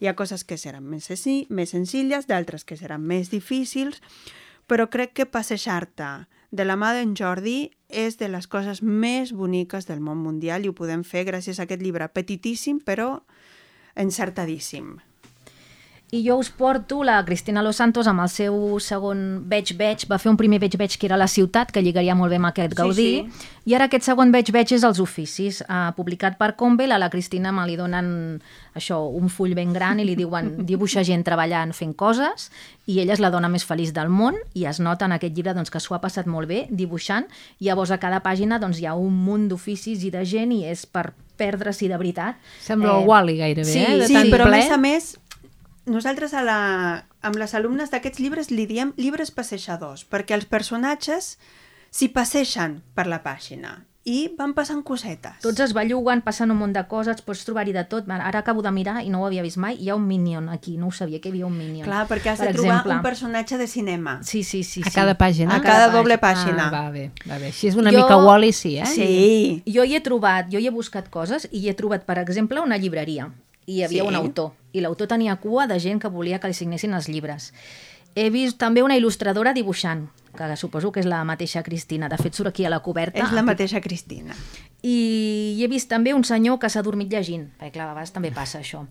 hi 0.00 0.08
ha 0.08 0.16
coses 0.16 0.44
que 0.44 0.58
seran 0.58 0.86
més, 0.88 1.10
més 1.48 1.72
senzilles, 1.76 2.26
d'altres 2.26 2.64
que 2.64 2.76
seran 2.76 3.04
més 3.06 3.30
difícils, 3.30 4.00
però 4.66 4.88
crec 4.90 5.12
que 5.14 5.26
passejar-te 5.26 6.10
de 6.50 6.64
la 6.64 6.76
mà 6.78 6.92
d'en 6.96 7.12
Jordi 7.18 7.70
és 7.88 8.16
de 8.18 8.28
les 8.30 8.46
coses 8.50 8.82
més 8.82 9.34
boniques 9.36 9.86
del 9.86 10.00
món 10.00 10.18
mundial 10.22 10.64
i 10.64 10.70
ho 10.70 10.74
podem 10.74 11.04
fer 11.06 11.24
gràcies 11.28 11.60
a 11.60 11.66
aquest 11.66 11.82
llibre 11.82 12.08
petitíssim 12.10 12.80
però 12.82 13.20
encertadíssim. 13.94 14.96
I 16.12 16.24
jo 16.26 16.38
us 16.38 16.50
porto 16.50 17.04
la 17.04 17.24
Cristina 17.24 17.62
Los 17.62 17.76
Santos 17.76 18.08
amb 18.10 18.24
el 18.24 18.28
seu 18.32 18.54
segon 18.82 19.44
Veig 19.46 19.70
Veig. 19.78 20.08
Va 20.10 20.16
fer 20.18 20.32
un 20.32 20.38
primer 20.40 20.58
Veig 20.58 20.74
Veig 20.74 20.96
que 20.98 21.06
era 21.06 21.18
la 21.20 21.28
ciutat, 21.30 21.70
que 21.70 21.84
lligaria 21.86 22.16
molt 22.18 22.34
bé 22.34 22.40
amb 22.40 22.48
aquest 22.48 22.74
Gaudí. 22.74 23.04
Sí, 23.06 23.20
sí. 23.30 23.50
I 23.70 23.76
ara 23.78 23.86
aquest 23.86 24.08
segon 24.08 24.32
Veig 24.34 24.50
Veig 24.50 24.72
és 24.74 24.82
els 24.82 24.98
oficis. 24.98 25.60
Uh, 25.68 25.92
publicat 25.94 26.34
per 26.40 26.56
Convel, 26.58 26.90
a 26.90 26.98
la 26.98 27.12
Cristina 27.14 27.52
me 27.54 27.62
li 27.68 27.78
donen 27.78 28.10
això, 28.74 28.98
un 29.06 29.30
full 29.30 29.54
ben 29.54 29.70
gran 29.76 30.02
i 30.02 30.08
li 30.08 30.18
diuen 30.18 30.50
dibuixa 30.72 31.06
gent 31.06 31.22
treballant 31.22 31.70
fent 31.78 31.94
coses 31.94 32.50
i 32.90 32.98
ella 32.98 33.14
és 33.14 33.22
la 33.22 33.30
dona 33.30 33.46
més 33.46 33.62
feliç 33.62 33.94
del 33.94 34.10
món 34.10 34.34
i 34.58 34.66
es 34.66 34.82
nota 34.82 35.06
en 35.06 35.14
aquest 35.14 35.36
llibre 35.36 35.54
doncs, 35.54 35.70
que 35.70 35.78
s'ho 35.78 35.94
ha 35.94 36.02
passat 36.02 36.26
molt 36.26 36.50
bé 36.50 36.64
dibuixant. 36.74 37.30
I 37.62 37.70
llavors 37.70 37.94
a 37.94 38.02
cada 38.02 38.18
pàgina 38.18 38.58
doncs, 38.58 38.82
hi 38.82 38.90
ha 38.90 38.98
un 38.98 39.14
munt 39.14 39.46
d'oficis 39.54 40.02
i 40.02 40.10
de 40.10 40.26
gent 40.26 40.58
i 40.58 40.64
és 40.74 40.88
per 40.90 41.12
perdre-s'hi 41.38 41.86
de 41.86 41.96
veritat. 42.02 42.46
Sembla 42.66 42.96
eh, 42.96 42.98
el 42.98 43.08
Wally 43.08 43.38
gairebé, 43.38 43.72
sí, 43.78 43.78
eh? 43.86 43.98
De 44.02 44.10
sí, 44.10 44.18
tant 44.18 44.34
però 44.34 44.50
ple. 44.50 44.58
a 44.58 44.58
més 44.58 44.74
a 44.74 44.84
més 44.90 45.12
nosaltres 45.90 46.32
a 46.34 46.42
la, 46.46 46.58
amb 47.20 47.36
les 47.36 47.54
alumnes 47.58 47.90
d'aquests 47.92 48.20
llibres 48.22 48.50
li 48.54 48.66
diem 48.70 48.94
llibres 48.96 49.30
passejadors, 49.34 50.06
perquè 50.08 50.38
els 50.38 50.46
personatges 50.48 51.36
s'hi 51.90 52.08
passegen 52.14 52.80
per 52.94 53.06
la 53.10 53.22
pàgina 53.24 53.80
i 54.10 54.30
van 54.38 54.54
passant 54.56 54.80
cosetes. 54.82 55.42
Tots 55.44 55.60
es 55.60 55.74
belluguen, 55.76 56.22
passen 56.24 56.50
un 56.50 56.56
munt 56.56 56.72
de 56.72 56.80
coses, 56.88 57.20
pots 57.22 57.42
trobar-hi 57.44 57.74
de 57.76 57.82
tot. 57.84 58.06
Ara 58.08 58.38
acabo 58.40 58.62
de 58.64 58.70
mirar 58.72 59.02
i 59.04 59.10
no 59.12 59.20
ho 59.20 59.26
havia 59.26 59.42
vist 59.44 59.58
mai. 59.60 59.76
Hi 59.76 59.90
ha 59.90 59.94
un 59.94 60.06
Minion 60.08 60.48
aquí, 60.48 60.78
no 60.80 60.88
ho 60.88 60.90
sabia 60.90 61.20
que 61.20 61.28
hi 61.28 61.32
havia 61.34 61.46
un 61.46 61.58
Minion. 61.58 61.84
Clar, 61.84 62.06
perquè 62.08 62.30
has 62.32 62.38
per 62.40 62.46
de 62.48 62.54
exemple. 62.54 62.78
trobar 62.80 62.96
un 62.96 63.02
personatge 63.04 63.58
de 63.60 63.66
cinema. 63.68 64.16
Sí, 64.24 64.42
sí, 64.42 64.62
sí. 64.64 64.80
A 64.86 64.90
cada 64.90 65.18
pàgina? 65.20 65.52
A 65.54 65.60
cada 65.60 65.90
doble 65.92 66.16
pàgina. 66.18 66.68
Ah, 66.68 66.70
va 66.72 66.90
bé, 66.90 67.10
va 67.28 67.36
bé. 67.38 67.52
Així 67.52 67.68
és 67.68 67.76
una 67.76 67.92
Jo- 67.92 68.00
mica 68.00 68.16
Wally, 68.16 68.52
sí, 68.56 68.78
eh? 68.78 68.86
Sí. 68.86 69.62
Jo 69.68 69.84
hi 69.84 69.94
he 69.94 70.00
trobat, 70.00 70.48
jo 70.50 70.58
hi 70.58 70.66
he 70.66 70.70
buscat 70.70 71.10
coses 71.10 71.46
i 71.52 71.58
hi 71.60 71.68
he 71.68 71.74
trobat, 71.74 72.06
per 72.08 72.18
exemple, 72.24 72.58
una 72.64 72.78
llibreria. 72.78 73.28
I 73.66 73.74
hi 73.80 73.84
havia 73.84 74.02
Sí. 74.02 74.08
un 74.08 74.14
autor. 74.16 74.52
I 74.72 74.80
l'autor 74.80 75.08
tenia 75.10 75.36
cua 75.42 75.66
de 75.66 75.78
gent 75.80 76.00
que 76.00 76.08
volia 76.08 76.38
que 76.38 76.50
li 76.50 76.54
signessin 76.54 76.94
els 76.94 77.08
llibres. 77.08 77.52
He 78.14 78.30
vist 78.30 78.58
també 78.58 78.82
una 78.82 78.96
il·lustradora 78.98 79.52
dibuixant, 79.54 80.08
que 80.34 80.56
suposo 80.56 80.90
que 80.90 81.00
és 81.00 81.06
la 81.06 81.22
mateixa 81.24 81.62
Cristina. 81.62 82.08
De 82.08 82.18
fet, 82.18 82.34
surt 82.34 82.50
aquí 82.50 82.64
a 82.64 82.70
la 82.70 82.80
coberta. 82.82 83.22
És 83.22 83.32
la 83.32 83.42
mateixa 83.46 83.80
Cristina. 83.80 84.34
I 84.82 85.58
he 85.60 85.68
vist 85.68 85.88
també 85.90 86.14
un 86.14 86.24
senyor 86.24 86.58
que 86.58 86.70
s'ha 86.70 86.82
dormit 86.82 87.10
llegint, 87.12 87.50
perquè 87.58 87.76
clar, 87.78 87.90
a 87.90 87.94
vegades 87.94 88.12
també 88.14 88.30
passa 88.34 88.58
això. 88.60 88.86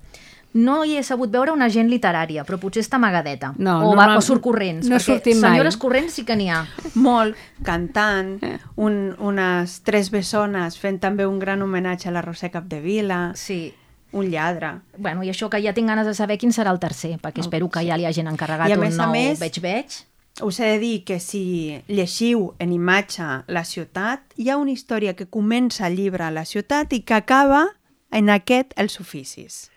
No 0.54 0.84
hi 0.84 0.96
he 0.98 1.04
sabut 1.06 1.30
veure 1.30 1.52
una 1.54 1.68
gent 1.70 1.92
literària, 1.92 2.42
però 2.46 2.58
potser 2.58 2.82
està 2.82 2.98
amagadeta. 2.98 3.52
No, 3.58 3.76
o, 3.86 3.92
no, 3.92 3.98
va, 4.00 4.08
no, 4.10 4.18
o 4.18 4.22
surt 4.26 4.42
corrents. 4.42 4.88
no 4.90 4.98
sortim 5.00 5.38
mai. 5.38 5.52
Senyores 5.52 5.78
corrents 5.78 6.16
sí 6.18 6.24
que 6.26 6.36
n'hi 6.36 6.48
ha. 6.50 6.64
Molt 6.96 7.38
cantant, 7.64 8.40
un, 8.76 8.98
unes 9.20 9.82
tres 9.86 10.10
bessones 10.10 10.80
fent 10.82 10.98
també 11.04 11.28
un 11.30 11.38
gran 11.40 11.62
homenatge 11.62 12.10
a 12.10 12.16
la 12.16 12.24
Roser 12.26 12.50
Capdevila, 12.56 13.34
Sí. 13.36 13.76
Un 14.12 14.30
lladre. 14.32 14.80
Bueno, 14.98 15.24
i 15.24 15.30
això 15.30 15.50
que 15.50 15.62
ja 15.62 15.74
tinc 15.74 15.90
ganes 15.90 16.08
de 16.08 16.14
saber 16.18 16.40
quin 16.42 16.54
serà 16.56 16.74
el 16.74 16.80
tercer, 16.82 17.18
perquè 17.22 17.44
espero 17.46 17.70
que 17.70 17.84
ja 17.86 17.98
li 17.98 18.08
hagin 18.10 18.30
encarregat 18.32 18.72
I 18.72 18.78
un 18.78 18.88
nou 18.98 19.18
veig-veig. 19.40 20.04
Us 20.46 20.60
he 20.60 20.70
de 20.72 20.78
dir 20.80 21.04
que 21.04 21.20
si 21.20 21.82
llegiu 21.88 22.54
en 22.64 22.72
imatge 22.72 23.28
la 23.52 23.66
ciutat, 23.68 24.24
hi 24.38 24.50
ha 24.50 24.58
una 24.58 24.72
història 24.72 25.14
que 25.14 25.28
comença 25.28 25.86
al 25.86 25.98
llibre 26.00 26.24
a 26.24 26.32
la 26.32 26.46
ciutat 26.46 26.94
i 26.96 27.02
que 27.04 27.18
acaba 27.18 27.66
en 28.12 28.30
aquest 28.32 28.72
els 28.80 29.00
oficis. 29.04 29.68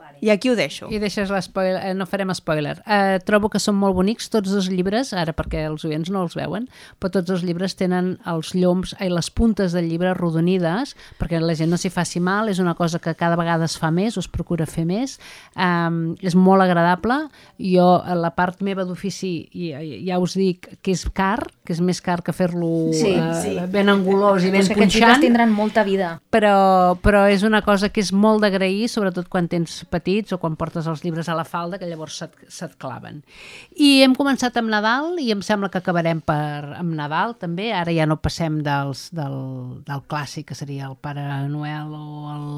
Vale. 0.00 0.16
I 0.24 0.30
aquí 0.32 0.48
ho 0.48 0.56
deixo. 0.56 0.88
I 0.88 0.98
deixes 0.98 1.28
l'espoiler, 1.28 1.76
eh, 1.84 1.92
no 1.94 2.06
farem 2.08 2.32
spoiler. 2.34 2.78
Eh, 2.88 3.18
trobo 3.28 3.50
que 3.52 3.60
són 3.60 3.76
molt 3.76 3.94
bonics 3.98 4.30
tots 4.32 4.52
els 4.56 4.70
llibres, 4.72 5.12
ara 5.12 5.34
perquè 5.36 5.66
els 5.68 5.84
oients 5.84 6.08
no 6.10 6.22
els 6.24 6.34
veuen, 6.38 6.70
però 6.98 7.12
tots 7.18 7.34
els 7.34 7.44
llibres 7.44 7.76
tenen 7.76 8.14
els 8.24 8.54
lloms 8.56 8.94
i 9.00 9.10
les 9.12 9.28
puntes 9.30 9.74
del 9.76 9.90
llibre 9.90 10.14
arrodonides, 10.14 10.94
perquè 11.20 11.40
la 11.42 11.54
gent 11.58 11.68
no 11.70 11.76
s'hi 11.76 11.90
faci 11.92 12.20
mal, 12.24 12.48
és 12.48 12.58
una 12.64 12.74
cosa 12.74 12.98
que 12.98 13.14
cada 13.14 13.36
vegada 13.36 13.68
es 13.68 13.76
fa 13.78 13.90
més, 13.92 14.16
o 14.16 14.24
es 14.24 14.28
procura 14.32 14.64
fer 14.66 14.86
més, 14.88 15.18
um, 15.54 16.14
és 16.24 16.34
molt 16.34 16.64
agradable. 16.64 17.28
Jo, 17.60 18.00
a 18.00 18.16
la 18.16 18.32
part 18.36 18.62
meva 18.64 18.86
d'ofici, 18.88 19.50
ja, 19.52 19.82
ja 19.84 20.18
us 20.18 20.34
dic 20.38 20.66
que 20.80 20.94
és 20.96 21.04
car, 21.12 21.44
que 21.66 21.74
és 21.76 21.80
més 21.84 22.00
car 22.00 22.22
que 22.24 22.32
fer-lo 22.32 22.90
Sí, 22.96 23.12
eh, 23.12 23.34
sí. 23.42 23.54
ben 23.70 23.88
angulós 23.92 24.42
i 24.44 24.50
ben 24.50 24.64
que 24.64 24.72
aquests 24.72 24.94
llibres 24.96 25.12
punxant 25.12 25.20
tindran 25.20 25.52
molta 25.52 25.84
vida. 25.84 26.20
però, 26.32 26.96
però 27.02 27.26
és 27.30 27.44
una 27.44 27.60
cosa 27.62 27.90
que 27.90 28.00
és 28.00 28.12
molt 28.12 28.40
d'agrair, 28.42 28.88
sobretot 28.88 29.28
quan 29.28 29.46
tens 29.48 29.84
petits 29.90 30.32
o 30.32 30.38
quan 30.42 30.56
portes 30.60 30.86
els 30.90 31.02
llibres 31.04 31.28
a 31.28 31.36
la 31.38 31.44
falda, 31.44 31.78
que 31.80 31.88
llavors 31.90 32.16
se't, 32.22 32.36
se't 32.48 32.78
claven. 32.80 33.20
I 33.76 34.00
hem 34.04 34.14
començat 34.18 34.56
amb 34.60 34.72
Nadal 34.72 35.18
i 35.22 35.30
em 35.34 35.42
sembla 35.44 35.70
que 35.70 35.80
acabarem 35.82 36.22
per, 36.24 36.76
amb 36.78 36.94
Nadal 36.96 37.36
també. 37.40 37.70
Ara 37.76 37.94
ja 37.94 38.06
no 38.08 38.20
passem 38.22 38.60
dels, 38.66 39.08
del, 39.16 39.36
del 39.86 40.06
clàssic, 40.10 40.50
que 40.50 40.58
seria 40.58 40.88
el 40.88 40.96
Pare 40.96 41.26
Noel 41.50 41.92
o 41.96 42.32
el, 42.36 42.48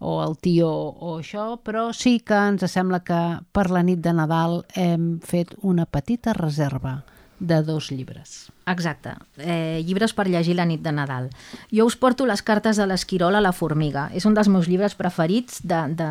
o 0.00 0.16
el 0.24 0.36
tio 0.40 0.70
o 0.70 1.18
això, 1.20 1.52
però 1.62 1.90
sí 1.96 2.18
que 2.24 2.40
ens 2.50 2.66
sembla 2.72 3.04
que 3.04 3.20
per 3.52 3.68
la 3.70 3.84
nit 3.86 4.02
de 4.02 4.16
Nadal 4.16 4.62
hem 4.74 5.18
fet 5.20 5.54
una 5.62 5.86
petita 5.86 6.34
reserva 6.36 7.00
de 7.40 7.62
dos 7.64 7.90
llibres. 7.90 8.50
Exacte, 8.70 9.14
eh, 9.38 9.82
llibres 9.84 10.12
per 10.14 10.28
llegir 10.28 10.54
la 10.54 10.66
nit 10.68 10.82
de 10.84 10.92
Nadal. 10.92 11.30
Jo 11.72 11.86
us 11.88 11.96
porto 11.98 12.26
les 12.28 12.42
cartes 12.46 12.76
de 12.78 12.86
l'Esquirol 12.86 13.34
a 13.34 13.40
la 13.40 13.50
formiga. 13.56 14.10
És 14.14 14.26
un 14.28 14.36
dels 14.36 14.48
meus 14.52 14.68
llibres 14.68 14.94
preferits 14.94 15.58
de, 15.66 15.80
de, 15.98 16.10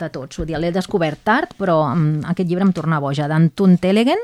de 0.00 0.08
tots. 0.10 0.40
Vull 0.40 0.48
dir, 0.48 0.58
l'he 0.58 0.72
descobert 0.74 1.20
tard, 1.22 1.52
però 1.60 1.92
um, 1.92 2.24
aquest 2.32 2.48
llibre 2.48 2.66
em 2.66 2.72
torna 2.74 2.98
boja. 3.04 3.28
D'Anton 3.30 3.76
Telegen, 3.78 4.18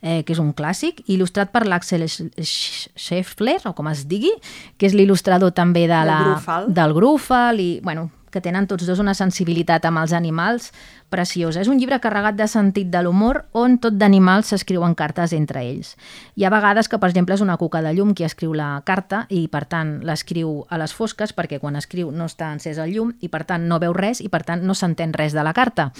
eh, 0.00 0.22
que 0.24 0.32
és 0.32 0.40
un 0.40 0.54
clàssic, 0.56 1.02
il·lustrat 1.10 1.52
per 1.52 1.66
l'Axel 1.66 2.06
Scheffler, 2.08 3.58
o 3.66 3.74
com 3.76 3.90
es 3.92 4.06
digui, 4.08 4.32
que 4.78 4.88
és 4.88 4.96
l'il·lustrador 4.96 5.52
també 5.52 5.84
de 5.84 5.92
Del 5.92 6.06
la, 6.08 6.22
Grúfal. 6.24 6.72
del 6.72 6.96
Grúfal 6.96 7.60
i, 7.60 7.70
bueno, 7.84 8.08
que 8.30 8.40
tenen 8.40 8.66
tots 8.70 8.86
dos 8.88 9.00
una 9.02 9.14
sensibilitat 9.14 9.84
amb 9.86 10.00
els 10.02 10.14
animals 10.16 10.70
preciosa. 11.10 11.60
És 11.60 11.68
un 11.68 11.78
llibre 11.80 12.00
carregat 12.00 12.38
de 12.38 12.46
sentit 12.48 12.90
de 12.90 13.02
l'humor 13.02 13.44
on 13.52 13.78
tot 13.82 13.96
d'animals 13.98 14.52
s'escriuen 14.52 14.94
cartes 14.94 15.34
entre 15.36 15.64
ells. 15.66 15.96
Hi 16.36 16.46
ha 16.46 16.52
vegades 16.54 16.88
que, 16.88 16.98
per 17.02 17.10
exemple, 17.10 17.34
és 17.34 17.44
una 17.44 17.58
cuca 17.60 17.82
de 17.82 17.92
llum 17.94 18.14
qui 18.14 18.24
escriu 18.24 18.54
la 18.54 18.72
carta 18.86 19.24
i, 19.28 19.46
per 19.52 19.64
tant, 19.70 19.98
l'escriu 20.06 20.64
a 20.68 20.78
les 20.80 20.94
fosques 20.94 21.34
perquè 21.36 21.60
quan 21.60 21.76
escriu 21.76 22.10
no 22.14 22.30
està 22.30 22.52
encès 22.54 22.78
el 22.78 22.94
llum 22.94 23.14
i, 23.20 23.28
per 23.28 23.44
tant, 23.44 23.66
no 23.68 23.80
veu 23.82 23.96
res 23.96 24.22
i, 24.22 24.28
per 24.28 24.44
tant, 24.46 24.62
no 24.66 24.74
s'entén 24.74 25.12
res 25.16 25.36
de 25.36 25.44
la 25.46 25.54
carta. 25.56 25.90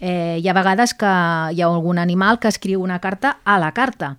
Eh, 0.00 0.38
hi 0.42 0.48
ha 0.48 0.56
vegades 0.56 0.92
que 0.94 1.12
hi 1.56 1.62
ha 1.62 1.68
algun 1.70 1.98
animal 1.98 2.38
que 2.38 2.52
escriu 2.52 2.82
una 2.82 2.98
carta 3.00 3.38
a 3.44 3.56
la 3.62 3.72
carta 3.72 4.16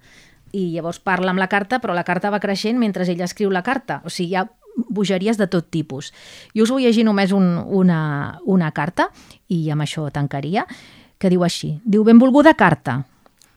i 0.55 0.71
llavors 0.73 0.99
parla 1.03 1.33
amb 1.33 1.41
la 1.41 1.49
carta, 1.51 1.79
però 1.83 1.93
la 1.93 2.05
carta 2.07 2.31
va 2.33 2.39
creixent 2.39 2.79
mentre 2.79 3.05
ell 3.05 3.21
escriu 3.21 3.51
la 3.51 3.63
carta. 3.63 4.01
O 4.05 4.09
sigui, 4.09 4.31
hi 4.31 4.39
ha 4.39 4.47
bogeries 4.77 5.37
de 5.37 5.47
tot 5.51 5.67
tipus. 5.73 6.13
Jo 6.55 6.63
us 6.63 6.71
vull 6.73 6.85
llegir 6.85 7.05
només 7.07 7.33
un, 7.35 7.57
una, 7.57 8.39
una 8.45 8.71
carta, 8.71 9.09
i 9.49 9.65
amb 9.73 9.83
això 9.85 10.07
tancaria, 10.13 10.67
que 11.17 11.31
diu 11.33 11.43
així. 11.43 11.77
Diu, 11.83 12.05
benvolguda 12.07 12.53
carta. 12.57 13.01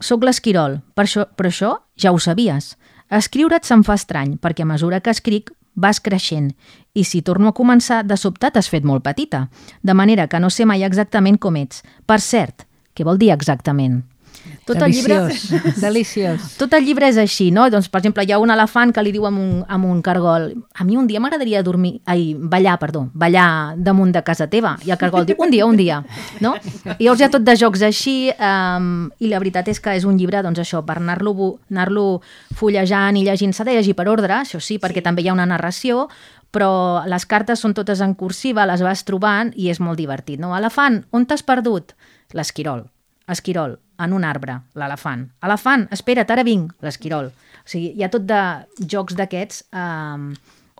Soc 0.00 0.24
l'Esquirol, 0.24 0.80
per 0.96 1.04
això, 1.04 1.26
però 1.36 1.52
això 1.52 1.74
ja 2.00 2.12
ho 2.12 2.18
sabies. 2.18 2.74
Escriure't 3.10 3.66
se'm 3.66 3.84
fa 3.84 3.98
estrany, 3.98 4.38
perquè 4.40 4.64
a 4.64 4.70
mesura 4.70 5.00
que 5.04 5.12
escric 5.12 5.52
vas 5.74 6.00
creixent 6.00 6.50
i 6.94 7.04
si 7.04 7.22
torno 7.22 7.50
a 7.50 7.56
començar, 7.56 8.02
de 8.04 8.16
sobte 8.18 8.50
t'has 8.50 8.68
fet 8.70 8.84
molt 8.86 9.04
petita, 9.06 9.48
de 9.82 9.94
manera 9.94 10.26
que 10.28 10.40
no 10.40 10.50
sé 10.50 10.66
mai 10.66 10.82
exactament 10.86 11.38
com 11.38 11.56
ets. 11.56 11.84
Per 12.06 12.18
cert, 12.20 12.66
què 12.94 13.06
vol 13.06 13.20
dir 13.20 13.30
exactament? 13.34 14.02
Tot 14.70 14.86
el 14.86 14.94
llibre... 14.94 15.18
deliciós. 15.86 16.56
Tot 16.60 16.74
el 16.78 16.86
llibre 16.86 17.08
és 17.10 17.18
així, 17.20 17.50
no? 17.54 17.68
Doncs, 17.72 17.90
per 17.92 18.00
exemple, 18.02 18.24
hi 18.26 18.34
ha 18.34 18.40
un 18.42 18.52
elefant 18.54 18.94
que 18.94 19.04
li 19.04 19.12
diu 19.14 19.26
amb 19.28 19.42
un, 19.42 19.52
amb 19.68 19.88
un 19.90 20.00
cargol 20.06 20.50
a 20.74 20.84
mi 20.84 20.96
un 20.96 21.06
dia 21.06 21.20
m'agradaria 21.20 21.62
dormir, 21.62 22.00
ai, 22.06 22.34
ballar, 22.34 22.78
perdó, 22.80 23.08
ballar 23.12 23.76
damunt 23.76 24.12
de 24.14 24.22
casa 24.24 24.48
teva. 24.50 24.76
I 24.86 24.94
el 24.94 24.98
cargol 25.00 25.26
diu, 25.28 25.36
un 25.38 25.50
dia, 25.52 25.66
un 25.66 25.76
dia, 25.76 26.00
no? 26.40 26.54
I 26.96 27.04
llavors 27.04 27.20
hi 27.20 27.26
ha 27.26 27.32
tot 27.32 27.44
de 27.44 27.56
jocs 27.58 27.84
així 27.86 28.16
um, 28.32 29.08
i 29.20 29.30
la 29.30 29.40
veritat 29.42 29.68
és 29.72 29.80
que 29.82 29.94
és 29.98 30.06
un 30.08 30.18
llibre, 30.20 30.42
doncs 30.46 30.62
això, 30.62 30.84
per 30.86 30.98
anar-lo 31.00 31.56
anar 31.70 31.88
fullejant 32.56 33.16
i 33.16 33.24
llegint, 33.26 33.52
s'ha 33.56 33.66
de 33.66 33.76
llegir 33.76 33.96
per 33.98 34.08
ordre, 34.08 34.40
això 34.40 34.60
sí, 34.60 34.78
perquè 34.78 35.00
sí. 35.00 35.06
també 35.06 35.24
hi 35.24 35.30
ha 35.30 35.36
una 35.36 35.48
narració, 35.48 36.06
però 36.50 37.04
les 37.06 37.26
cartes 37.26 37.62
són 37.62 37.74
totes 37.74 38.00
en 38.04 38.14
cursiva, 38.18 38.66
les 38.66 38.82
vas 38.82 39.04
trobant 39.06 39.52
i 39.56 39.70
és 39.70 39.80
molt 39.80 39.98
divertit, 40.00 40.40
no? 40.40 40.54
Elefant, 40.56 41.04
on 41.14 41.26
t'has 41.26 41.44
perdut? 41.46 41.94
L'esquirol. 42.34 42.86
Esquirol, 43.30 43.78
en 44.00 44.14
un 44.16 44.24
arbre, 44.24 44.60
l'elefant. 44.80 45.26
Elefant, 45.46 45.86
espera't, 45.94 46.32
ara 46.32 46.46
vinc, 46.46 46.72
l'esquirol. 46.84 47.30
O 47.60 47.68
sigui, 47.68 47.92
hi 47.96 48.06
ha 48.06 48.10
tot 48.12 48.24
de 48.28 48.40
jocs 48.80 49.16
d'aquests, 49.18 49.66
um, 49.76 50.32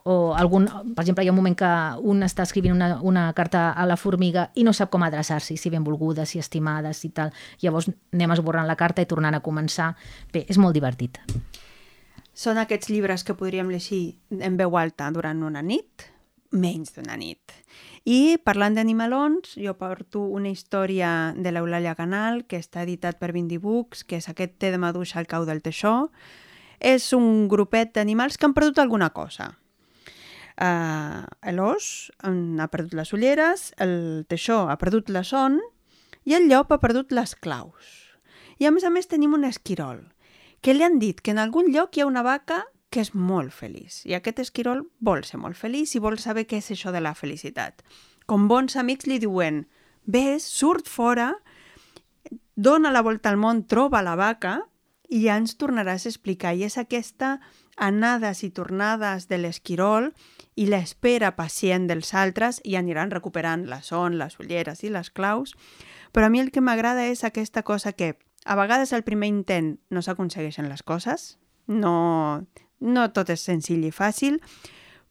o 0.03 0.33
algun, 0.33 0.65
per 0.95 1.03
exemple, 1.03 1.23
hi 1.23 1.29
ha 1.29 1.33
un 1.33 1.37
moment 1.37 1.55
que 1.57 1.71
un 2.09 2.25
està 2.25 2.45
escrivint 2.47 2.73
una, 2.73 2.95
una 3.05 3.27
carta 3.37 3.69
a 3.77 3.85
la 3.85 3.97
formiga 4.01 4.47
i 4.57 4.65
no 4.65 4.73
sap 4.73 4.89
com 4.93 5.03
adreçar-s'hi, 5.05 5.57
si 5.61 5.69
benvolguda, 5.69 6.25
si 6.25 6.41
estimada, 6.41 6.93
si 6.97 7.11
tal. 7.13 7.29
Llavors 7.61 7.91
anem 8.13 8.33
esborrant 8.33 8.69
la 8.69 8.77
carta 8.79 9.05
i 9.05 9.09
tornant 9.09 9.37
a 9.37 9.43
començar. 9.45 9.91
Bé, 10.33 10.45
és 10.49 10.57
molt 10.57 10.73
divertit. 10.77 11.21
Són 12.33 12.57
aquests 12.57 12.89
llibres 12.89 13.25
que 13.27 13.37
podríem 13.37 13.69
llegir 13.69 14.17
en 14.39 14.57
veu 14.57 14.77
alta 14.79 15.11
durant 15.13 15.43
una 15.45 15.61
nit, 15.61 16.07
menys 16.51 16.95
d'una 16.95 17.19
nit. 17.19 17.60
I 18.01 18.39
parlant 18.41 18.73
d'animalons, 18.73 19.53
jo 19.61 19.75
porto 19.77 20.23
una 20.33 20.49
història 20.49 21.33
de 21.37 21.51
l'Eulàlia 21.53 21.93
Canal, 21.93 22.45
que 22.49 22.57
està 22.57 22.81
editat 22.81 23.19
per 23.21 23.29
Vindy 23.35 23.59
Books, 23.61 24.01
que 24.03 24.17
és 24.17 24.29
aquest 24.29 24.57
té 24.57 24.71
de 24.73 24.79
maduixa 24.81 25.19
al 25.21 25.29
cau 25.29 25.45
del 25.45 25.61
teixó. 25.61 26.09
És 26.81 27.11
un 27.13 27.45
grupet 27.47 27.93
d'animals 27.93 28.37
que 28.37 28.47
han 28.47 28.57
perdut 28.57 28.81
alguna 28.81 29.11
cosa. 29.13 29.51
Uh, 30.57 31.29
L'os 31.53 32.09
ha 32.25 32.67
perdut 32.73 32.97
les 32.97 33.13
ulleres, 33.13 33.69
el 33.77 34.25
teixó 34.29 34.65
ha 34.69 34.77
perdut 34.81 35.09
la 35.09 35.23
son 35.23 35.59
i 36.25 36.35
el 36.37 36.49
llop 36.49 36.73
ha 36.73 36.81
perdut 36.81 37.13
les 37.13 37.35
claus. 37.35 38.17
I 38.57 38.65
a 38.65 38.73
més 38.73 38.83
a 38.83 38.89
més 38.89 39.09
tenim 39.09 39.33
un 39.37 39.45
esquirol, 39.45 40.01
que 40.61 40.73
li 40.73 40.83
han 40.85 40.99
dit 41.01 41.21
que 41.21 41.33
en 41.33 41.41
algun 41.41 41.69
lloc 41.73 41.97
hi 41.97 42.01
ha 42.01 42.09
una 42.09 42.25
vaca 42.25 42.63
que 42.91 43.01
és 43.01 43.13
molt 43.15 43.53
feliç. 43.55 44.03
I 44.05 44.17
aquest 44.17 44.41
esquirol 44.43 44.83
vol 44.99 45.23
ser 45.23 45.39
molt 45.39 45.57
feliç 45.57 45.95
i 45.95 46.03
vol 46.03 46.19
saber 46.19 46.45
què 46.45 46.59
és 46.59 46.71
això 46.75 46.91
de 46.91 47.01
la 47.01 47.15
felicitat. 47.15 47.81
Com 48.27 48.49
bons 48.51 48.75
amics 48.77 49.07
li 49.07 49.17
diuen, 49.23 49.63
ves, 50.05 50.43
surt 50.43 50.91
fora, 50.91 51.31
dona 52.55 52.91
la 52.91 53.01
volta 53.01 53.31
al 53.31 53.39
món, 53.39 53.63
troba 53.65 54.03
la 54.03 54.17
vaca 54.19 54.59
i 55.11 55.23
ja 55.25 55.37
ens 55.39 55.55
tornaràs 55.59 56.05
a 56.05 56.11
explicar. 56.11 56.53
I 56.55 56.67
és 56.67 56.77
aquesta 56.77 57.39
anades 57.81 58.43
i 58.43 58.51
tornades 58.51 59.27
de 59.31 59.39
l'esquirol 59.39 60.11
i 60.59 60.67
l'espera 60.67 61.33
pacient 61.35 61.87
dels 61.87 62.13
altres 62.13 62.59
i 62.67 62.75
aniran 62.75 63.11
recuperant 63.11 63.65
la 63.71 63.81
son, 63.81 64.19
les 64.19 64.37
ulleres 64.39 64.83
i 64.83 64.91
les 64.91 65.09
claus. 65.09 65.55
Però 66.11 66.27
a 66.27 66.29
mi 66.29 66.43
el 66.43 66.51
que 66.51 66.61
m'agrada 66.63 67.07
és 67.07 67.23
aquesta 67.23 67.63
cosa 67.63 67.95
que 67.95 68.17
a 68.45 68.55
vegades 68.59 68.91
al 68.91 69.07
primer 69.07 69.29
intent 69.31 69.77
no 69.89 70.01
s'aconsegueixen 70.01 70.67
les 70.69 70.83
coses, 70.83 71.37
no, 71.67 72.45
no 72.81 73.07
tot 73.13 73.29
és 73.29 73.45
senzill 73.45 73.85
i 73.87 73.93
fàcil, 73.93 74.41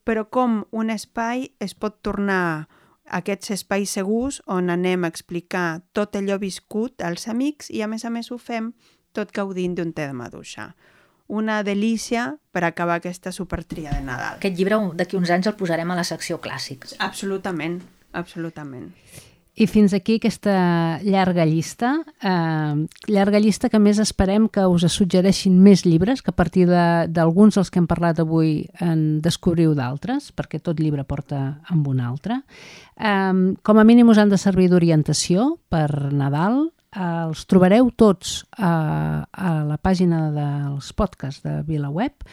però 0.05 0.27
com 0.29 0.65
un 0.75 0.91
espai 0.91 1.49
es 1.63 1.75
pot 1.75 2.01
tornar 2.03 2.67
aquests 3.11 3.55
espais 3.57 3.91
segurs 3.91 4.41
on 4.47 4.71
anem 4.71 5.05
a 5.05 5.11
explicar 5.11 5.83
tot 5.97 6.17
allò 6.19 6.39
viscut 6.39 7.03
als 7.03 7.27
amics 7.29 7.71
i 7.71 7.83
a 7.83 7.89
més 7.91 8.05
a 8.05 8.11
més 8.11 8.31
ho 8.31 8.39
fem 8.39 8.73
tot 9.17 9.33
gaudint 9.35 9.75
d'un 9.75 9.93
té 9.93 10.07
de 10.07 10.15
maduixa. 10.15 10.71
Una 11.31 11.61
delícia 11.63 12.33
per 12.51 12.65
acabar 12.67 12.99
aquesta 12.99 13.31
supertria 13.31 13.93
de 13.95 14.03
Nadal. 14.03 14.39
Aquest 14.39 14.57
llibre 14.59 14.79
d'aquí 14.99 15.19
uns 15.19 15.31
anys 15.31 15.51
el 15.51 15.59
posarem 15.59 15.91
a 15.91 15.99
la 15.99 16.07
secció 16.07 16.41
clàssics. 16.43 16.97
Absolutament, 16.99 17.81
absolutament. 18.13 18.91
I 19.61 19.67
fins 19.69 19.93
aquí 19.93 20.15
aquesta 20.17 21.01
llarga 21.05 21.45
llista, 21.45 21.91
eh, 22.25 22.87
llarga 23.13 23.41
llista 23.45 23.69
que 23.69 23.77
més 23.77 23.99
esperem 24.01 24.47
que 24.49 24.65
us 24.65 24.87
suggereixin 24.89 25.59
més 25.61 25.83
llibres, 25.85 26.23
que 26.25 26.33
a 26.33 26.37
partir 26.39 26.65
d'alguns 26.65 27.59
dels 27.59 27.69
que 27.69 27.77
hem 27.83 27.89
parlat 27.91 28.23
avui 28.25 28.71
en 28.81 29.21
descobriu 29.21 29.75
d'altres, 29.77 30.31
perquè 30.33 30.63
tot 30.65 30.81
llibre 30.81 31.05
porta 31.05 31.61
amb 31.69 31.93
un 31.93 32.01
altre. 32.01 32.41
Eh, 32.97 33.55
com 33.61 33.77
a 33.77 33.85
mínim 33.85 34.09
us 34.09 34.23
han 34.23 34.33
de 34.33 34.41
servir 34.41 34.71
d'orientació 34.73 35.59
per 35.69 36.09
Nadal, 36.09 36.71
els 36.91 37.45
trobareu 37.47 37.91
tots 37.95 38.41
a, 38.59 39.23
a 39.31 39.51
la 39.67 39.77
pàgina 39.79 40.25
dels 40.35 40.91
podcasts 40.99 41.45
de 41.45 41.61
VilaWeb 41.67 42.27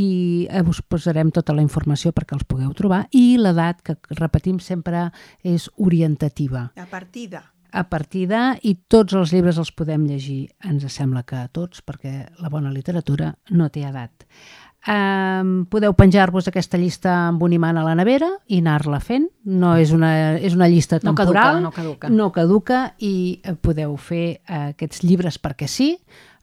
i 0.00 0.48
eh, 0.48 0.62
us 0.64 0.80
posarem 0.80 1.32
tota 1.34 1.52
la 1.52 1.64
informació 1.64 2.14
perquè 2.16 2.38
els 2.38 2.46
pugueu 2.48 2.72
trobar 2.76 3.04
i 3.12 3.36
l'edat, 3.36 3.82
que 3.84 3.98
repetim 4.16 4.58
sempre, 4.64 5.10
és 5.44 5.68
orientativa. 5.76 6.70
A 6.76 6.88
partir 6.88 7.28
de... 7.36 7.44
A 7.68 7.82
partir 7.84 8.22
de, 8.30 8.38
i 8.64 8.78
tots 8.88 9.12
els 9.12 9.28
llibres 9.34 9.58
els 9.60 9.74
podem 9.76 10.06
llegir, 10.08 10.46
ens 10.64 10.86
sembla 10.88 11.20
que 11.28 11.36
a 11.36 11.50
tots, 11.52 11.82
perquè 11.84 12.22
la 12.40 12.48
bona 12.48 12.72
literatura 12.72 13.34
no 13.52 13.68
té 13.68 13.82
edat. 13.84 14.24
Um, 14.86 15.66
podeu 15.68 15.92
penjar-vos 15.92 16.46
aquesta 16.48 16.78
llista 16.78 17.10
amb 17.26 17.42
un 17.42 17.52
imant 17.52 17.76
a 17.76 17.82
la 17.84 17.96
nevera 17.98 18.28
i 18.46 18.60
anar-la 18.62 19.00
fent. 19.04 19.26
No 19.44 19.74
és 19.76 19.90
una, 19.92 20.38
és 20.38 20.54
una 20.54 20.68
llista 20.70 21.00
No 21.02 21.12
temporal. 21.12 21.58
caduca, 21.58 21.60
no 21.60 21.72
caduca. 21.72 22.08
No 22.08 22.30
caduca 22.32 22.80
i 22.98 23.40
eh, 23.42 23.54
podeu 23.58 23.96
fer 23.96 24.40
uh, 24.48 24.70
aquests 24.70 25.02
llibres 25.04 25.40
perquè 25.42 25.68
sí, 25.68 25.90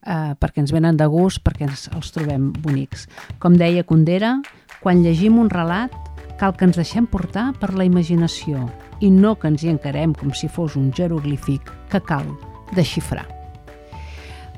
uh, 0.05 0.35
perquè 0.37 0.61
ens 0.61 0.75
venen 0.75 0.97
de 0.99 1.07
gust, 1.09 1.41
perquè 1.41 1.65
ens, 1.69 1.87
els 1.95 2.11
trobem 2.11 2.51
bonics. 2.61 3.07
Com 3.39 3.57
deia 3.57 3.85
Condera, 3.87 4.35
quan 4.83 5.01
llegim 5.01 5.39
un 5.39 5.49
relat 5.49 5.95
cal 6.37 6.53
que 6.53 6.67
ens 6.67 6.75
deixem 6.75 7.07
portar 7.07 7.53
per 7.57 7.73
la 7.73 7.87
imaginació 7.87 8.67
i 8.99 9.09
no 9.09 9.35
que 9.39 9.47
ens 9.47 9.63
hi 9.63 9.71
encarem 9.71 10.13
com 10.13 10.35
si 10.35 10.51
fos 10.51 10.75
un 10.75 10.91
jeroglífic 10.93 11.71
que 11.89 12.03
cal 12.03 12.27
desxifrar. 12.75 13.34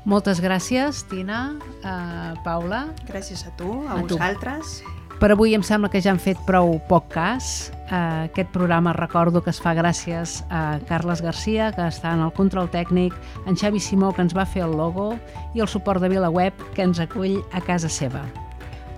Moltes 0.04 0.40
gràcies, 0.40 1.02
Tina, 1.10 1.58
uh, 1.82 2.36
Paula. 2.44 2.86
Gràcies 3.08 3.44
a 3.46 3.52
tu, 3.56 3.82
a, 3.86 3.98
A 3.98 4.02
tu. 4.02 4.14
vosaltres. 4.16 4.82
Per 5.18 5.32
avui 5.34 5.50
em 5.56 5.64
sembla 5.66 5.88
que 5.90 5.98
ja 6.00 6.12
han 6.12 6.20
fet 6.22 6.38
prou 6.46 6.76
poc 6.88 7.08
cas. 7.10 7.72
Uh, 7.90 8.28
aquest 8.28 8.52
programa 8.54 8.92
recordo 8.92 9.42
que 9.42 9.50
es 9.50 9.58
fa 9.60 9.72
gràcies 9.74 10.44
a 10.50 10.78
Carles 10.86 11.20
Garcia, 11.24 11.72
que 11.74 11.88
està 11.88 12.12
en 12.14 12.22
el 12.22 12.32
control 12.32 12.70
tècnic, 12.70 13.16
en 13.46 13.56
Xavi 13.56 13.80
Simó, 13.80 14.12
que 14.14 14.22
ens 14.22 14.36
va 14.36 14.46
fer 14.46 14.62
el 14.62 14.76
logo, 14.78 15.16
i 15.54 15.60
el 15.64 15.68
suport 15.68 16.00
de 16.00 16.08
VilaWeb, 16.12 16.54
que 16.76 16.86
ens 16.86 17.00
acull 17.00 17.40
a 17.52 17.60
casa 17.60 17.88
seva. 17.88 18.22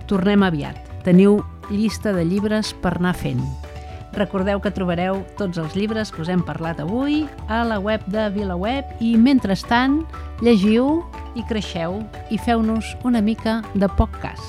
Tornem 0.07 0.43
aviat. 0.43 0.77
Teniu 1.03 1.41
llista 1.71 2.13
de 2.13 2.23
llibres 2.27 2.73
per 2.83 2.97
anar 2.99 3.15
fent. 3.17 3.41
Recordeu 4.13 4.59
que 4.59 4.73
trobareu 4.75 5.21
tots 5.39 5.57
els 5.57 5.73
llibres 5.73 6.11
que 6.11 6.21
us 6.21 6.27
hem 6.29 6.41
parlat 6.43 6.81
avui 6.83 7.23
a 7.47 7.63
la 7.63 7.79
web 7.79 8.03
de 8.11 8.27
VilaWeb 8.35 8.99
i, 8.99 9.15
mentrestant, 9.15 10.01
llegiu 10.41 11.01
i 11.37 11.45
creixeu 11.47 12.01
i 12.33 12.39
feu-nos 12.41 12.95
una 13.05 13.21
mica 13.21 13.61
de 13.77 13.89
poc 13.97 14.17
cas. 14.23 14.41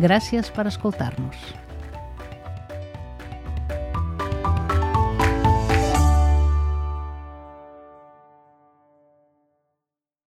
Gràcies 0.00 0.48
per 0.54 0.66
escoltar-nos. 0.70 1.59